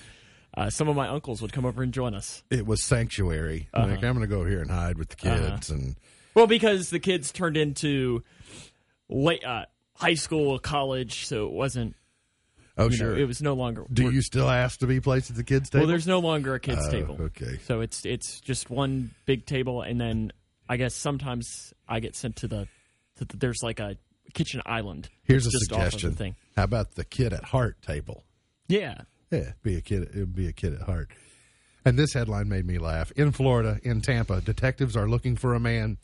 uh, 0.56 0.70
some 0.70 0.88
of 0.90 0.96
my 0.96 1.08
uncles 1.08 1.42
would 1.42 1.54
come 1.54 1.66
over 1.66 1.82
and 1.84 1.94
join 1.94 2.14
us. 2.14 2.44
It 2.50 2.66
was 2.66 2.84
sanctuary. 2.84 3.70
Like 3.74 4.04
I'm 4.04 4.16
going 4.16 4.20
to 4.22 4.28
go 4.28 4.46
here 4.46 4.62
and 4.62 4.70
hide 4.72 4.98
with 4.98 5.10
the 5.10 5.16
kids, 5.16 5.70
and 5.70 5.96
Well, 6.34 6.48
because 6.48 6.90
the 6.90 7.00
kids 7.00 7.32
turned 7.32 7.58
into 7.58 8.24
late 9.10 9.44
uh, 9.46 9.66
high 9.96 10.16
school, 10.16 10.60
college, 10.60 11.26
so 11.26 11.46
it 11.48 11.54
wasn't. 11.54 11.96
oh 12.78 12.86
You 12.90 12.96
sure. 12.96 13.16
know, 13.16 13.22
it 13.22 13.28
was 13.28 13.42
no 13.42 13.54
longer. 13.54 13.86
Do 13.92 14.12
you 14.12 14.22
still 14.22 14.50
ask 14.50 14.80
to 14.80 14.88
be 14.88 15.00
placed 15.00 15.30
at 15.30 15.36
the 15.38 15.44
kids' 15.44 15.70
table? 15.70 15.84
Well, 15.84 15.90
there's 15.90 16.08
no 16.08 16.20
longer 16.20 16.54
a 16.56 16.60
kids' 16.60 16.86
Oh, 16.88 16.92
table. 16.92 17.18
okay. 17.20 17.60
So 17.66 17.82
it's 17.82 18.06
it's 18.06 18.40
just 18.42 18.70
one 18.70 19.12
big 19.26 19.46
table, 19.46 19.82
and 19.82 20.00
then 20.02 20.32
I 20.68 20.78
guess 20.78 20.94
sometimes 20.96 21.74
I 21.88 22.00
get 22.00 22.16
sent 22.16 22.38
to 22.38 22.48
the, 22.48 22.68
to 23.18 23.26
the 23.26 23.38
there's 23.38 23.62
like 23.64 23.80
a 23.80 23.98
kitchen 24.32 24.62
island. 24.66 25.10
Here's 25.24 25.46
a 25.46 25.52
just 25.52 25.72
off 25.72 25.78
of 25.80 25.84
the 25.86 25.92
suggestion. 25.92 26.16
thing. 26.16 26.36
How 26.56 26.64
about 26.64 26.96
the 26.96 27.04
kid 27.06 27.34
at 27.34 27.44
heart 27.46 27.82
table? 27.82 28.24
Yeah. 28.68 29.02
Yeah, 29.32 29.54
be 29.64 29.78
a 29.78 29.82
kid. 29.82 30.04
It 30.04 30.16
would 30.16 30.36
be 30.36 30.48
a 30.48 30.54
kid 30.54 30.74
at 30.74 30.82
heart. 30.82 31.10
And 31.86 31.98
this 31.98 32.14
headline 32.14 32.50
made 32.50 32.66
me 32.66 32.78
laugh. 32.78 33.12
In 33.14 33.32
Florida, 33.32 33.80
in 33.84 34.02
Tampa, 34.02 34.42
detectives 34.42 34.96
are 34.96 35.08
looking 35.10 35.36
for 35.36 35.54
a 35.56 35.60
man 35.60 35.98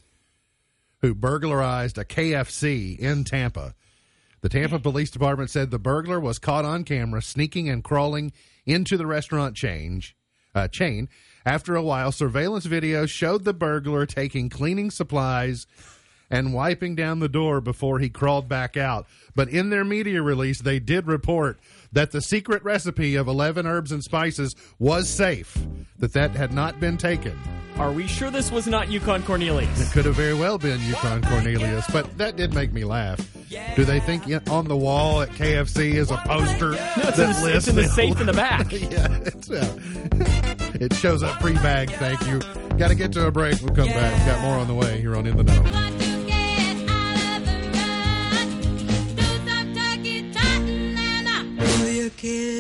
who 1.02 1.14
burglarized 1.14 1.98
a 1.98 2.06
KFC 2.06 2.98
in 2.98 3.24
Tampa. 3.24 3.76
The 4.42 4.50
Tampa 4.50 4.80
Police 4.80 5.12
Department 5.12 5.50
said 5.50 5.72
the 5.72 5.80
burglar 5.80 6.20
was 6.20 6.40
caught 6.40 6.66
on 6.66 6.84
camera 6.84 7.22
sneaking 7.22 7.70
and 7.70 7.84
crawling 7.84 8.32
into 8.66 8.98
the 8.98 9.06
restaurant 9.06 9.56
change, 9.56 10.16
uh, 10.56 10.68
chain. 10.68 11.10
After 11.46 11.76
a 11.76 11.84
while, 11.84 12.12
surveillance 12.12 12.66
video 12.66 13.06
showed 13.06 13.44
the 13.46 13.54
burglar 13.54 14.06
taking 14.06 14.50
cleaning 14.50 14.92
supplies 14.92 15.68
and 16.30 16.54
wiping 16.54 16.96
down 16.96 17.20
the 17.20 17.30
door 17.30 17.62
before 17.62 18.00
he 18.00 18.10
crawled 18.10 18.48
back 18.50 18.76
out. 18.78 19.08
But 19.36 19.50
in 19.50 19.70
their 19.70 19.86
media 19.86 20.22
release, 20.22 20.62
they 20.62 20.80
did 20.80 21.08
report 21.08 21.60
that 21.92 22.12
the 22.12 22.22
secret 22.22 22.64
recipe 22.64 23.16
of 23.16 23.28
11 23.28 23.66
herbs 23.66 23.92
and 23.92 24.04
spices 24.04 24.56
was 24.80 25.10
safe, 25.10 25.58
that 26.00 26.14
that 26.14 26.32
had 26.32 26.54
not 26.54 26.80
been 26.80 26.98
taken. 26.98 27.38
Are 27.78 27.92
we 27.92 28.08
sure 28.08 28.32
this 28.32 28.52
was 28.52 28.66
not 28.66 28.90
Yukon 28.90 29.22
Cornelius? 29.22 29.80
It 29.80 29.94
could 29.94 30.06
have 30.06 30.16
very 30.16 30.34
well 30.34 30.58
been 30.58 30.82
Yukon 30.82 31.22
Cornelius, 31.22 31.86
but 31.92 32.18
that 32.18 32.36
did 32.36 32.54
make 32.54 32.74
me 32.74 32.84
laugh. 32.84 33.20
Do 33.76 33.86
they 33.86 34.00
think 34.00 34.24
on 34.50 34.68
the 34.68 34.76
wall 34.76 35.22
at 35.22 35.30
KFC 35.30 35.94
is 35.94 36.10
a 36.10 36.18
poster 36.18 36.72
No, 36.72 36.78
it's, 36.98 37.18
that 37.18 37.20
in 37.20 37.36
the, 37.36 37.44
lists 37.44 37.68
it's 37.68 37.68
in 37.68 37.76
the 37.76 37.88
safe 37.88 38.20
in 38.20 38.26
the 38.26 38.34
back. 38.34 38.72
yeah, 38.72 39.06
uh, 39.56 40.74
it 40.82 40.94
shows 40.96 41.22
up 41.22 41.40
pre-bagged. 41.40 41.92
Thank 41.94 42.26
you. 42.28 42.40
Got 42.78 42.90
to 42.90 42.96
get 42.96 43.14
to 43.14 43.28
a 43.28 43.32
break. 43.32 43.62
We'll 43.62 43.76
come 43.76 43.88
back. 43.88 44.26
Got 44.26 44.42
more 44.42 44.58
on 44.58 44.68
the 44.68 44.74
way 44.74 45.00
here 45.00 45.16
on 45.16 45.28
In 45.28 45.38
the 45.38 45.44
Know. 45.44 45.97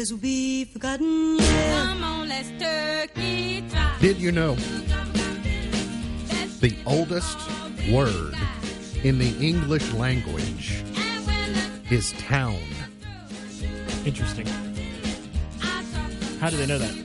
Your 0.10 0.12
cares 0.12 0.12
will 0.12 0.20
be 0.20 0.65
forgotten, 0.65 1.38
yeah. 1.38 1.86
come 1.86 2.04
on, 2.04 2.30
let's 2.30 2.50
turkey 2.60 3.63
trot. 3.70 4.00
Did 4.00 4.17
you 4.17 4.32
know 4.32 4.56
the 6.60 6.76
oldest 6.86 7.38
word 7.91 8.36
in 9.04 9.20
the 9.20 9.36
English 9.39 9.93
language 9.93 10.84
is 11.89 12.13
town? 12.13 12.60
Interesting. 14.06 14.48
How 16.39 16.50
do 16.50 16.58
they 16.58 16.67
know 16.67 16.78
that? 16.78 16.96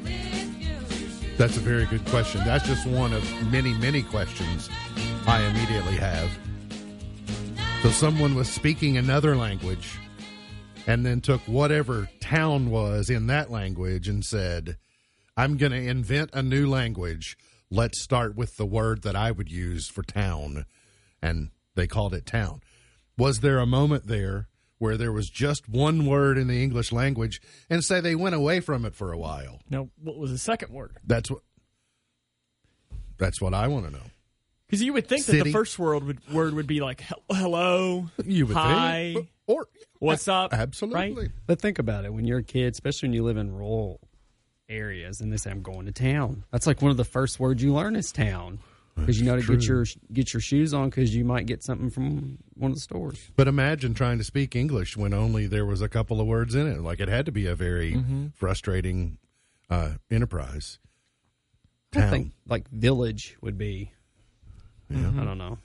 That's 1.39 1.57
a 1.57 1.61
very 1.61 1.87
good 1.87 2.05
question. 2.07 2.43
That's 2.45 2.67
just 2.67 2.87
one 2.87 3.13
of 3.13 3.25
many, 3.51 3.73
many 3.75 4.03
questions 4.03 4.69
I 5.27 5.43
immediately 5.43 5.97
have. 5.97 6.31
So 7.83 7.91
someone 7.91 8.35
was 8.35 8.49
speaking 8.49 8.97
another 8.97 9.35
language 9.35 9.99
and 10.87 11.05
then 11.07 11.21
took 11.21 11.41
whatever 11.43 12.09
town 12.21 12.71
was 12.71 13.11
in 13.11 13.27
that 13.29 13.51
language 13.51 14.09
and 14.09 14.25
said, 14.25 14.77
I'm 15.37 15.57
going 15.57 15.73
to 15.73 15.79
invent 15.79 16.31
a 16.33 16.43
new 16.43 16.69
language. 16.69 17.37
Let's 17.71 18.03
start 18.03 18.37
with 18.37 18.57
the 18.57 18.67
word 18.67 19.03
that 19.03 19.17
I 19.17 19.31
would 19.31 19.51
use 19.51 19.89
for 19.89 20.03
town. 20.03 20.67
And 21.23 21.51
they 21.75 21.87
called 21.87 22.15
it 22.15 22.27
town. 22.27 22.61
Was 23.17 23.41
there 23.41 23.59
a 23.59 23.67
moment 23.67 24.07
there 24.07 24.49
where 24.79 24.97
there 24.97 25.13
was 25.13 25.31
just 25.31 25.69
one 25.69 26.07
word 26.07 26.37
in 26.37 26.49
the 26.49 26.63
English 26.63 26.93
language 26.93 27.41
and 27.71 27.85
say 27.85 28.01
they 28.01 28.15
went 28.15 28.35
away 28.35 28.61
from 28.61 28.85
it 28.85 28.95
for 28.95 29.13
a 29.13 29.19
while? 29.19 29.61
Now, 29.71 29.89
what 30.03 30.19
was 30.19 30.33
the 30.33 30.39
second 30.39 30.73
word? 30.73 30.99
That's 31.05 31.31
what. 31.31 31.41
That's 33.19 33.41
what 33.41 33.55
I 33.55 33.69
want 33.69 33.85
to 33.87 33.93
know. 33.93 34.07
Because 34.73 34.83
you 34.83 34.95
would 34.95 35.07
think 35.07 35.27
that 35.27 35.45
the 35.45 35.53
first 35.53 35.79
word 35.79 36.03
would, 36.05 36.19
word 36.33 36.55
would 36.55 36.67
be 36.67 36.81
like 36.81 37.05
hello, 37.31 38.09
You 38.25 38.47
would 38.47 38.57
hi, 38.57 39.13
think, 39.15 39.29
or 39.47 39.69
what's 39.99 40.29
up, 40.29 40.55
absolutely. 40.55 41.15
right? 41.15 41.31
But 41.47 41.61
think 41.61 41.79
about 41.79 42.07
it. 42.07 42.15
When 42.15 42.25
you're 42.25 42.39
a 42.39 42.43
kid, 42.43 42.73
especially 42.73 43.11
when 43.11 43.13
you 43.15 43.23
live 43.23 43.37
in 43.37 43.53
rural 43.55 44.01
areas, 44.71 45.21
and 45.21 45.31
they 45.31 45.37
say, 45.37 45.51
"I'm 45.51 45.61
going 45.61 45.85
to 45.85 45.93
town." 45.93 46.45
That's 46.53 46.67
like 46.67 46.81
one 46.81 46.91
of 46.91 46.97
the 46.97 47.05
first 47.05 47.39
words 47.39 47.63
you 47.63 47.75
learn 47.75 47.97
is 47.97 48.11
town, 48.13 48.61
because 48.97 49.21
you 49.21 49.27
know 49.27 49.39
to 49.39 49.47
get 49.47 49.63
your 49.67 49.85
get 50.11 50.33
your 50.33 50.41
shoes 50.41 50.73
on, 50.73 50.89
because 50.89 51.15
you 51.15 51.23
might 51.27 51.45
get 51.45 51.63
something 51.63 51.91
from 51.91 52.39
one 52.55 52.71
of 52.71 52.77
the 52.77 52.81
stores. 52.81 53.31
But 53.37 53.49
imagine 53.49 53.93
trying 53.93 54.17
to 54.17 54.25
speak 54.25 54.57
English 54.57 54.97
when 54.97 55.13
only 55.13 55.47
there 55.47 55.67
was 55.67 55.83
a 55.83 55.89
couple 55.91 56.19
of 56.19 56.27
words 56.27 56.55
in 56.55 56.67
it. 56.67 56.81
Like 56.81 56.99
it 56.99 57.09
had 57.09 57.27
to 57.27 57.33
be 57.33 57.47
a 57.47 57.55
very 57.55 57.93
Mm-hmm. 57.93 58.29
frustrating 58.35 59.19
uh, 59.69 59.91
enterprise. 60.11 60.79
I 61.95 62.01
Town. 62.01 62.11
think 62.11 62.33
like 62.47 62.71
village 62.71 63.37
would 63.43 63.59
be. 63.59 63.93
I 64.95 65.25
don't 65.25 65.39
know. 65.39 65.59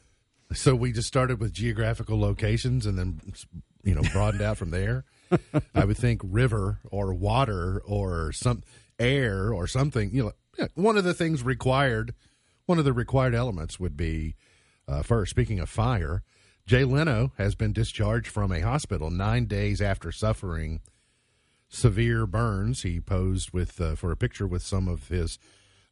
So 0.54 0.76
we 0.76 0.94
just 0.94 1.08
started 1.08 1.40
with 1.40 1.52
geographical 1.54 2.20
locations 2.20 2.86
and 2.86 2.98
then 2.98 3.20
you 3.84 3.96
know 3.96 4.02
broadened 4.12 4.42
out 4.42 4.58
from 4.58 4.72
there. 4.72 5.06
I 5.76 5.86
would 5.86 5.98
think 5.98 6.22
river 6.24 6.80
or 6.90 7.14
water 7.14 7.82
or 7.86 8.32
some 8.32 8.64
air 8.98 9.54
or 9.54 9.68
something. 9.68 10.14
You 10.14 10.24
know, 10.26 10.32
yeah, 10.58 10.68
one 10.76 10.98
of 10.98 11.04
the 11.04 11.14
things 11.14 11.44
required, 11.44 12.14
one 12.66 12.80
of 12.80 12.86
the 12.86 12.94
required 12.94 13.36
elements 13.36 13.80
would 13.80 13.98
be 13.98 14.36
uh, 14.88 15.04
first. 15.04 15.32
Speaking 15.32 15.60
of 15.60 15.70
fire, 15.70 16.24
Jay 16.66 16.84
Leno 16.84 17.34
has 17.38 17.56
been 17.56 17.74
discharged 17.74 18.28
from 18.28 18.52
a 18.52 18.62
hospital 18.62 19.10
nine 19.10 19.46
days 19.46 19.82
after 19.82 20.12
suffering 20.12 20.82
severe 21.70 22.26
burns. 22.26 22.84
He 22.84 23.00
posed 23.00 23.52
with 23.52 23.80
uh, 23.82 23.96
for 23.96 24.12
a 24.12 24.18
picture 24.18 24.48
with 24.48 24.64
some 24.64 24.88
of 24.88 25.10
his 25.10 25.40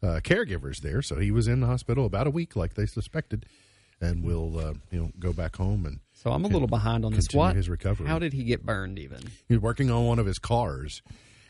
uh, 0.06 0.20
caregivers 0.22 0.80
there, 0.82 1.01
so 1.01 1.16
he 1.18 1.32
was 1.32 1.47
in 1.47 1.62
the 1.62 1.68
hospital 1.68 2.06
about 2.06 2.28
a 2.28 2.30
week, 2.30 2.56
like 2.56 2.76
they 2.76 2.86
suspected, 2.86 3.45
and 3.99 4.24
will 4.24 4.58
uh, 4.58 4.74
you 4.91 4.99
know 4.99 5.12
go 5.20 5.34
back 5.34 5.56
home 5.56 5.86
and 5.86 5.99
So 6.14 6.32
I'm 6.32 6.45
a 6.45 6.47
little 6.47 6.68
behind 6.68 7.06
on 7.06 7.14
this. 7.14 7.28
What? 7.34 7.56
his 7.56 7.70
recovery. 7.70 8.08
How 8.08 8.20
did 8.20 8.34
he 8.34 8.43
get 8.43 8.66
burned? 8.66 8.99
Even 8.99 9.20
He 9.47 9.56
was 9.56 9.62
working 9.62 9.89
on 9.89 10.06
one 10.06 10.20
of 10.20 10.26
his 10.26 10.39
cars, 10.39 11.01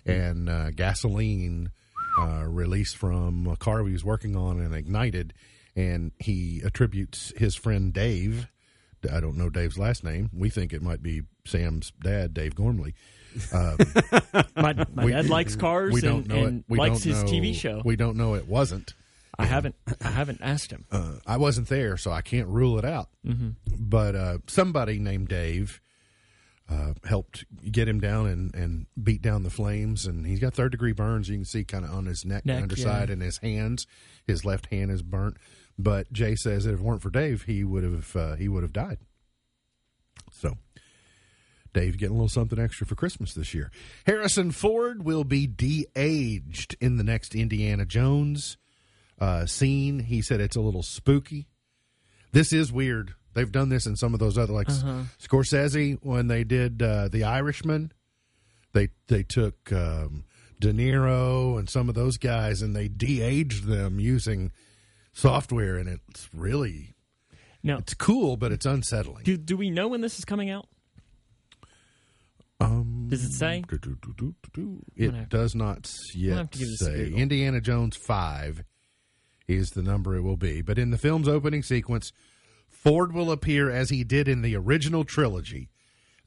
and 0.06 0.50
uh, 0.50 0.72
gasoline 0.72 1.72
uh, 2.20 2.46
released 2.48 2.98
from 2.98 3.48
a 3.48 3.58
car 3.58 3.84
he 3.86 3.92
was 3.92 4.06
working 4.06 4.36
on 4.36 4.60
and 4.60 4.74
ignited. 4.74 5.34
And 5.78 6.14
he 6.20 6.62
attributes 6.64 7.34
his 7.36 7.56
friend 7.56 7.92
Dave. 7.92 8.48
I 9.12 9.20
don't 9.20 9.38
know 9.38 9.50
Dave's 9.50 9.78
last 9.78 10.06
name. 10.06 10.30
We 10.34 10.50
think 10.50 10.72
it 10.72 10.82
might 10.82 11.04
be 11.04 11.24
Sam's 11.46 11.92
dad, 12.02 12.34
Dave 12.34 12.56
Gormley. 12.56 12.96
My, 14.56 14.74
my 14.94 15.06
We- 15.06 15.12
dad 15.12 15.30
likes 15.30 15.56
cars 15.56 15.94
We 15.94 16.02
don't 16.02 16.20
and, 16.20 16.28
know 16.30 16.46
and 16.46 16.60
it. 16.60 16.66
We 16.68 16.78
likes 16.78 17.04
don't 17.04 17.14
his 17.14 17.24
know- 17.24 17.30
TV 17.30 17.54
show. 17.56 17.82
We 17.84 17.96
don't 17.96 18.18
know 18.18 18.36
it 18.36 18.48
wasn't. 18.48 18.94
I 19.38 19.46
haven't 19.46 19.76
I 20.02 20.12
haven't 20.12 20.40
asked 20.42 20.72
him. 20.72 20.86
Uh, 20.90 21.16
I 21.28 21.36
wasn't 21.38 21.68
there, 21.68 21.98
so 21.98 22.10
I 22.12 22.22
can't 22.22 22.48
rule 22.48 22.80
it 22.80 22.86
out. 22.86 23.10
Mm-hmm. 23.28 23.50
But 23.80 24.16
uh, 24.16 24.38
somebody 24.48 24.98
named 24.98 25.28
Dave 25.28 25.82
uh, 26.70 26.94
helped 27.04 27.44
get 27.70 27.88
him 27.90 28.00
down 28.00 28.28
and, 28.28 28.56
and 28.56 28.86
beat 29.04 29.22
down 29.22 29.44
the 29.44 29.50
flames. 29.50 30.06
And 30.06 30.26
he's 30.26 30.40
got 30.40 30.54
third 30.54 30.72
degree 30.72 30.94
burns. 30.94 31.28
You 31.28 31.36
can 31.36 31.44
see 31.46 31.66
kind 31.66 31.84
of 31.84 31.92
on 31.94 32.06
his 32.06 32.24
neck, 32.24 32.46
Neck, 32.46 32.62
underside, 32.64 33.10
yeah. 33.10 33.14
and 33.14 33.22
his 33.22 33.38
hands. 33.40 33.88
His 34.26 34.46
left 34.46 34.68
hand 34.68 34.90
is 34.90 35.02
burnt. 35.02 35.36
But 35.78 36.14
Jay 36.14 36.36
says 36.36 36.64
that 36.64 36.74
if 36.74 36.80
it 36.80 36.84
weren't 36.84 37.02
for 37.02 37.10
Dave, 37.10 37.44
he 37.44 37.66
would 37.66 37.84
have 37.84 38.16
uh, 38.16 38.36
he 38.36 38.48
would 38.48 38.64
have 38.64 38.72
died. 38.74 39.00
So 40.32 40.58
Dave 41.76 41.98
getting 41.98 42.16
a 42.16 42.18
little 42.18 42.30
something 42.30 42.58
extra 42.58 42.88
for 42.88 42.96
Christmas 42.96 43.34
this 43.34 43.54
year. 43.54 43.70
Harrison 44.06 44.52
Ford 44.52 45.04
will 45.04 45.26
be 45.26 45.46
de-aged 45.46 46.78
in 46.80 46.96
the 46.96 47.04
next 47.04 47.36
Indiana 47.36 47.86
Jones 47.86 48.58
uh, 49.20 49.46
scene. 49.46 50.00
He 50.00 50.22
said 50.22 50.40
it's 50.40 50.56
a 50.56 50.62
little 50.62 50.84
spooky. 50.84 51.48
This 52.32 52.54
is 52.54 52.72
weird. 52.72 53.14
They've 53.34 53.52
done 53.52 53.68
this 53.68 53.86
in 53.86 53.98
some 53.98 54.14
of 54.14 54.22
those 54.22 54.38
other, 54.38 54.54
like 54.54 54.68
Scorsese 54.68 56.00
when 56.02 56.28
they 56.28 56.46
did 56.46 56.82
uh, 56.82 57.10
The 57.10 57.26
Irishman. 57.26 57.92
They 58.72 58.90
they 59.08 59.24
took 59.24 59.72
um, 59.74 60.24
De 60.60 60.72
Niro 60.72 61.60
and 61.60 61.70
some 61.70 61.90
of 61.90 61.96
those 61.96 62.18
guys 62.18 62.62
and 62.62 62.74
they 62.74 62.88
de-aged 62.88 63.66
them 63.66 64.00
using 64.00 64.54
software, 65.12 65.76
and 65.76 65.90
it's 65.90 66.30
really 66.34 66.96
no, 67.64 67.78
it's 67.78 67.94
cool, 67.94 68.38
but 68.38 68.54
it's 68.54 68.66
unsettling. 68.66 69.24
do 69.24 69.36
do 69.36 69.58
we 69.58 69.70
know 69.70 69.90
when 69.90 70.00
this 70.00 70.18
is 70.18 70.24
coming 70.24 70.50
out? 70.50 70.68
Um, 72.60 73.08
Does 73.10 73.24
it 73.24 73.34
say? 73.34 73.62
It 74.96 75.30
does 75.30 75.56
not 75.56 75.92
yet 76.14 76.38
have 76.38 76.52
to 76.52 76.58
give 76.60 76.68
this 76.70 76.82
a 76.82 76.86
say. 76.86 77.12
Indiana 77.12 77.60
Jones 77.62 77.98
5 77.98 78.64
is 79.48 79.72
the 79.72 79.84
number 79.84 80.16
it 80.16 80.22
will 80.22 80.38
be. 80.38 80.62
But 80.62 80.80
in 80.80 80.92
the 80.92 80.98
film's 80.98 81.28
opening 81.28 81.64
sequence, 81.64 82.12
Ford 82.70 83.14
will 83.14 83.32
appear 83.32 83.70
as 83.70 83.90
he 83.90 84.04
did 84.04 84.28
in 84.28 84.42
the 84.42 84.56
original 84.56 85.04
trilogy. 85.04 85.70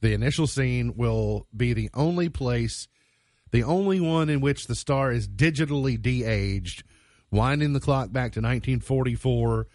The 0.01 0.13
initial 0.13 0.47
scene 0.47 0.93
will 0.95 1.47
be 1.55 1.73
the 1.73 1.89
only 1.93 2.29
place, 2.29 2.87
the 3.51 3.63
only 3.63 3.99
one 3.99 4.29
in 4.29 4.39
which 4.39 4.67
the 4.67 4.75
star 4.75 5.11
is 5.11 5.27
digitally 5.27 6.01
de 6.01 6.23
aged, 6.23 6.83
winding 7.31 7.73
the 7.73 7.79
clock 7.81 8.11
back 8.11 8.31
to 8.33 8.39
1944 8.39 9.67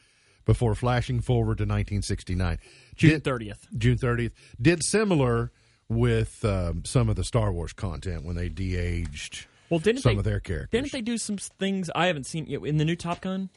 before 0.47 0.75
flashing 0.75 1.21
forward 1.21 1.59
to 1.59 1.65
1969. 1.65 2.59
June 2.95 3.11
Did- 3.11 3.25
thirtieth. 3.25 3.67
June 3.77 3.99
30th. 3.99 4.33
Did 4.61 4.83
similar 4.85 5.53
with 5.89 6.45
um, 6.45 6.85
some 6.85 7.09
of 7.09 7.17
the 7.17 7.25
Star 7.25 7.53
Wars 7.53 7.73
content 7.73 8.25
when 8.25 8.37
they 8.37 8.49
de-aged 8.49 9.47
Well, 9.71 9.81
didn't 9.81 10.03
some 10.03 10.15
they, 10.15 10.19
of 10.19 10.25
their 10.25 10.41
characters. 10.41 10.71
Didn't 10.71 10.93
they 10.93 11.01
do 11.01 11.19
some 11.19 11.37
things 11.37 11.91
I 11.95 12.07
haven't 12.07 12.25
seen 12.25 12.47
yet 12.47 12.63
in 12.63 12.77
the 12.79 12.85
new 12.85 12.97
Top 12.97 13.21
Gun 13.21 13.51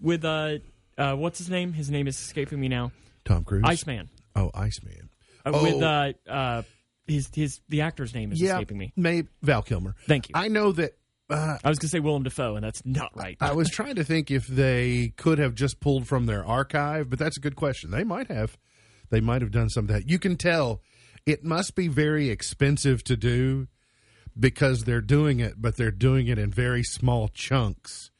with 0.00 0.24
uh, 0.24 0.58
uh 0.98 1.14
what's 1.14 1.38
his 1.38 1.50
name? 1.50 1.72
His 1.72 1.90
name 1.90 2.06
is 2.06 2.18
escaping 2.18 2.60
me 2.60 2.68
now. 2.68 2.92
Tom 3.24 3.44
Cruise? 3.44 3.62
Iceman. 3.64 4.08
Oh, 4.34 4.50
Iceman. 4.54 5.08
Uh, 5.44 5.52
Oh. 5.54 5.62
With 5.64 5.82
uh 5.82 6.12
uh 6.28 6.62
his 7.06 7.28
his 7.34 7.60
the 7.68 7.80
actor's 7.80 8.14
name 8.14 8.30
is 8.32 8.40
yeah, 8.40 8.52
escaping 8.54 8.78
me. 8.78 8.92
Maybe 8.96 9.28
Val 9.42 9.62
Kilmer. 9.62 9.96
Thank 10.06 10.28
you. 10.28 10.34
I 10.36 10.48
know 10.48 10.70
that 10.72 10.92
uh, 11.28 11.58
I 11.64 11.68
was 11.68 11.78
gonna 11.78 11.88
say 11.88 11.98
Willem 12.00 12.22
Dafoe, 12.22 12.54
and 12.56 12.64
that's 12.64 12.84
not 12.84 13.10
right. 13.14 13.36
I 13.40 13.52
was 13.52 13.68
trying 13.70 13.96
to 13.96 14.04
think 14.04 14.30
if 14.30 14.46
they 14.46 15.12
could 15.16 15.38
have 15.38 15.54
just 15.54 15.80
pulled 15.80 16.06
from 16.06 16.26
their 16.26 16.44
archive, 16.44 17.10
but 17.10 17.18
that's 17.18 17.36
a 17.36 17.40
good 17.40 17.56
question. 17.56 17.90
They 17.90 18.04
might 18.04 18.28
have. 18.28 18.56
They 19.10 19.20
might 19.20 19.42
have 19.42 19.50
done 19.50 19.68
some 19.68 19.84
of 19.84 19.88
that. 19.88 20.08
You 20.08 20.18
can 20.18 20.36
tell 20.36 20.80
it 21.26 21.44
must 21.44 21.74
be 21.74 21.88
very 21.88 22.30
expensive 22.30 23.04
to 23.04 23.16
do 23.16 23.68
because 24.38 24.84
they're 24.84 25.00
doing 25.00 25.40
it, 25.40 25.54
but 25.60 25.76
they're 25.76 25.90
doing 25.90 26.26
it 26.28 26.38
in 26.38 26.50
very 26.50 26.82
small 26.82 27.28
chunks, 27.28 28.10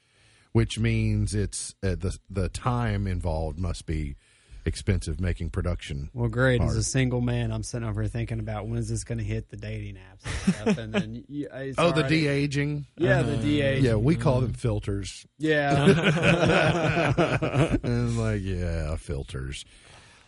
which 0.52 0.78
means 0.78 1.34
it's 1.34 1.74
uh, 1.82 1.96
the 1.98 2.16
the 2.30 2.48
time 2.48 3.06
involved 3.06 3.58
must 3.58 3.86
be 3.86 4.16
expensive 4.64 5.20
making 5.20 5.50
production. 5.50 6.10
Well, 6.14 6.28
great. 6.28 6.60
hard. 6.60 6.70
As 6.70 6.76
a 6.76 6.82
single 6.82 7.20
man, 7.20 7.50
I'm 7.52 7.62
sitting 7.62 7.88
over 7.88 8.02
here 8.02 8.08
thinking 8.08 8.38
about 8.38 8.68
when 8.68 8.78
is 8.78 8.88
this 8.88 9.02
going 9.04 9.18
to 9.18 9.24
hit 9.24 9.48
the 9.50 9.56
dating 9.56 9.96
apps 9.96 10.24
and 10.46 10.54
stuff. 10.54 10.78
And 10.78 10.92
then 10.94 11.24
you, 11.28 11.48
it's 11.52 11.78
Oh, 11.78 11.90
the 11.90 12.04
de 12.04 12.28
aging. 12.28 12.86
Yeah, 12.96 13.22
the 13.22 13.36
DA. 13.38 13.80
Yeah, 13.80 13.96
we 13.96 14.14
call 14.14 14.40
them 14.40 14.52
filters. 14.52 15.26
Yeah. 15.38 15.84
and 17.82 18.18
like, 18.18 18.42
yeah, 18.42 18.94
filters. 18.96 19.64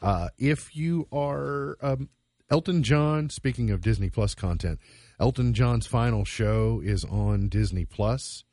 Uh, 0.03 0.29
if 0.37 0.75
you 0.75 1.07
are 1.13 1.77
um, 1.81 2.09
Elton 2.51 2.83
John, 2.83 3.31
speaking 3.31 3.71
of 3.71 3.81
Disney 3.81 4.11
Plus 4.11 4.35
content, 4.35 4.79
Elton 5.19 5.55
John's 5.55 5.87
final 5.87 6.25
show 6.25 6.81
is 6.85 7.05
on 7.05 7.49
Disney 7.49 7.85
Plus, 7.85 8.45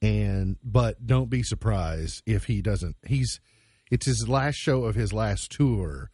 and 0.00 0.56
but 0.62 1.06
don't 1.06 1.30
be 1.30 1.42
surprised 1.42 2.22
if 2.26 2.44
he 2.44 2.62
doesn't. 2.62 2.96
He's 3.06 3.40
it's 3.90 4.06
his 4.06 4.28
last 4.28 4.56
show 4.56 4.84
of 4.84 4.94
his 4.94 5.12
last 5.12 5.50
tour, 5.50 6.10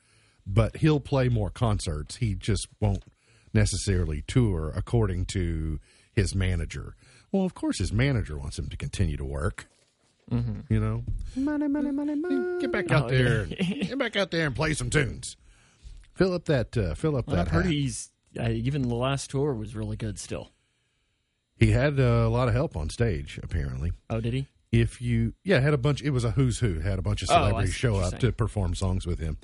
but 0.47 0.79
he'll 0.79 1.01
play 1.01 1.29
more 1.29 1.51
concerts. 1.51 2.17
He 2.17 2.35
just 2.35 2.67
won't 2.81 3.05
necessarily 3.53 4.23
tour, 4.27 4.73
according 4.75 5.27
to 5.27 5.81
his 6.13 6.35
manager. 6.35 6.95
Well, 7.33 7.45
of 7.45 7.55
course, 7.55 7.79
his 7.79 7.93
manager 7.93 8.39
wants 8.39 8.59
him 8.59 8.69
to 8.69 8.77
continue 8.77 9.17
to 9.17 9.25
work. 9.25 9.67
Mm-hmm. 10.31 10.73
You 10.73 10.81
know, 10.81 11.05
money, 11.37 11.67
money, 11.69 11.91
money, 11.91 12.15
money. 12.15 12.61
get 12.61 12.71
back 12.71 12.91
out 12.93 13.07
Oh, 13.07 13.09
there, 13.11 13.47
yeah. 13.47 13.63
get 13.85 13.99
back 13.99 14.17
out 14.17 14.31
there 14.31 14.47
and 14.47 14.55
play 14.55 14.75
some 14.75 14.89
tunes. 14.91 15.37
Fill 16.21 16.35
up 16.35 16.45
that, 16.45 16.77
uh, 16.77 16.95
fill 16.95 17.17
up 17.17 17.29
Well, 17.29 17.37
that. 17.37 17.47
I've 17.47 17.51
heard 17.51 17.65
hat. 17.65 17.73
he's 17.73 18.11
uh, 18.39 18.51
even 18.51 18.83
the 18.83 18.95
last 18.95 19.31
tour 19.31 19.55
was 19.55 19.75
really 19.75 19.97
good. 19.97 20.19
Still. 20.19 20.51
He 21.57 21.71
had 21.71 21.99
uh, 21.99 22.03
a 22.03 22.29
lot 22.29 22.47
of 22.47 22.53
help 22.53 22.77
on 22.77 22.91
stage, 22.91 23.41
apparently. 23.43 23.93
Oh, 24.11 24.21
did 24.21 24.35
he? 24.35 24.47
If 24.71 25.01
you, 25.01 25.33
yeah, 25.45 25.61
had 25.61 25.73
a 25.73 25.79
bunch. 25.79 26.03
It 26.03 26.11
was 26.11 26.25
a 26.25 26.33
who's 26.33 26.59
who. 26.59 26.81
Had 26.81 26.99
a 26.99 27.03
bunch 27.03 27.23
of 27.23 27.31
Oh, 27.31 27.33
celebrities 27.37 27.71
see 27.73 27.79
show 27.79 27.97
up 27.97 28.19
to 28.19 28.33
perform 28.33 28.75
songs 28.75 29.07
with 29.07 29.19
him. 29.19 29.39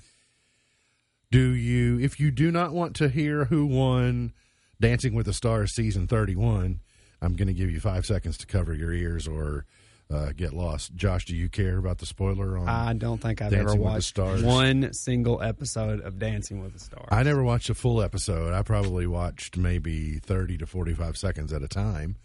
Do 1.31 1.49
you? 1.55 1.99
If 1.99 2.20
you 2.20 2.31
do 2.31 2.51
not 2.51 2.74
want 2.74 2.95
to 2.97 3.09
hear 3.09 3.47
who 3.47 3.64
won 3.64 4.35
Dancing 4.79 5.14
with 5.14 5.24
the 5.24 5.33
Stars 5.33 5.74
season 5.74 6.07
thirty-one, 6.07 6.81
I'm 7.22 7.37
going 7.37 7.49
to 7.49 7.55
give 7.55 7.70
you 7.70 7.81
five 7.81 8.05
seconds 8.05 8.37
to 8.37 8.47
cover 8.47 8.74
your 8.74 8.93
ears 8.93 9.27
or 9.27 9.64
uh, 10.13 10.33
get 10.37 10.53
lost. 10.53 10.95
Josh, 10.95 11.25
do 11.25 11.35
you 11.35 11.49
care 11.49 11.79
about 11.79 11.99
the 11.99 12.07
spoiler 12.07 12.57
on? 12.59 12.69
I 12.69 12.93
don't 12.93 13.21
think 13.21 13.43
I've 13.43 13.51
Dancing 13.51 13.69
ever 13.69 13.77
watched 13.77 14.19
one 14.19 14.93
single 14.93 15.43
episode 15.43 16.01
of 16.01 16.19
Dancing 16.19 16.63
with 16.63 16.75
the 16.75 16.79
Stars. 16.79 17.09
I 17.11 17.23
never 17.23 17.43
watched 17.43 17.71
a 17.71 17.75
full 17.75 18.01
episode. 18.01 18.53
I 18.53 18.63
probably 18.63 19.07
watched 19.07 19.57
maybe 19.57 20.19
30 20.19 20.59
to 20.59 20.67
45 20.67 21.17
seconds 21.17 21.53
at 21.53 21.63
a 21.63 21.69
time. 21.69 22.17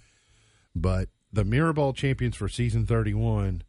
But 0.75 1.09
the 1.33 1.43
Mirrorball 1.43 1.95
champions 1.95 2.35
for 2.35 2.47
season 2.47 2.85
31 2.85 3.63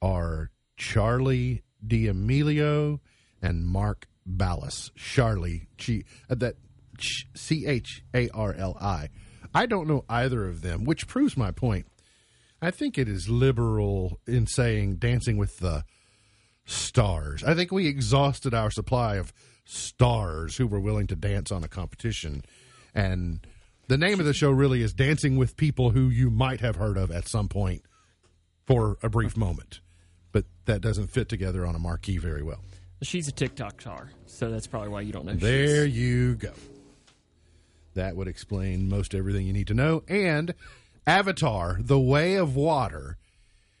are 0.00 0.50
Charli 0.78 1.62
D'Amelio 1.86 3.00
and 3.42 3.66
Mark 3.66 4.08
Ballas. 4.28 4.90
Charli, 4.92 5.66
G, 5.76 6.04
uh, 6.30 6.34
that 6.36 6.56
C 7.36 7.66
H 7.66 8.02
A 8.14 8.28
R 8.30 8.54
L 8.54 8.76
I. 8.80 9.10
I 9.54 9.66
don't 9.66 9.86
know 9.86 10.04
either 10.08 10.46
of 10.46 10.62
them, 10.62 10.84
which 10.84 11.06
proves 11.06 11.36
my 11.36 11.50
point. 11.50 11.86
I 12.64 12.70
think 12.70 12.96
it 12.96 13.08
is 13.08 13.28
liberal 13.28 14.18
in 14.26 14.46
saying 14.46 14.96
dancing 14.96 15.36
with 15.36 15.58
the 15.58 15.84
stars. 16.64 17.44
I 17.44 17.54
think 17.54 17.70
we 17.70 17.86
exhausted 17.86 18.54
our 18.54 18.70
supply 18.70 19.16
of 19.16 19.32
stars 19.66 20.56
who 20.56 20.66
were 20.66 20.80
willing 20.80 21.06
to 21.08 21.16
dance 21.16 21.52
on 21.52 21.62
a 21.62 21.68
competition. 21.68 22.42
And 22.94 23.46
the 23.88 23.98
name 23.98 24.18
of 24.18 24.24
the 24.24 24.32
show 24.32 24.50
really 24.50 24.80
is 24.80 24.94
Dancing 24.94 25.36
with 25.36 25.58
People 25.58 25.90
Who 25.90 26.08
You 26.08 26.30
Might 26.30 26.60
Have 26.60 26.76
Heard 26.76 26.96
of 26.96 27.10
at 27.10 27.28
some 27.28 27.48
point 27.48 27.82
for 28.66 28.96
a 29.02 29.10
brief 29.10 29.36
moment. 29.36 29.80
But 30.32 30.46
that 30.64 30.80
doesn't 30.80 31.08
fit 31.08 31.28
together 31.28 31.66
on 31.66 31.74
a 31.74 31.78
marquee 31.78 32.16
very 32.16 32.42
well. 32.42 32.60
She's 33.02 33.28
a 33.28 33.32
TikTok 33.32 33.82
star, 33.82 34.10
so 34.24 34.50
that's 34.50 34.66
probably 34.66 34.88
why 34.88 35.02
you 35.02 35.12
don't 35.12 35.26
know. 35.26 35.34
There 35.34 35.84
you 35.84 36.36
go. 36.36 36.52
That 37.92 38.16
would 38.16 38.26
explain 38.26 38.88
most 38.88 39.14
everything 39.14 39.46
you 39.46 39.52
need 39.52 39.66
to 39.66 39.74
know. 39.74 40.02
And 40.08 40.54
Avatar, 41.06 41.78
The 41.80 41.98
Way 41.98 42.34
of 42.34 42.56
Water, 42.56 43.18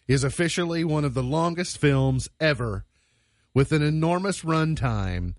is 0.06 0.24
officially 0.24 0.84
one 0.84 1.04
of 1.04 1.14
the 1.14 1.22
longest 1.22 1.78
films 1.78 2.28
ever 2.38 2.84
with 3.54 3.72
an 3.72 3.82
enormous 3.82 4.42
runtime 4.42 5.34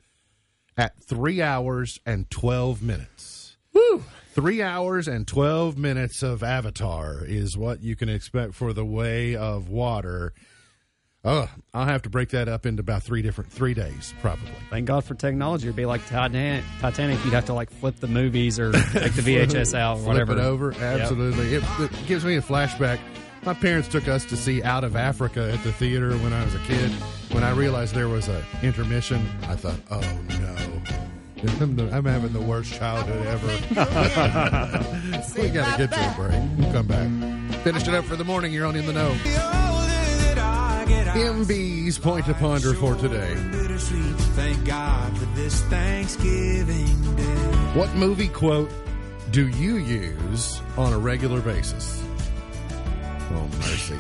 at 0.78 1.00
three 1.00 1.42
hours 1.42 2.00
and 2.06 2.30
12 2.32 2.82
minutes. 2.82 3.58
Woo! 3.74 4.04
Three 4.34 4.62
hours 4.62 5.08
and 5.08 5.28
12 5.28 5.78
minutes 5.78 6.24
of 6.24 6.42
Avatar 6.42 7.24
is 7.24 7.58
what 7.58 7.82
you 7.82 7.96
can 7.96 8.10
expect 8.10 8.56
for 8.56 8.74
The 8.74 8.84
Way 8.84 9.36
of 9.36 9.70
Water. 9.70 10.34
Oh, 11.28 11.50
I'll 11.74 11.86
have 11.86 12.04
to 12.04 12.10
break 12.10 12.30
that 12.30 12.48
up 12.48 12.68
into 12.68 12.82
about 12.82 13.02
three 13.02 13.24
different, 13.24 13.52
three 13.52 13.74
days 13.74 14.14
probably. 14.22 14.52
Thank 14.70 14.86
God 14.86 15.04
for 15.04 15.16
technology. 15.16 15.66
It'd 15.66 15.76
be 15.76 15.88
like 15.88 16.06
Titanic. 16.06 16.64
Titanic, 16.80 17.24
you'd 17.26 17.34
have 17.34 17.46
to 17.46 17.54
like 17.54 17.72
flip 17.72 17.96
the 18.00 18.08
movies 18.08 18.60
or 18.60 18.72
take 18.72 19.14
the 19.14 19.22
VHS 19.38 19.74
out 19.78 19.98
or 19.98 20.04
whatever. 20.06 20.34
Flip 20.34 20.46
it 20.46 20.48
over. 20.48 20.74
Absolutely. 20.74 21.56
It, 21.56 21.64
it 21.80 21.92
gives 22.06 22.24
me 22.24 22.36
a 22.36 22.42
flashback. 22.44 23.00
My 23.44 23.56
parents 23.56 23.88
took 23.88 24.08
us 24.08 24.24
to 24.26 24.38
see 24.38 24.62
Out 24.62 24.84
of 24.84 24.96
Africa 24.96 25.52
at 25.52 25.64
the 25.64 25.72
theater 25.74 26.16
when 26.18 26.32
I 26.32 26.44
was 26.46 26.54
a 26.54 26.60
kid. 26.60 26.92
When 27.32 27.44
I 27.44 27.52
realized 27.52 27.96
there 27.96 28.08
was 28.08 28.28
a 28.28 28.44
intermission, 28.62 29.28
I 29.44 29.56
thought, 29.56 29.80
oh 29.90 30.02
no. 30.40 30.56
I'm, 31.60 31.76
the- 31.76 31.90
I'm 31.92 32.06
having 32.06 32.34
the 32.34 32.42
worst 32.42 32.74
childhood 32.74 33.26
ever. 33.28 33.48
we 35.42 35.50
got 35.50 35.72
to 35.72 35.78
get 35.78 35.92
to 35.92 36.00
a 36.00 36.14
break. 36.16 36.42
We'll 36.58 36.72
come 36.72 36.88
back. 36.88 37.64
Finished 37.64 37.88
it 37.88 37.96
up 37.96 38.06
for 38.06 38.16
the 38.16 38.24
morning. 38.24 38.54
You're 38.54 38.66
on 38.68 38.76
In 38.76 38.86
the 38.86 38.94
Know. 38.94 39.75
MB's 41.16 41.98
point 41.98 42.26
to 42.26 42.34
ponder 42.34 42.74
for 42.74 42.94
today. 42.96 43.34
Thank 44.36 44.66
God 44.66 45.18
for 45.18 45.26
this 45.28 45.62
Thanksgiving 45.64 47.16
Day. 47.16 47.24
What 47.74 47.94
movie 47.96 48.28
quote 48.28 48.70
do 49.32 49.48
you 49.48 49.78
use 49.78 50.62
on 50.78 50.92
a 50.92 50.98
regular 51.00 51.40
basis? 51.40 52.04
Oh, 53.32 53.48
mercy. 53.60 53.98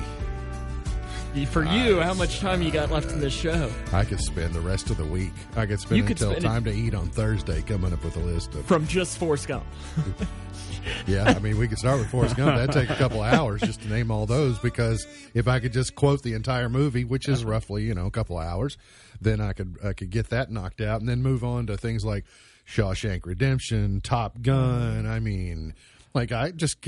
For 1.45 1.63
you, 1.63 1.99
how 2.01 2.13
much 2.13 2.39
time 2.39 2.61
you 2.61 2.69
got 2.71 2.91
left 2.91 3.11
in 3.11 3.19
this 3.21 3.33
show? 3.33 3.71
I 3.93 4.03
could 4.05 4.19
spend 4.21 4.53
the 4.53 4.61
rest 4.61 4.89
of 4.89 4.97
the 4.97 5.05
week. 5.05 5.31
I 5.55 5.65
could 5.65 5.79
spend 5.79 5.97
You 5.97 6.03
could 6.03 6.11
until 6.21 6.31
spend 6.31 6.45
it- 6.45 6.47
time 6.47 6.63
to 6.65 6.71
eat 6.73 6.93
on 6.93 7.07
Thursday 7.09 7.61
coming 7.61 7.93
up 7.93 8.03
with 8.03 8.17
a 8.17 8.21
list 8.21 8.55
of. 8.55 8.65
From 8.65 8.85
just 8.87 9.17
four 9.17 9.37
Gump. 9.37 9.65
Yeah, 11.07 11.25
I 11.25 11.37
mean, 11.39 11.59
we 11.59 11.67
could 11.67 11.77
start 11.77 11.99
with 11.99 12.09
Forrest 12.09 12.35
Gump. 12.35 12.55
That'd 12.55 12.71
take 12.71 12.89
a 12.89 12.95
couple 12.95 13.23
of 13.23 13.31
hours 13.39 13.61
just 13.61 13.81
to 13.81 13.87
name 13.87 14.09
all 14.09 14.25
those 14.25 14.57
because 14.59 15.05
if 15.35 15.47
I 15.47 15.59
could 15.59 15.71
just 15.71 15.93
quote 15.93 16.23
the 16.23 16.33
entire 16.33 16.67
movie, 16.67 17.03
which 17.03 17.27
is 17.27 17.45
roughly, 17.45 17.83
you 17.83 17.93
know, 17.93 18.07
a 18.07 18.11
couple 18.11 18.39
of 18.39 18.43
hours, 18.43 18.77
then 19.21 19.39
I 19.39 19.53
could 19.53 19.77
I 19.83 19.93
could 19.93 20.09
get 20.09 20.29
that 20.29 20.51
knocked 20.51 20.81
out 20.81 21.01
and 21.01 21.09
then 21.09 21.21
move 21.21 21.43
on 21.43 21.67
to 21.67 21.77
things 21.77 22.03
like 22.03 22.25
Shawshank 22.67 23.25
Redemption, 23.25 24.01
Top 24.01 24.41
Gun. 24.41 25.05
I 25.05 25.19
mean, 25.19 25.75
like 26.13 26.31
I 26.31 26.51
just 26.51 26.87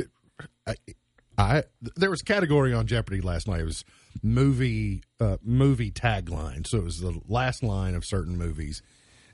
I, 0.66 0.76
I 1.38 1.64
there 1.96 2.10
was 2.10 2.22
a 2.22 2.26
category 2.26 2.74
on 2.74 2.88
Jeopardy 2.88 3.22
last 3.22 3.48
night. 3.48 3.62
It 3.62 3.66
was 3.66 3.86
movie 4.24 5.04
uh, 5.20 5.38
movie 5.44 5.92
tagline. 5.92 6.66
So 6.66 6.80
it 6.80 6.84
was 6.84 7.00
the 7.00 7.20
last 7.28 7.62
line 7.62 7.94
of 7.94 8.04
certain 8.04 8.38
movies, 8.38 8.82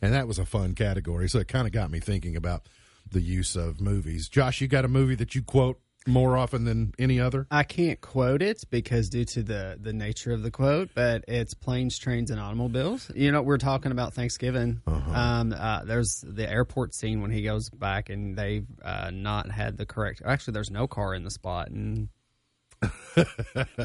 and 0.02 0.14
that 0.14 0.28
was 0.28 0.40
a 0.40 0.46
fun 0.46 0.76
category. 0.76 1.30
So 1.30 1.40
it 1.40 1.48
kind 1.48 1.68
of 1.68 1.74
got 1.74 1.90
me 1.90 2.00
thinking 2.00 2.36
about 2.36 2.68
the 3.12 3.22
use 3.22 3.56
of 3.56 3.82
movies. 3.82 4.30
Josh, 4.30 4.62
you 4.62 4.68
got 4.68 4.86
a 4.86 4.90
movie 4.90 5.16
that 5.16 5.36
you 5.36 5.42
quote 5.44 5.80
more 6.08 6.38
often 6.38 6.66
than 6.66 6.94
any 7.00 7.20
other? 7.20 7.48
I 7.50 7.64
can't 7.64 8.00
quote 8.02 8.42
it 8.42 8.64
because 8.70 9.10
due 9.10 9.26
to 9.26 9.44
the 9.44 9.78
the 9.80 9.94
nature 9.94 10.32
of 10.32 10.44
the 10.44 10.52
quote, 10.52 10.90
but 10.94 11.24
it's 11.28 11.54
planes, 11.54 11.98
trains, 11.98 12.32
and 12.32 12.40
automobiles. 12.40 13.10
You 13.16 13.32
know, 13.32 13.42
we're 13.42 13.58
talking 13.58 13.92
about 13.92 14.14
Thanksgiving. 14.14 14.82
Um, 14.88 15.54
uh, 15.58 15.84
there's 15.86 16.24
the 16.28 16.50
airport 16.50 16.94
scene 16.94 17.22
when 17.22 17.32
he 17.32 17.44
goes 17.44 17.70
back 17.70 18.10
and 18.10 18.38
they've 18.38 18.68
uh, 18.84 19.12
not 19.12 19.50
had 19.52 19.78
the 19.78 19.86
correct. 19.86 20.22
Actually, 20.26 20.54
there's 20.54 20.72
no 20.72 20.88
car 20.88 21.14
in 21.14 21.24
the 21.24 21.32
spot, 21.32 21.70
and 21.70 22.10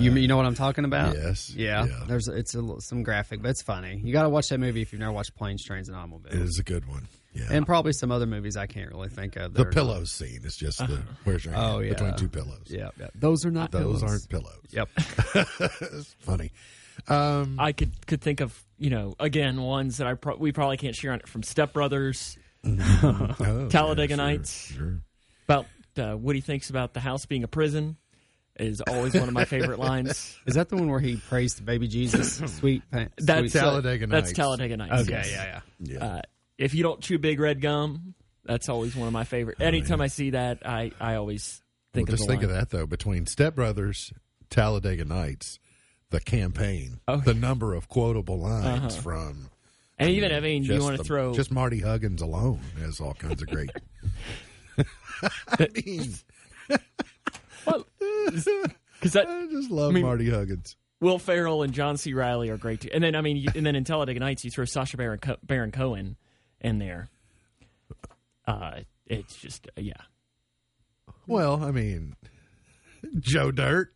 you 0.00 0.12
you 0.12 0.28
know 0.28 0.36
what 0.36 0.46
I'm 0.46 0.54
talking 0.54 0.84
about? 0.84 1.14
Yes. 1.14 1.54
Yeah. 1.54 1.86
Yeah. 1.86 2.04
There's 2.06 2.28
it's 2.28 2.54
a, 2.54 2.80
some 2.80 3.02
graphic, 3.02 3.42
but 3.42 3.50
it's 3.50 3.62
funny. 3.62 4.00
You 4.02 4.12
got 4.12 4.22
to 4.22 4.28
watch 4.28 4.48
that 4.48 4.58
movie 4.58 4.82
if 4.82 4.92
you've 4.92 5.00
never 5.00 5.12
watched 5.12 5.36
Planes, 5.36 5.64
Trains, 5.64 5.88
and 5.88 5.96
Automobiles, 5.96 6.34
It 6.34 6.42
is 6.42 6.58
a 6.58 6.64
good 6.64 6.88
one. 6.88 7.06
Yeah. 7.34 7.46
and 7.50 7.66
probably 7.66 7.92
some 7.92 8.10
other 8.10 8.26
movies 8.26 8.56
I 8.56 8.66
can't 8.66 8.90
really 8.90 9.10
think 9.10 9.36
of. 9.36 9.54
the 9.54 9.62
are 9.62 9.64
not- 9.66 9.74
pillows 9.74 10.10
scene 10.10 10.40
is 10.44 10.56
just 10.56 10.78
the 10.78 11.02
where's 11.24 11.44
your 11.44 11.54
hand 11.54 11.66
Oh 11.66 11.78
yeah, 11.80 11.90
between 11.90 12.16
two 12.16 12.28
pillows. 12.28 12.66
Yeah, 12.68 12.88
yeah. 12.98 13.08
Those 13.14 13.44
are 13.44 13.50
not. 13.50 13.70
Those 13.70 14.00
pillows. 14.00 14.02
aren't 14.02 14.28
pillows. 14.28 14.64
Yep. 14.70 14.88
it's 15.92 16.16
funny. 16.20 16.50
Um, 17.06 17.56
I 17.60 17.72
could 17.72 17.92
could 18.06 18.20
think 18.20 18.40
of 18.40 18.60
you 18.78 18.90
know 18.90 19.14
again 19.20 19.60
ones 19.62 19.98
that 19.98 20.06
I 20.06 20.14
pro- 20.14 20.36
we 20.36 20.50
probably 20.52 20.78
can't 20.78 20.96
share 20.96 21.12
on 21.12 21.20
it 21.20 21.28
from 21.28 21.42
Step 21.44 21.72
Brothers, 21.72 22.36
oh, 22.64 23.68
Talladega 23.70 24.14
yeah, 24.14 24.16
sure, 24.16 24.26
Nights. 24.26 24.72
Sure. 24.72 25.00
about 25.46 25.66
uh, 25.96 26.14
what 26.14 26.34
he 26.34 26.40
thinks 26.40 26.70
about 26.70 26.94
the 26.94 27.00
house 27.00 27.24
being 27.26 27.44
a 27.44 27.48
prison 27.48 27.96
is 28.58 28.80
always 28.80 29.14
one 29.14 29.28
of 29.28 29.34
my 29.34 29.44
favorite 29.44 29.78
lines. 29.78 30.36
Is 30.46 30.54
that 30.56 30.68
the 30.68 30.74
one 30.76 30.90
where 30.90 30.98
he 30.98 31.16
prays 31.16 31.54
to 31.54 31.62
baby 31.62 31.86
Jesus? 31.86 32.38
Sweet. 32.58 32.82
pa- 32.90 33.06
That's 33.16 33.52
sweet- 33.52 33.60
Talladega 33.60 34.06
That's 34.08 34.32
Talladega 34.32 34.76
Nights. 34.76 35.02
Okay. 35.02 35.10
yes. 35.12 35.30
Yeah. 35.30 35.60
Yeah. 35.78 35.92
Yeah. 35.98 36.04
Uh, 36.04 36.22
if 36.58 36.74
you 36.74 36.82
don't 36.82 37.00
chew 37.00 37.18
big 37.18 37.40
red 37.40 37.60
gum, 37.60 38.14
that's 38.44 38.68
always 38.68 38.94
one 38.96 39.06
of 39.06 39.12
my 39.12 39.24
favorite. 39.24 39.58
Oh, 39.60 39.64
Anytime 39.64 40.00
I 40.00 40.08
see 40.08 40.30
that, 40.30 40.66
I 40.66 40.92
I 41.00 41.14
always 41.14 41.62
think 41.92 42.08
well, 42.08 42.14
of 42.14 42.18
just 42.18 42.28
think 42.28 42.42
of 42.42 42.50
that 42.50 42.70
though. 42.70 42.86
Between 42.86 43.26
Step 43.26 43.54
Brothers, 43.54 44.12
Talladega 44.50 45.04
Nights, 45.04 45.58
the 46.10 46.20
campaign, 46.20 47.00
Oh. 47.06 47.18
the 47.18 47.34
number 47.34 47.74
of 47.74 47.88
quotable 47.88 48.38
lines 48.40 48.94
uh-huh. 48.94 49.02
from. 49.02 49.50
And 49.98 50.10
even 50.10 50.32
I 50.32 50.40
mean, 50.40 50.62
you 50.64 50.80
want 50.80 50.96
to 50.96 51.04
throw 51.04 51.34
just 51.34 51.50
Marty 51.50 51.80
Huggins 51.80 52.22
alone 52.22 52.60
has 52.80 53.00
all 53.00 53.14
kinds 53.14 53.42
of 53.42 53.48
great. 53.48 53.70
I 55.48 55.68
mean, 55.74 56.14
because 59.00 59.16
I 59.16 59.46
just 59.50 59.70
love 59.70 59.90
I 59.90 59.94
mean- 59.94 60.04
Marty 60.04 60.30
Huggins. 60.30 60.76
Will 61.00 61.20
Ferrell 61.20 61.62
and 61.62 61.72
John 61.72 61.96
C. 61.96 62.12
Reilly 62.12 62.50
are 62.50 62.56
great 62.56 62.80
too. 62.80 62.88
And 62.92 63.04
then 63.04 63.14
I 63.14 63.20
mean, 63.20 63.46
and 63.54 63.64
then 63.64 63.76
in 63.76 63.84
Talladega 63.84 64.18
Nights, 64.18 64.44
you 64.44 64.50
throw 64.50 64.64
Sacha 64.64 64.96
Baron, 64.96 65.20
Co- 65.20 65.36
Baron 65.44 65.70
Cohen 65.70 66.16
in 66.60 66.78
there. 66.78 67.08
Uh, 68.46 68.80
it's 69.06 69.36
just 69.36 69.66
uh, 69.76 69.80
yeah. 69.80 70.02
Well, 71.26 71.62
I 71.62 71.70
mean, 71.70 72.16
Joe 73.18 73.50
Dirt. 73.50 73.92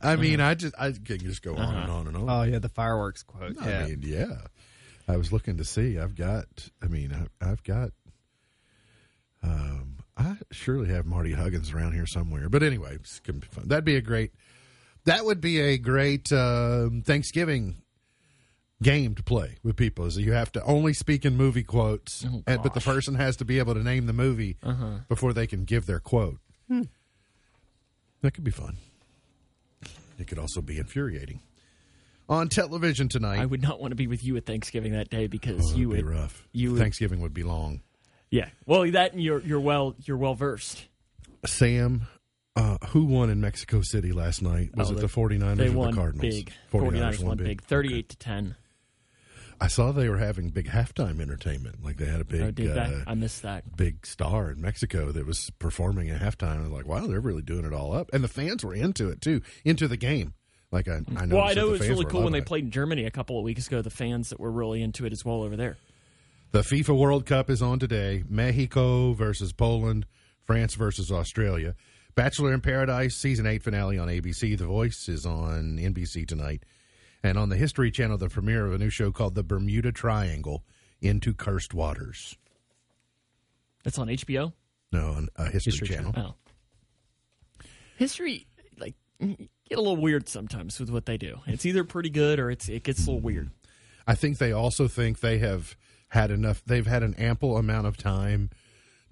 I 0.00 0.16
mean, 0.16 0.40
I 0.40 0.54
just 0.54 0.74
I 0.78 0.92
can 0.92 1.18
just 1.18 1.42
go 1.42 1.54
on 1.56 1.74
and 1.74 1.90
on 1.90 2.06
and 2.08 2.16
on. 2.16 2.28
Oh 2.28 2.42
yeah, 2.42 2.58
the 2.58 2.68
fireworks 2.68 3.22
quote. 3.22 3.56
I 3.60 3.68
yeah. 3.68 3.86
mean, 3.86 4.00
yeah. 4.02 4.36
I 5.06 5.16
was 5.16 5.32
looking 5.32 5.58
to 5.58 5.64
see. 5.64 5.98
I've 5.98 6.14
got. 6.14 6.46
I 6.82 6.86
mean, 6.86 7.12
I, 7.12 7.50
I've 7.50 7.62
got. 7.62 7.90
Um, 9.42 9.98
I 10.16 10.36
surely 10.50 10.88
have 10.88 11.04
Marty 11.04 11.32
Huggins 11.32 11.72
around 11.72 11.92
here 11.92 12.06
somewhere. 12.06 12.48
But 12.48 12.62
anyway, 12.62 12.94
it's 12.94 13.20
gonna 13.20 13.40
be 13.40 13.46
fun. 13.46 13.68
That'd 13.68 13.84
be 13.84 13.96
a 13.96 14.00
great. 14.00 14.32
That 15.04 15.24
would 15.24 15.40
be 15.40 15.60
a 15.60 15.76
great 15.76 16.32
um, 16.32 17.02
Thanksgiving 17.04 17.83
game 18.84 19.14
to 19.16 19.22
play 19.22 19.56
with 19.64 19.74
people. 19.76 20.04
Is 20.04 20.14
that 20.14 20.22
you 20.22 20.32
have 20.32 20.52
to 20.52 20.62
only 20.62 20.92
speak 20.94 21.24
in 21.24 21.36
movie 21.36 21.64
quotes, 21.64 22.24
Oh, 22.24 22.42
and, 22.46 22.62
but 22.62 22.74
the 22.74 22.80
person 22.80 23.16
has 23.16 23.36
to 23.38 23.44
be 23.44 23.58
able 23.58 23.74
to 23.74 23.82
name 23.82 24.06
the 24.06 24.12
movie 24.12 24.56
Uh-huh. 24.62 24.98
before 25.08 25.32
they 25.32 25.46
can 25.48 25.64
give 25.64 25.86
their 25.86 25.98
quote. 26.00 26.38
Hmm. 26.68 26.82
That 28.22 28.32
could 28.32 28.44
be 28.44 28.50
fun. 28.52 28.76
It 30.18 30.26
could 30.28 30.38
also 30.38 30.60
be 30.62 30.78
infuriating. 30.78 31.40
On 32.28 32.48
television 32.48 33.08
tonight, 33.08 33.38
I 33.40 33.44
would 33.44 33.60
not 33.60 33.80
want 33.80 33.90
to 33.92 33.96
be 33.96 34.06
with 34.06 34.24
you 34.24 34.36
at 34.36 34.46
Thanksgiving 34.46 34.92
that 34.92 35.10
day 35.10 35.26
because 35.26 35.72
Oh, 35.74 35.76
you 35.76 35.92
it'd 35.92 36.06
be 36.06 36.10
rough. 36.10 36.48
you 36.52 36.78
Thanksgiving 36.78 37.20
would 37.20 37.34
be 37.34 37.42
long. 37.42 37.80
Yeah. 38.30 38.48
Well, 38.64 38.90
that 38.92 39.12
and 39.12 39.22
you're 39.22 39.40
you're 39.40 39.60
well 39.60 39.94
you're 40.04 40.16
well 40.16 40.34
versed. 40.34 40.86
Sam, 41.44 42.06
uh, 42.56 42.78
who 42.88 43.04
won 43.04 43.28
in 43.28 43.40
Mexico 43.42 43.82
City 43.82 44.12
last 44.12 44.40
night? 44.40 44.70
Was 44.74 44.90
Oh, 44.90 44.94
it 44.94 45.00
the 45.00 45.06
49ers 45.08 45.56
They 45.58 45.68
or 45.68 45.72
won 45.72 45.90
the 45.90 45.96
Cardinals? 45.96 46.34
big. 46.34 46.52
49ers 46.72 47.22
won 47.22 47.36
big, 47.36 47.60
38 47.62 48.08
to 48.08 48.16
10. 48.16 48.56
I 49.60 49.68
saw 49.68 49.92
they 49.92 50.08
were 50.08 50.18
having 50.18 50.48
big 50.48 50.68
halftime 50.68 51.20
entertainment. 51.20 51.84
Like 51.84 51.96
they 51.96 52.06
had 52.06 52.20
a 52.20 52.24
big 52.24 52.40
oh, 52.40 52.50
did 52.50 52.76
uh? 52.76 53.00
I 53.06 53.14
missed 53.14 53.42
that. 53.42 53.76
big 53.76 54.06
star 54.06 54.50
in 54.50 54.60
Mexico 54.60 55.12
that 55.12 55.26
was 55.26 55.50
performing 55.58 56.10
at 56.10 56.20
halftime. 56.20 56.58
I 56.58 56.62
was 56.62 56.70
like, 56.70 56.86
wow, 56.86 57.06
they're 57.06 57.20
really 57.20 57.42
doing 57.42 57.64
it 57.64 57.72
all 57.72 57.94
up. 57.94 58.10
And 58.12 58.22
the 58.22 58.28
fans 58.28 58.64
were 58.64 58.74
into 58.74 59.08
it 59.08 59.20
too, 59.20 59.42
into 59.64 59.88
the 59.88 59.96
game. 59.96 60.34
Like 60.70 60.88
I, 60.88 61.00
I 61.16 61.26
know. 61.26 61.36
Well, 61.36 61.44
I 61.44 61.54
know 61.54 61.68
it 61.68 61.78
was 61.78 61.88
really 61.88 62.04
cool 62.04 62.24
when 62.24 62.32
they 62.32 62.40
played 62.40 62.64
in 62.64 62.70
Germany 62.70 63.04
a 63.04 63.10
couple 63.10 63.38
of 63.38 63.44
weeks 63.44 63.66
ago. 63.68 63.80
The 63.80 63.90
fans 63.90 64.30
that 64.30 64.40
were 64.40 64.50
really 64.50 64.82
into 64.82 65.06
it 65.06 65.12
as 65.12 65.24
well 65.24 65.42
over 65.42 65.56
there. 65.56 65.76
The 66.50 66.60
FIFA 66.60 66.98
World 66.98 67.26
Cup 67.26 67.48
is 67.48 67.62
on 67.62 67.78
today. 67.78 68.24
Mexico 68.28 69.12
versus 69.12 69.52
Poland, 69.52 70.06
France 70.44 70.74
versus 70.74 71.10
Australia. 71.10 71.74
Bachelor 72.14 72.52
in 72.52 72.60
Paradise 72.60 73.16
season 73.16 73.46
eight 73.46 73.62
finale 73.62 73.98
on 73.98 74.08
ABC. 74.08 74.56
The 74.56 74.66
Voice 74.66 75.08
is 75.08 75.26
on 75.26 75.78
NBC 75.78 76.26
tonight, 76.26 76.64
and 77.24 77.38
on 77.38 77.48
the 77.48 77.56
History 77.56 77.90
Channel, 77.90 78.18
the 78.18 78.28
premiere 78.28 78.66
of 78.66 78.74
a 78.74 78.78
new 78.78 78.90
show 78.90 79.10
called 79.10 79.34
The 79.34 79.42
Bermuda 79.42 79.90
Triangle: 79.90 80.62
Into 81.00 81.32
Cursed 81.32 81.74
Waters. 81.74 82.36
That's 83.82 83.98
on 83.98 84.08
HBO. 84.08 84.52
No, 84.92 85.08
on 85.08 85.28
a 85.34 85.50
History, 85.50 85.72
History 85.72 85.88
Channel. 85.88 86.12
Oh, 86.16 86.34
history 87.96 88.46
like 88.78 88.94
get 89.20 89.78
a 89.78 89.80
little 89.80 89.96
weird 89.96 90.28
sometimes 90.28 90.78
with 90.78 90.90
what 90.90 91.06
they 91.06 91.16
do. 91.16 91.40
It's 91.46 91.64
either 91.64 91.82
pretty 91.84 92.10
good 92.10 92.38
or 92.38 92.50
it's 92.50 92.68
it 92.68 92.84
gets 92.84 93.04
a 93.04 93.10
little 93.10 93.20
weird. 93.20 93.50
I 94.06 94.14
think 94.14 94.38
they 94.38 94.52
also 94.52 94.86
think 94.86 95.20
they 95.20 95.38
have 95.38 95.76
had 96.08 96.30
enough. 96.30 96.62
They've 96.64 96.86
had 96.86 97.02
an 97.02 97.14
ample 97.14 97.56
amount 97.56 97.86
of 97.86 97.96
time 97.96 98.50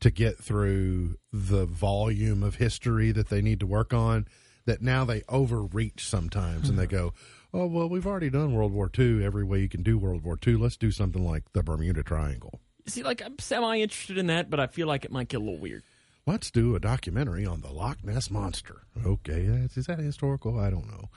to 0.01 0.11
get 0.11 0.37
through 0.39 1.17
the 1.33 1.65
volume 1.65 2.43
of 2.43 2.57
history 2.57 3.13
that 3.13 3.29
they 3.29 3.41
need 3.41 3.61
to 3.61 3.67
work 3.67 3.95
on. 3.95 4.27
That 4.65 4.81
now 4.81 5.05
they 5.05 5.23
overreach 5.29 6.07
sometimes, 6.07 6.69
and 6.69 6.79
they 6.79 6.85
uh-huh. 6.85 7.11
go, 7.11 7.15
"Oh 7.53 7.67
well, 7.67 7.89
we've 7.89 8.07
already 8.07 8.31
done 8.31 8.55
World 8.55 8.73
War 8.73 8.91
II. 8.97 9.25
Every 9.25 9.45
way 9.45 9.61
you 9.61 9.69
can 9.69 9.83
do 9.83 9.99
World 9.99 10.23
War 10.23 10.39
II. 10.45 10.57
Let's 10.57 10.77
do 10.77 10.91
something 10.91 11.25
like 11.25 11.53
the 11.53 11.63
Bermuda 11.63 12.03
Triangle. 12.03 12.61
See, 12.87 13.03
like 13.03 13.23
I'm 13.23 13.39
semi 13.39 13.81
interested 13.81 14.19
in 14.19 14.27
that, 14.29 14.51
but 14.51 14.61
I 14.61 14.67
feel 14.67 14.87
like 14.87 15.05
it 15.05 15.13
might 15.13 15.29
get 15.29 15.39
a 15.39 15.45
little 15.45 15.59
weird. 15.59 15.83
Let's 16.27 16.51
do 16.51 16.77
a 16.77 16.81
documentary 16.81 17.45
on 17.45 17.63
the 17.63 17.71
Loch 17.73 18.05
Ness 18.05 18.31
monster. 18.31 18.83
Okay, 19.05 19.41
is 19.75 19.87
that 19.87 19.99
historical? 19.99 20.59
I 20.59 20.71
don't 20.71 20.87
know. 20.89 21.09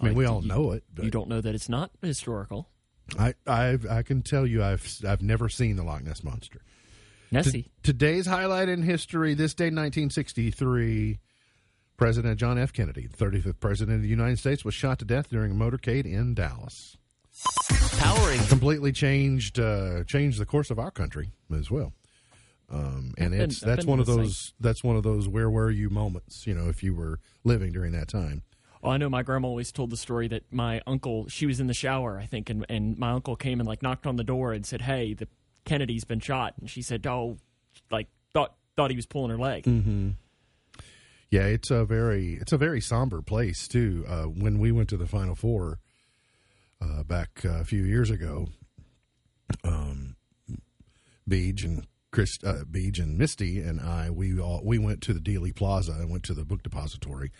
I 0.00 0.04
mean, 0.04 0.14
we 0.14 0.24
all 0.24 0.42
know 0.42 0.72
it. 0.72 0.84
But 0.94 1.04
You 1.04 1.10
don't 1.10 1.28
know 1.28 1.40
that 1.40 1.54
it's 1.54 1.68
not 1.68 1.90
historical. 2.00 2.68
I, 3.18 3.34
I, 3.46 3.78
I 3.90 4.02
can 4.02 4.22
tell 4.22 4.46
you, 4.46 4.62
I've, 4.62 4.86
I've 5.06 5.22
never 5.22 5.48
seen 5.48 5.76
the 5.76 5.82
Loch 5.82 6.02
Ness 6.04 6.22
monster. 6.22 6.60
Nessie. 7.30 7.62
T- 7.62 7.70
today's 7.82 8.26
highlight 8.26 8.68
in 8.68 8.82
history 8.82 9.34
this 9.34 9.54
day, 9.54 9.66
1963, 9.66 11.18
President 11.98 12.38
John 12.38 12.56
F. 12.58 12.72
Kennedy, 12.72 13.06
the 13.06 13.16
35th 13.16 13.60
President 13.60 13.96
of 13.96 14.02
the 14.02 14.08
United 14.08 14.38
States, 14.38 14.64
was 14.64 14.72
shot 14.72 14.98
to 15.00 15.04
death 15.04 15.28
during 15.28 15.52
a 15.52 15.54
motorcade 15.54 16.06
in 16.06 16.32
Dallas. 16.32 16.96
Powering 17.98 18.40
Completely 18.46 18.92
changed 18.92 19.58
uh, 19.58 20.04
changed 20.04 20.40
the 20.40 20.46
course 20.46 20.70
of 20.70 20.78
our 20.78 20.90
country 20.90 21.32
as 21.54 21.70
well. 21.70 21.92
Um, 22.70 23.14
and 23.18 23.34
it's 23.34 23.60
that's 23.60 23.84
one 23.84 24.00
of 24.00 24.06
those 24.06 24.54
that's 24.60 24.82
one 24.84 24.96
of 24.96 25.02
those 25.02 25.28
where 25.28 25.50
were 25.50 25.70
you 25.70 25.90
moments. 25.90 26.46
You 26.46 26.54
know, 26.54 26.68
if 26.68 26.82
you 26.82 26.94
were 26.94 27.20
living 27.44 27.72
during 27.72 27.92
that 27.92 28.08
time. 28.08 28.42
Oh, 28.82 28.90
I 28.90 28.96
know 28.96 29.08
my 29.08 29.22
grandma 29.24 29.48
always 29.48 29.72
told 29.72 29.90
the 29.90 29.96
story 29.96 30.28
that 30.28 30.44
my 30.52 30.80
uncle, 30.86 31.26
she 31.28 31.46
was 31.46 31.58
in 31.58 31.66
the 31.66 31.74
shower, 31.74 32.16
I 32.16 32.26
think, 32.26 32.48
and, 32.48 32.64
and 32.68 32.96
my 32.96 33.10
uncle 33.10 33.34
came 33.34 33.58
and 33.58 33.68
like 33.68 33.82
knocked 33.82 34.06
on 34.06 34.14
the 34.14 34.22
door 34.22 34.52
and 34.52 34.64
said, 34.64 34.82
Hey, 34.82 35.14
the 35.14 35.26
Kennedy's 35.64 36.04
been 36.04 36.20
shot. 36.20 36.54
And 36.60 36.70
she 36.70 36.80
said, 36.82 37.04
Oh, 37.06 37.38
like 37.90 38.06
thought 38.32 38.54
thought 38.76 38.90
he 38.90 38.96
was 38.96 39.06
pulling 39.06 39.30
her 39.30 39.38
leg. 39.38 39.64
Yeah, 41.30 41.42
it's 41.44 41.70
a 41.70 41.84
very 41.84 42.34
it's 42.40 42.52
a 42.52 42.58
very 42.58 42.80
somber 42.80 43.20
place 43.22 43.68
too. 43.68 44.04
Uh, 44.08 44.22
when 44.24 44.58
we 44.58 44.72
went 44.72 44.88
to 44.90 44.96
the 44.96 45.06
Final 45.06 45.34
Four 45.34 45.78
uh, 46.80 47.02
back 47.02 47.42
uh, 47.44 47.60
a 47.60 47.64
few 47.64 47.82
years 47.84 48.10
ago, 48.10 48.48
um, 49.64 50.16
Beej 51.28 51.64
and 51.64 51.86
Chris 52.10 52.38
uh, 52.44 52.64
Beej 52.70 52.98
and 52.98 53.18
Misty 53.18 53.60
and 53.60 53.80
I 53.80 54.10
we 54.10 54.40
all 54.40 54.62
we 54.64 54.78
went 54.78 55.02
to 55.02 55.12
the 55.12 55.20
Dealey 55.20 55.54
Plaza 55.54 55.92
and 55.92 56.10
went 56.10 56.24
to 56.24 56.34
the 56.34 56.44
book 56.44 56.62
depository 56.62 57.30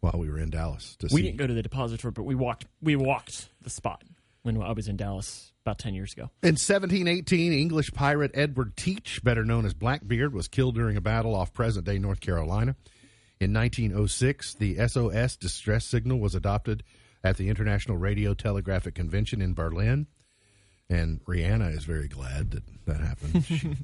while 0.00 0.14
we 0.18 0.28
were 0.28 0.38
in 0.38 0.50
Dallas 0.50 0.96
to 0.98 1.06
We 1.12 1.20
see. 1.20 1.22
didn't 1.22 1.38
go 1.38 1.46
to 1.46 1.54
the 1.54 1.62
depository, 1.62 2.10
but 2.12 2.24
we 2.24 2.34
walked 2.34 2.66
we 2.82 2.96
walked 2.96 3.48
the 3.62 3.70
spot 3.70 4.02
when 4.42 4.60
I 4.60 4.72
was 4.72 4.88
in 4.88 4.96
Dallas 4.96 5.52
about 5.64 5.78
ten 5.78 5.94
years 5.94 6.12
ago. 6.12 6.30
In 6.42 6.54
1718, 6.56 7.52
English 7.52 7.92
pirate 7.92 8.32
Edward 8.34 8.76
Teach, 8.76 9.22
better 9.22 9.44
known 9.44 9.64
as 9.64 9.72
Blackbeard, 9.74 10.32
was 10.34 10.48
killed 10.48 10.74
during 10.74 10.96
a 10.96 11.00
battle 11.00 11.34
off 11.36 11.52
present 11.52 11.86
day 11.86 11.98
North 11.98 12.18
Carolina. 12.20 12.74
In 13.40 13.52
1906, 13.52 14.54
the 14.54 14.76
SOS 14.88 15.36
distress 15.36 15.84
signal 15.84 16.18
was 16.18 16.34
adopted 16.34 16.82
at 17.22 17.36
the 17.36 17.48
International 17.48 17.96
Radio 17.96 18.32
Telegraphic 18.34 18.94
Convention 18.94 19.42
in 19.42 19.52
Berlin. 19.52 20.06
And 20.88 21.22
Rihanna 21.24 21.76
is 21.76 21.84
very 21.84 22.08
glad 22.08 22.52
that 22.52 22.62
that 22.86 23.00
happened. 23.00 23.44
She- 23.44 23.76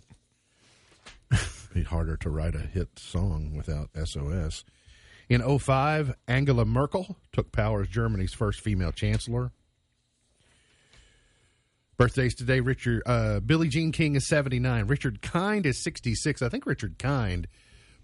It'd 1.32 1.74
be 1.74 1.82
harder 1.82 2.16
to 2.18 2.28
write 2.30 2.54
a 2.54 2.58
hit 2.58 2.98
song 2.98 3.54
without 3.56 3.88
SOS. 4.04 4.64
In 5.30 5.40
05, 5.58 6.14
Angela 6.28 6.66
Merkel 6.66 7.16
took 7.32 7.52
power 7.52 7.80
as 7.80 7.88
Germany's 7.88 8.34
first 8.34 8.60
female 8.60 8.92
chancellor. 8.92 9.50
Birthdays 11.96 12.34
today, 12.34 12.60
Richard 12.60 13.02
uh, 13.06 13.40
Billie 13.40 13.68
Jean 13.68 13.92
King 13.92 14.14
is 14.16 14.26
79. 14.26 14.86
Richard 14.86 15.22
Kind 15.22 15.64
is 15.64 15.78
66. 15.82 16.42
I 16.42 16.48
think 16.50 16.66
Richard 16.66 16.98
Kind 16.98 17.48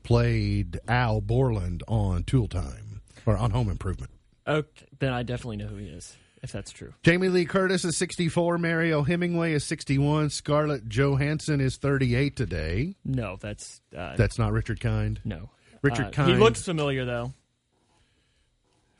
played 0.03 0.79
Al 0.89 1.21
Borland 1.21 1.83
on 1.89 2.23
Tool 2.25 2.49
Time 2.49 3.01
or 3.27 3.37
on 3.37 3.51
Home 3.51 3.69
Improvement. 3.71 4.11
Okay, 4.47 4.87
then 4.99 5.13
I 5.13 5.23
definitely 5.23 5.57
know 5.59 5.67
who 5.67 5.77
he 5.77 5.87
is, 5.89 6.17
if 6.43 6.53
that's 6.53 6.71
true. 6.71 6.95
Jamie 7.03 7.29
Lee 7.29 7.45
Curtis 7.45 7.85
is 7.85 7.97
64. 7.99 8.57
Mariel 8.59 9.03
Hemingway 9.03 9.53
is 9.53 9.65
61. 9.65 10.31
Scarlett 10.31 10.89
Johansson 10.89 11.61
is 11.61 11.77
38 11.77 12.35
today. 12.37 12.95
No, 13.05 13.37
that's 13.41 13.81
uh, 13.97 14.17
That's 14.17 14.39
not 14.39 14.53
Richard 14.53 14.81
Kind. 14.81 15.21
no. 15.25 15.51
Richard 15.83 16.07
Uh, 16.07 16.11
Kind. 16.11 16.31
He 16.33 16.37
looks 16.37 16.63
familiar 16.65 17.05
though. 17.05 17.33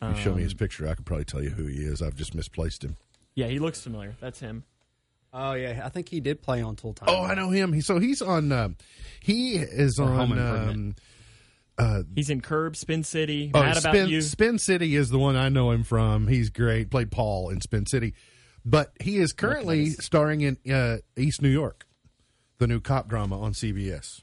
If 0.01 0.17
you 0.19 0.23
show 0.23 0.35
me 0.35 0.43
his 0.43 0.55
picture, 0.55 0.87
I 0.89 0.95
could 0.95 1.07
probably 1.07 1.25
tell 1.25 1.43
you 1.43 1.51
who 1.51 1.67
he 1.67 1.79
is. 1.79 2.03
I've 2.03 2.15
just 2.15 2.33
misplaced 2.35 2.85
him. 2.85 2.97
Yeah, 3.35 3.49
he 3.49 3.59
looks 3.59 3.81
familiar. 3.81 4.15
That's 4.21 4.39
him. 4.39 4.63
Oh 5.33 5.53
yeah, 5.53 5.83
I 5.85 5.89
think 5.91 6.09
he 6.09 6.21
did 6.21 6.41
play 6.43 6.63
on 6.63 6.77
Tool 6.77 6.95
Time. 6.95 7.09
Oh, 7.11 7.23
I 7.23 7.35
know 7.35 7.51
him. 7.51 7.73
He, 7.73 7.81
so 7.81 7.99
he's 7.99 8.23
on. 8.23 8.51
Uh, 8.51 8.71
he 9.21 9.57
is 9.57 9.99
Or 9.99 10.09
on. 10.11 10.33
Improvement. 10.33 11.01
Um, 11.81 12.07
He's 12.17 12.29
in 12.29 12.41
Curb, 12.41 12.75
Spin 12.75 13.05
City, 13.05 13.53
Oh, 13.55 13.61
Mad 13.61 13.77
About 13.77 13.93
Spin, 13.95 14.09
You. 14.09 14.21
Spin 14.21 14.59
City 14.59 14.97
is 14.97 15.11
the 15.11 15.19
one 15.19 15.37
I 15.37 15.49
know 15.49 15.71
him 15.71 15.85
from. 15.85 16.27
He's 16.27 16.51
great. 16.51 16.91
Played 16.91 17.13
Paul 17.13 17.51
in 17.51 17.61
Spin 17.61 17.87
City, 17.87 18.15
but 18.65 18.91
he 19.01 19.19
is 19.19 19.33
currently 19.33 19.81
Recognize. 19.85 20.05
starring 20.05 20.41
in 20.41 20.57
uh, 20.73 20.97
East 21.17 21.41
New 21.41 21.49
York, 21.51 21.87
the 22.59 22.67
new 22.67 22.81
cop 22.81 23.07
drama 23.09 23.41
on 23.41 23.53
CBS. 23.53 24.23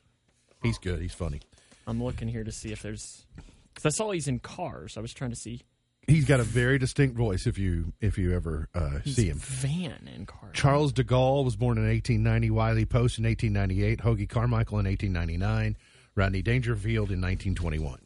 He's 0.64 0.78
good. 0.78 0.99
He's 1.01 1.14
funny. 1.14 1.39
I'm 1.88 2.03
looking 2.03 2.28
here 2.28 2.43
to 2.43 2.51
see 2.51 2.74
if 2.74 2.82
there's. 2.82 3.26
Because 3.74 3.86
I 3.86 3.95
saw 3.95 4.12
he's 4.12 4.28
in 4.28 4.39
Cars. 4.39 4.95
I 4.97 4.99
was 4.99 5.14
trying 5.14 5.30
to 5.30 5.38
see. 5.38 5.62
He's 6.08 6.26
got 6.26 6.39
a 6.39 6.43
very 6.43 6.78
distinct 6.78 7.18
voice. 7.18 7.47
If 7.47 7.58
you 7.58 7.93
if 7.99 8.18
you 8.18 8.34
ever 8.36 8.70
uh, 8.76 8.99
He's 9.03 9.16
see 9.16 9.28
him. 9.28 9.38
Van 9.38 10.08
in 10.14 10.26
Cars. 10.26 10.51
Charles 10.53 10.93
de 10.93 11.03
Gaulle 11.03 11.43
was 11.43 11.56
born 11.56 11.78
in 11.78 11.88
1890. 11.88 12.51
Wiley 12.51 12.86
Post 12.86 13.18
in 13.18 13.26
1898. 13.26 13.99
Hoagy 13.99 14.30
Carmichael 14.30 14.80
in 14.80 14.86
1899. 14.86 15.78
Rodney 16.16 16.41
Dangerfield 16.41 17.12
in 17.12 17.22
1921. 17.22 17.99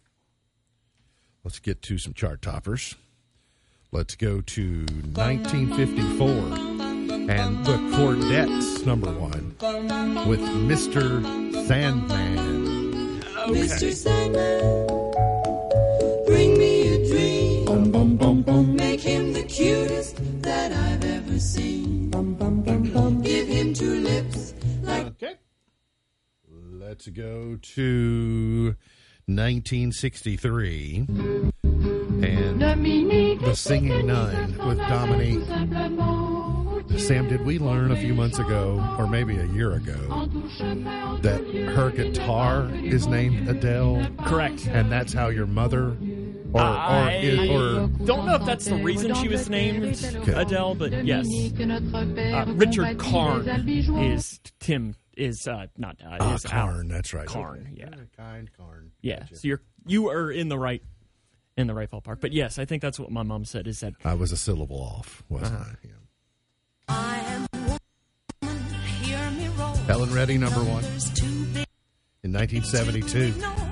Let's 1.43 1.59
get 1.59 1.81
to 1.83 1.97
some 1.97 2.13
chart 2.13 2.41
toppers. 2.41 2.95
Let's 3.91 4.15
go 4.15 4.41
to 4.41 4.85
1954 5.13 6.29
and 7.29 7.65
the 7.65 7.77
Chordettes 7.95 8.85
number 8.85 9.11
one 9.11 9.55
with 10.27 10.41
Mr. 10.41 11.23
Sandman. 11.67 13.21
Mr. 13.47 13.91
Sandman, 13.93 14.87
I've 21.39 21.45
ever 21.45 21.45
seen. 21.45 23.21
Give 23.21 23.47
him 23.47 23.73
two 23.73 24.01
lips 24.01 24.53
like 24.81 25.05
Okay. 25.07 25.35
Let's 26.49 27.07
go 27.07 27.57
to 27.61 28.75
1963 29.25 31.05
and 31.63 32.61
the 33.39 33.53
Singing 33.55 34.07
Nun 34.07 34.67
with 34.67 34.79
Dominique. 34.79 35.47
Sam, 36.97 37.29
did 37.29 37.45
we 37.45 37.57
learn 37.57 37.91
a 37.91 37.95
few 37.95 38.13
months 38.13 38.39
ago, 38.39 38.83
or 38.97 39.07
maybe 39.07 39.37
a 39.37 39.45
year 39.45 39.71
ago, 39.73 40.27
that 41.21 41.41
her 41.75 41.91
guitar 41.91 42.69
is 42.83 43.07
named 43.07 43.47
Adele, 43.47 44.05
Correct. 44.25 44.67
and 44.67 44.91
that's 44.91 45.13
how 45.13 45.29
your 45.29 45.45
mother, 45.45 45.95
or 46.53 46.61
or, 46.61 46.65
I 46.65 47.13
is, 47.15 47.49
or 47.49 47.87
don't 48.05 48.25
know 48.25 48.35
if 48.35 48.45
that's 48.45 48.65
the 48.65 48.75
reason 48.77 49.13
she 49.15 49.27
was 49.27 49.49
named 49.49 50.03
Adele, 50.27 50.75
but 50.75 51.05
yes. 51.05 51.25
Uh, 51.59 52.45
Richard 52.55 52.97
Karn 52.97 53.47
is 53.99 54.39
Tim 54.59 54.95
is 55.15 55.47
uh, 55.47 55.67
not 55.77 55.97
uh, 56.03 56.17
ah, 56.19 56.33
is 56.35 56.45
Al. 56.45 56.51
Karn? 56.51 56.87
That's 56.87 57.13
right. 57.13 57.27
Karn, 57.27 57.67
Okay. 57.73 57.81
yeah. 57.81 57.89
kind 58.17 58.49
Karn. 58.57 58.91
Yeah, 59.01 59.19
Gotcha. 59.19 59.35
so 59.35 59.47
you're 59.47 59.61
you 59.85 60.09
are 60.09 60.31
in 60.31 60.49
the 60.49 60.57
right 60.57 60.81
in 61.57 61.67
the 61.67 61.73
right 61.73 61.89
ballpark. 61.91 62.19
But 62.21 62.31
yes, 62.33 62.57
I 62.57 62.65
think 62.65 62.81
that's 62.81 62.99
what 62.99 63.11
my 63.11 63.23
mom 63.23 63.45
said. 63.45 63.67
Is 63.67 63.81
that 63.81 63.93
I 64.03 64.13
was 64.13 64.31
a 64.31 64.37
syllable 64.37 64.81
off, 64.81 65.23
wasn't 65.29 65.55
Uh-huh. 65.55 65.63
I? 65.71 65.87
Yeah. 65.87 65.91
I 66.87 67.19
am 67.19 67.47
woman, 68.41 68.73
hear 69.01 69.29
me 69.31 69.47
roll. 69.59 69.75
Helen 69.75 70.11
Reddy, 70.13 70.37
number 70.37 70.63
one 70.63 70.81
There's 70.83 71.09
too 71.11 71.45
big 71.53 71.65
in 72.23 72.33
1972. 72.33 73.68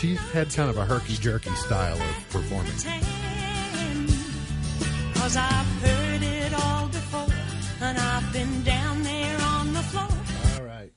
She 0.00 0.14
had 0.14 0.48
kind 0.48 0.70
of 0.70 0.78
a 0.78 0.84
herky 0.86 1.12
jerky 1.12 1.50
style 1.56 2.00
of 2.00 2.28
performing. 2.30 2.72
pretend. 2.72 4.08
Cause 5.14 5.36
I've 5.36 5.66
heard 5.82 6.22
it 6.22 6.54
all 6.54 6.88
before, 6.88 7.26
and 7.82 7.98
I've 7.98 8.32
been 8.32 8.62
down 8.62 9.02
there 9.02 9.38
on 9.42 9.74
the 9.74 9.82
floor. 9.82 10.08
All 10.56 10.64
right. 10.64 10.90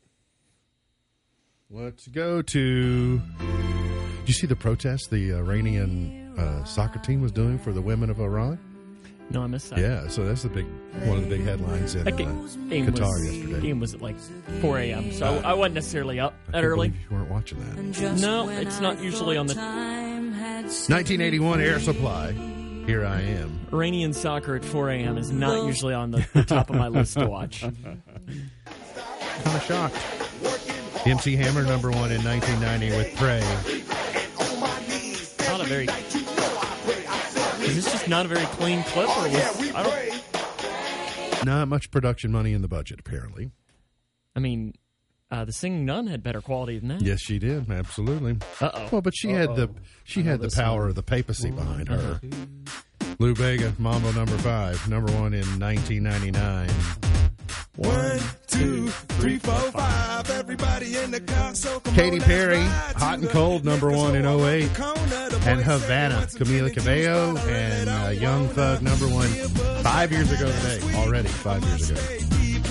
Let's 1.70 2.08
go 2.08 2.42
to. 2.42 3.20
Did 3.20 4.28
you 4.28 4.34
see 4.34 4.48
the 4.48 4.56
protest 4.56 5.10
the 5.12 5.34
Iranian 5.34 6.40
uh, 6.40 6.64
soccer 6.64 7.00
team 7.00 7.20
was 7.20 7.34
doing 7.34 7.60
for 7.60 7.74
the 7.74 7.82
women 7.82 8.10
of 8.10 8.22
Iran? 8.22 8.58
No, 9.30 9.42
I 9.44 9.48
missed 9.48 9.70
that. 9.72 9.80
Yeah, 9.80 10.08
so 10.10 10.26
that's 10.26 10.44
the 10.44 10.50
big 10.50 10.66
one 11.06 11.18
of 11.18 11.24
the 11.24 11.30
big 11.30 11.44
headlines 11.44 11.96
in 11.96 12.04
That 12.04 12.14
uh, 12.14 12.18
game, 12.18 12.70
game 12.70 12.86
Qatar 12.88 13.02
was, 13.02 13.26
yesterday. 13.36 13.62
Game 13.62 13.80
was 13.80 13.94
at 13.94 14.02
like 14.02 14.16
4 14.62 14.80
a.m. 14.80 15.12
So 15.12 15.42
I 15.44 15.54
wasn't 15.54 15.76
necessarily 15.76 16.20
up 16.20 16.34
I 16.48 16.52
that 16.52 16.54
can't 16.54 16.66
early. 16.66 16.90
believe 16.90 17.02
You 17.10 17.18
weren't 17.18 17.30
watching 17.32 17.60
that. 17.60 18.20
No, 18.22 18.50
it's 18.50 18.80
not 18.80 19.02
usually 19.02 19.38
on 19.38 19.48
the- 19.48 19.56
thought 19.56 19.62
time 19.62 20.32
had 20.34 20.66
1981 20.66 21.62
Air 21.62 21.80
Supply. 21.80 22.32
Here 22.86 23.06
I 23.06 23.22
am. 23.22 23.66
Iranian 23.72 24.12
soccer 24.14 24.56
at 24.58 24.66
4 24.66 24.90
a.m. 24.90 25.18
is 25.18 25.32
not 25.32 25.66
usually 25.66 25.94
on 25.94 26.12
the, 26.12 26.28
the 26.34 26.44
top 26.44 26.70
of 26.70 26.76
my 26.76 26.90
list 26.90 27.14
to 27.18 27.26
watch. 27.28 27.62
Kind 27.62 29.58
of 29.58 29.64
shocked. 29.64 31.08
MC 31.08 31.36
Hammer 31.38 31.64
number 31.64 31.90
one 31.92 32.12
in 32.12 32.24
1990 32.24 32.98
with 32.98 33.16
Pray. 33.16 33.40
Not 35.48 35.62
a 35.62 35.64
very. 35.64 35.88
Is 37.74 37.84
this 37.86 37.92
just 37.94 38.08
not 38.08 38.26
a 38.26 38.30
very 38.30 38.46
clean 38.46 38.84
clip, 38.84 39.10
or 39.10 39.24
was 39.24 39.74
I 39.74 39.84
don't? 39.84 41.46
Not 41.46 41.68
much 41.68 41.90
production 41.90 42.32
money 42.32 42.54
in 42.54 42.62
the 42.62 42.68
budget, 42.68 43.00
apparently. 43.00 43.50
I 44.36 44.40
mean, 44.40 44.76
uh, 45.32 45.44
the 45.46 45.52
Singing 45.52 45.84
Nun 45.84 46.06
had 46.06 46.22
better 46.22 46.40
quality 46.40 46.78
than 46.78 46.90
that. 46.90 47.02
Yes, 47.02 47.20
she 47.22 47.40
did. 47.40 47.72
Absolutely. 47.72 48.38
Uh 48.62 48.70
oh. 48.74 48.90
Well, 48.92 49.02
but 49.02 49.16
she 49.16 49.30
had 49.32 49.56
the 49.56 49.72
she 50.04 50.22
had 50.22 50.40
the 50.40 50.50
power 50.50 50.82
song. 50.82 50.90
of 50.90 50.96
the 50.96 51.02
papacy 51.04 51.50
behind 51.50 51.90
her. 51.90 52.22
Lou 53.18 53.34
Bega, 53.34 53.74
Mambo 53.80 54.12
number 54.12 54.38
five, 54.38 54.88
number 54.88 55.12
one 55.14 55.34
in 55.34 55.60
1999. 55.60 57.13
One, 57.76 58.20
two, 58.46 58.88
three, 59.18 59.40
four, 59.40 59.56
five. 59.72 60.30
Everybody 60.30 60.96
in 60.96 61.10
the 61.10 61.20
car, 61.20 61.56
so 61.56 61.80
Katy 61.80 62.20
Perry, 62.20 62.62
Hot 62.62 63.18
and 63.18 63.28
Cold, 63.30 63.66
number 63.66 63.90
one 63.90 64.16
in 64.16 64.28
08. 64.28 64.64
And 65.48 65.60
Havana, 65.60 66.28
Camila 66.28 66.72
Cabello, 66.72 67.36
and 67.38 67.90
uh, 67.90 68.10
Young. 68.10 68.48
Thug, 68.50 68.84
number 68.84 69.08
one, 69.08 69.28
five 69.82 70.12
years 70.12 70.32
ago 70.32 70.46
today. 70.46 70.98
Already, 70.98 71.30
five 71.30 71.64
years 71.64 71.90
ago. 71.90 72.23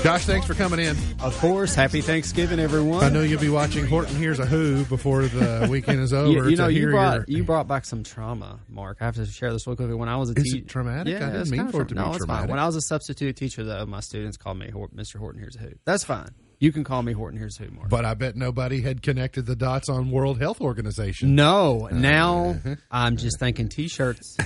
Josh, 0.02 0.24
thanks 0.26 0.46
for 0.48 0.54
coming 0.54 0.80
in. 0.80 0.96
Of 1.20 1.36
course, 1.38 1.76
happy 1.76 2.00
Thanksgiving, 2.00 2.58
everyone. 2.58 3.04
I 3.04 3.08
know 3.08 3.22
you'll 3.22 3.40
be 3.40 3.48
watching 3.48 3.86
Horton 3.86 4.16
Hears 4.16 4.40
a 4.40 4.46
Who 4.46 4.84
before 4.86 5.22
the 5.22 5.68
weekend 5.70 6.00
is 6.00 6.12
over. 6.12 6.28
You, 6.28 6.48
you 6.50 6.56
know, 6.56 6.66
you 6.66 6.90
brought 6.90 7.28
your- 7.28 7.38
you 7.38 7.44
brought 7.44 7.68
back 7.68 7.84
some 7.84 8.02
trauma, 8.02 8.58
Mark. 8.68 8.96
I 9.00 9.04
have 9.04 9.14
to 9.14 9.26
share 9.26 9.52
this 9.52 9.64
real 9.64 9.76
quickly. 9.76 9.94
When 9.94 10.08
I 10.08 10.16
was 10.16 10.30
a 10.30 10.34
teacher, 10.34 10.66
traumatic? 10.66 11.22
I 11.22 11.30
didn't 11.30 11.50
mean 11.50 11.68
for 11.68 11.82
it 11.82 11.88
to 11.90 11.94
tra- 11.94 12.10
be 12.10 12.16
traumatic. 12.18 12.26
Fine. 12.26 12.48
When 12.48 12.58
I 12.58 12.66
was 12.66 12.74
a 12.74 12.80
substitute 12.80 13.36
teacher, 13.36 13.62
though, 13.62 13.86
my 13.86 14.00
students 14.00 14.36
called 14.36 14.58
me 14.58 14.66
Mr. 14.72 15.16
Horton. 15.16 15.40
Here's 15.40 15.54
a 15.54 15.60
who. 15.60 15.70
That's 15.84 16.02
fine. 16.02 16.30
You 16.58 16.72
can 16.72 16.82
call 16.82 17.02
me 17.04 17.12
Horton. 17.12 17.38
Here's 17.38 17.58
a 17.60 17.64
who, 17.64 17.70
Mark. 17.70 17.88
but 17.88 18.04
I 18.04 18.14
bet 18.14 18.34
nobody 18.34 18.80
had 18.82 19.02
connected 19.02 19.46
the 19.46 19.56
dots 19.56 19.88
on 19.88 20.10
World 20.10 20.40
Health 20.40 20.60
Organization. 20.60 21.36
No, 21.36 21.88
now 21.92 22.50
Uh-huh. 22.50 22.74
I'm 22.90 23.16
just 23.18 23.38
thinking 23.38 23.68
t-shirts. 23.68 24.36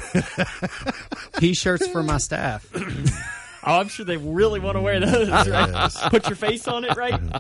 t-shirts 1.38 1.86
for 1.88 2.02
my 2.02 2.18
staff. 2.18 2.70
Oh, 3.66 3.80
I'm 3.80 3.88
sure 3.88 4.04
they 4.06 4.16
really 4.16 4.60
want 4.60 4.76
to 4.76 4.80
wear 4.80 5.00
those. 5.00 5.28
Right? 5.48 5.90
Put 6.10 6.26
your 6.28 6.36
face 6.36 6.68
on 6.68 6.84
it, 6.84 6.96
right? 6.96 7.20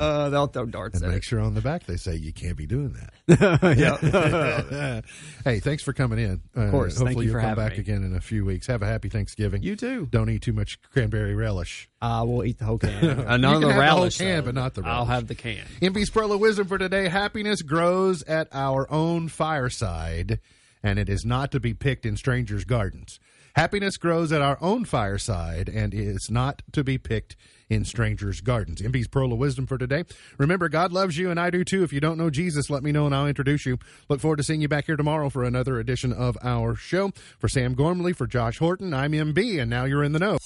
Uh, 0.00 0.30
they'll 0.30 0.46
throw 0.46 0.64
darts 0.66 0.96
And 0.96 1.04
at 1.04 1.10
make 1.10 1.18
it. 1.18 1.24
sure 1.24 1.40
on 1.40 1.54
the 1.54 1.60
back 1.60 1.84
they 1.84 1.96
say 1.96 2.14
you 2.14 2.32
can't 2.32 2.56
be 2.56 2.66
doing 2.66 2.96
that. 3.28 5.04
hey, 5.44 5.60
thanks 5.60 5.82
for 5.82 5.92
coming 5.92 6.18
in. 6.18 6.40
Of 6.54 6.70
course. 6.70 6.94
Hopefully 6.94 7.14
Thank 7.14 7.18
you 7.18 7.30
you'll 7.32 7.40
for 7.40 7.46
come 7.46 7.56
back 7.56 7.72
me. 7.72 7.78
again 7.78 8.02
in 8.04 8.14
a 8.16 8.20
few 8.20 8.44
weeks. 8.44 8.66
Have 8.66 8.82
a 8.82 8.86
happy 8.86 9.08
Thanksgiving. 9.08 9.62
You 9.62 9.76
too. 9.76 10.06
Don't 10.10 10.30
eat 10.30 10.42
too 10.42 10.52
much 10.52 10.78
cranberry 10.92 11.34
relish. 11.34 11.88
I 12.00 12.22
will 12.22 12.44
eat 12.44 12.58
the 12.58 12.64
whole 12.64 12.78
can. 12.78 12.90
Uh, 12.92 13.32
You 13.32 13.38
none 13.38 13.40
can 13.40 13.54
of 13.54 13.60
the 13.60 13.66
have 13.68 13.68
the 13.68 13.72
whole 13.72 13.80
relish, 13.80 14.18
can, 14.18 14.36
though. 14.36 14.42
but 14.42 14.54
not 14.54 14.74
the 14.74 14.82
I'll 14.84 15.04
have 15.06 15.26
the 15.26 15.34
can. 15.34 15.64
MB's 15.82 16.10
Pearl 16.10 16.32
of 16.32 16.40
Wisdom 16.40 16.66
for 16.66 16.78
today. 16.78 17.08
Happiness 17.08 17.62
grows 17.62 18.22
at 18.24 18.48
our 18.52 18.90
own 18.90 19.28
fireside, 19.28 20.40
and 20.82 20.98
it 20.98 21.08
is 21.08 21.24
not 21.24 21.52
to 21.52 21.60
be 21.60 21.74
picked 21.74 22.06
in 22.06 22.16
strangers' 22.16 22.64
gardens. 22.64 23.20
Happiness 23.56 23.96
grows 23.96 24.30
at 24.32 24.42
our 24.42 24.58
own 24.60 24.84
fireside 24.84 25.68
and 25.68 25.92
is 25.92 26.28
not 26.30 26.62
to 26.72 26.84
be 26.84 26.98
picked 26.98 27.36
in 27.68 27.84
strangers' 27.84 28.40
gardens. 28.40 28.80
MB's 28.80 29.08
Pearl 29.08 29.32
of 29.32 29.38
Wisdom 29.38 29.66
for 29.66 29.78
today. 29.78 30.04
Remember, 30.38 30.68
God 30.68 30.92
loves 30.92 31.16
you, 31.16 31.30
and 31.30 31.38
I 31.38 31.50
do 31.50 31.64
too. 31.64 31.82
If 31.82 31.92
you 31.92 32.00
don't 32.00 32.18
know 32.18 32.30
Jesus, 32.30 32.68
let 32.68 32.82
me 32.82 32.92
know 32.92 33.06
and 33.06 33.14
I'll 33.14 33.28
introduce 33.28 33.64
you. 33.64 33.78
Look 34.08 34.20
forward 34.20 34.36
to 34.36 34.42
seeing 34.42 34.60
you 34.60 34.68
back 34.68 34.86
here 34.86 34.96
tomorrow 34.96 35.30
for 35.30 35.44
another 35.44 35.78
edition 35.78 36.12
of 36.12 36.36
our 36.42 36.74
show. 36.74 37.12
For 37.38 37.48
Sam 37.48 37.74
Gormley, 37.74 38.12
for 38.12 38.26
Josh 38.26 38.58
Horton, 38.58 38.92
I'm 38.92 39.12
MB, 39.12 39.60
and 39.60 39.70
now 39.70 39.84
you're 39.84 40.04
in 40.04 40.12
the 40.12 40.18
know. 40.18 40.38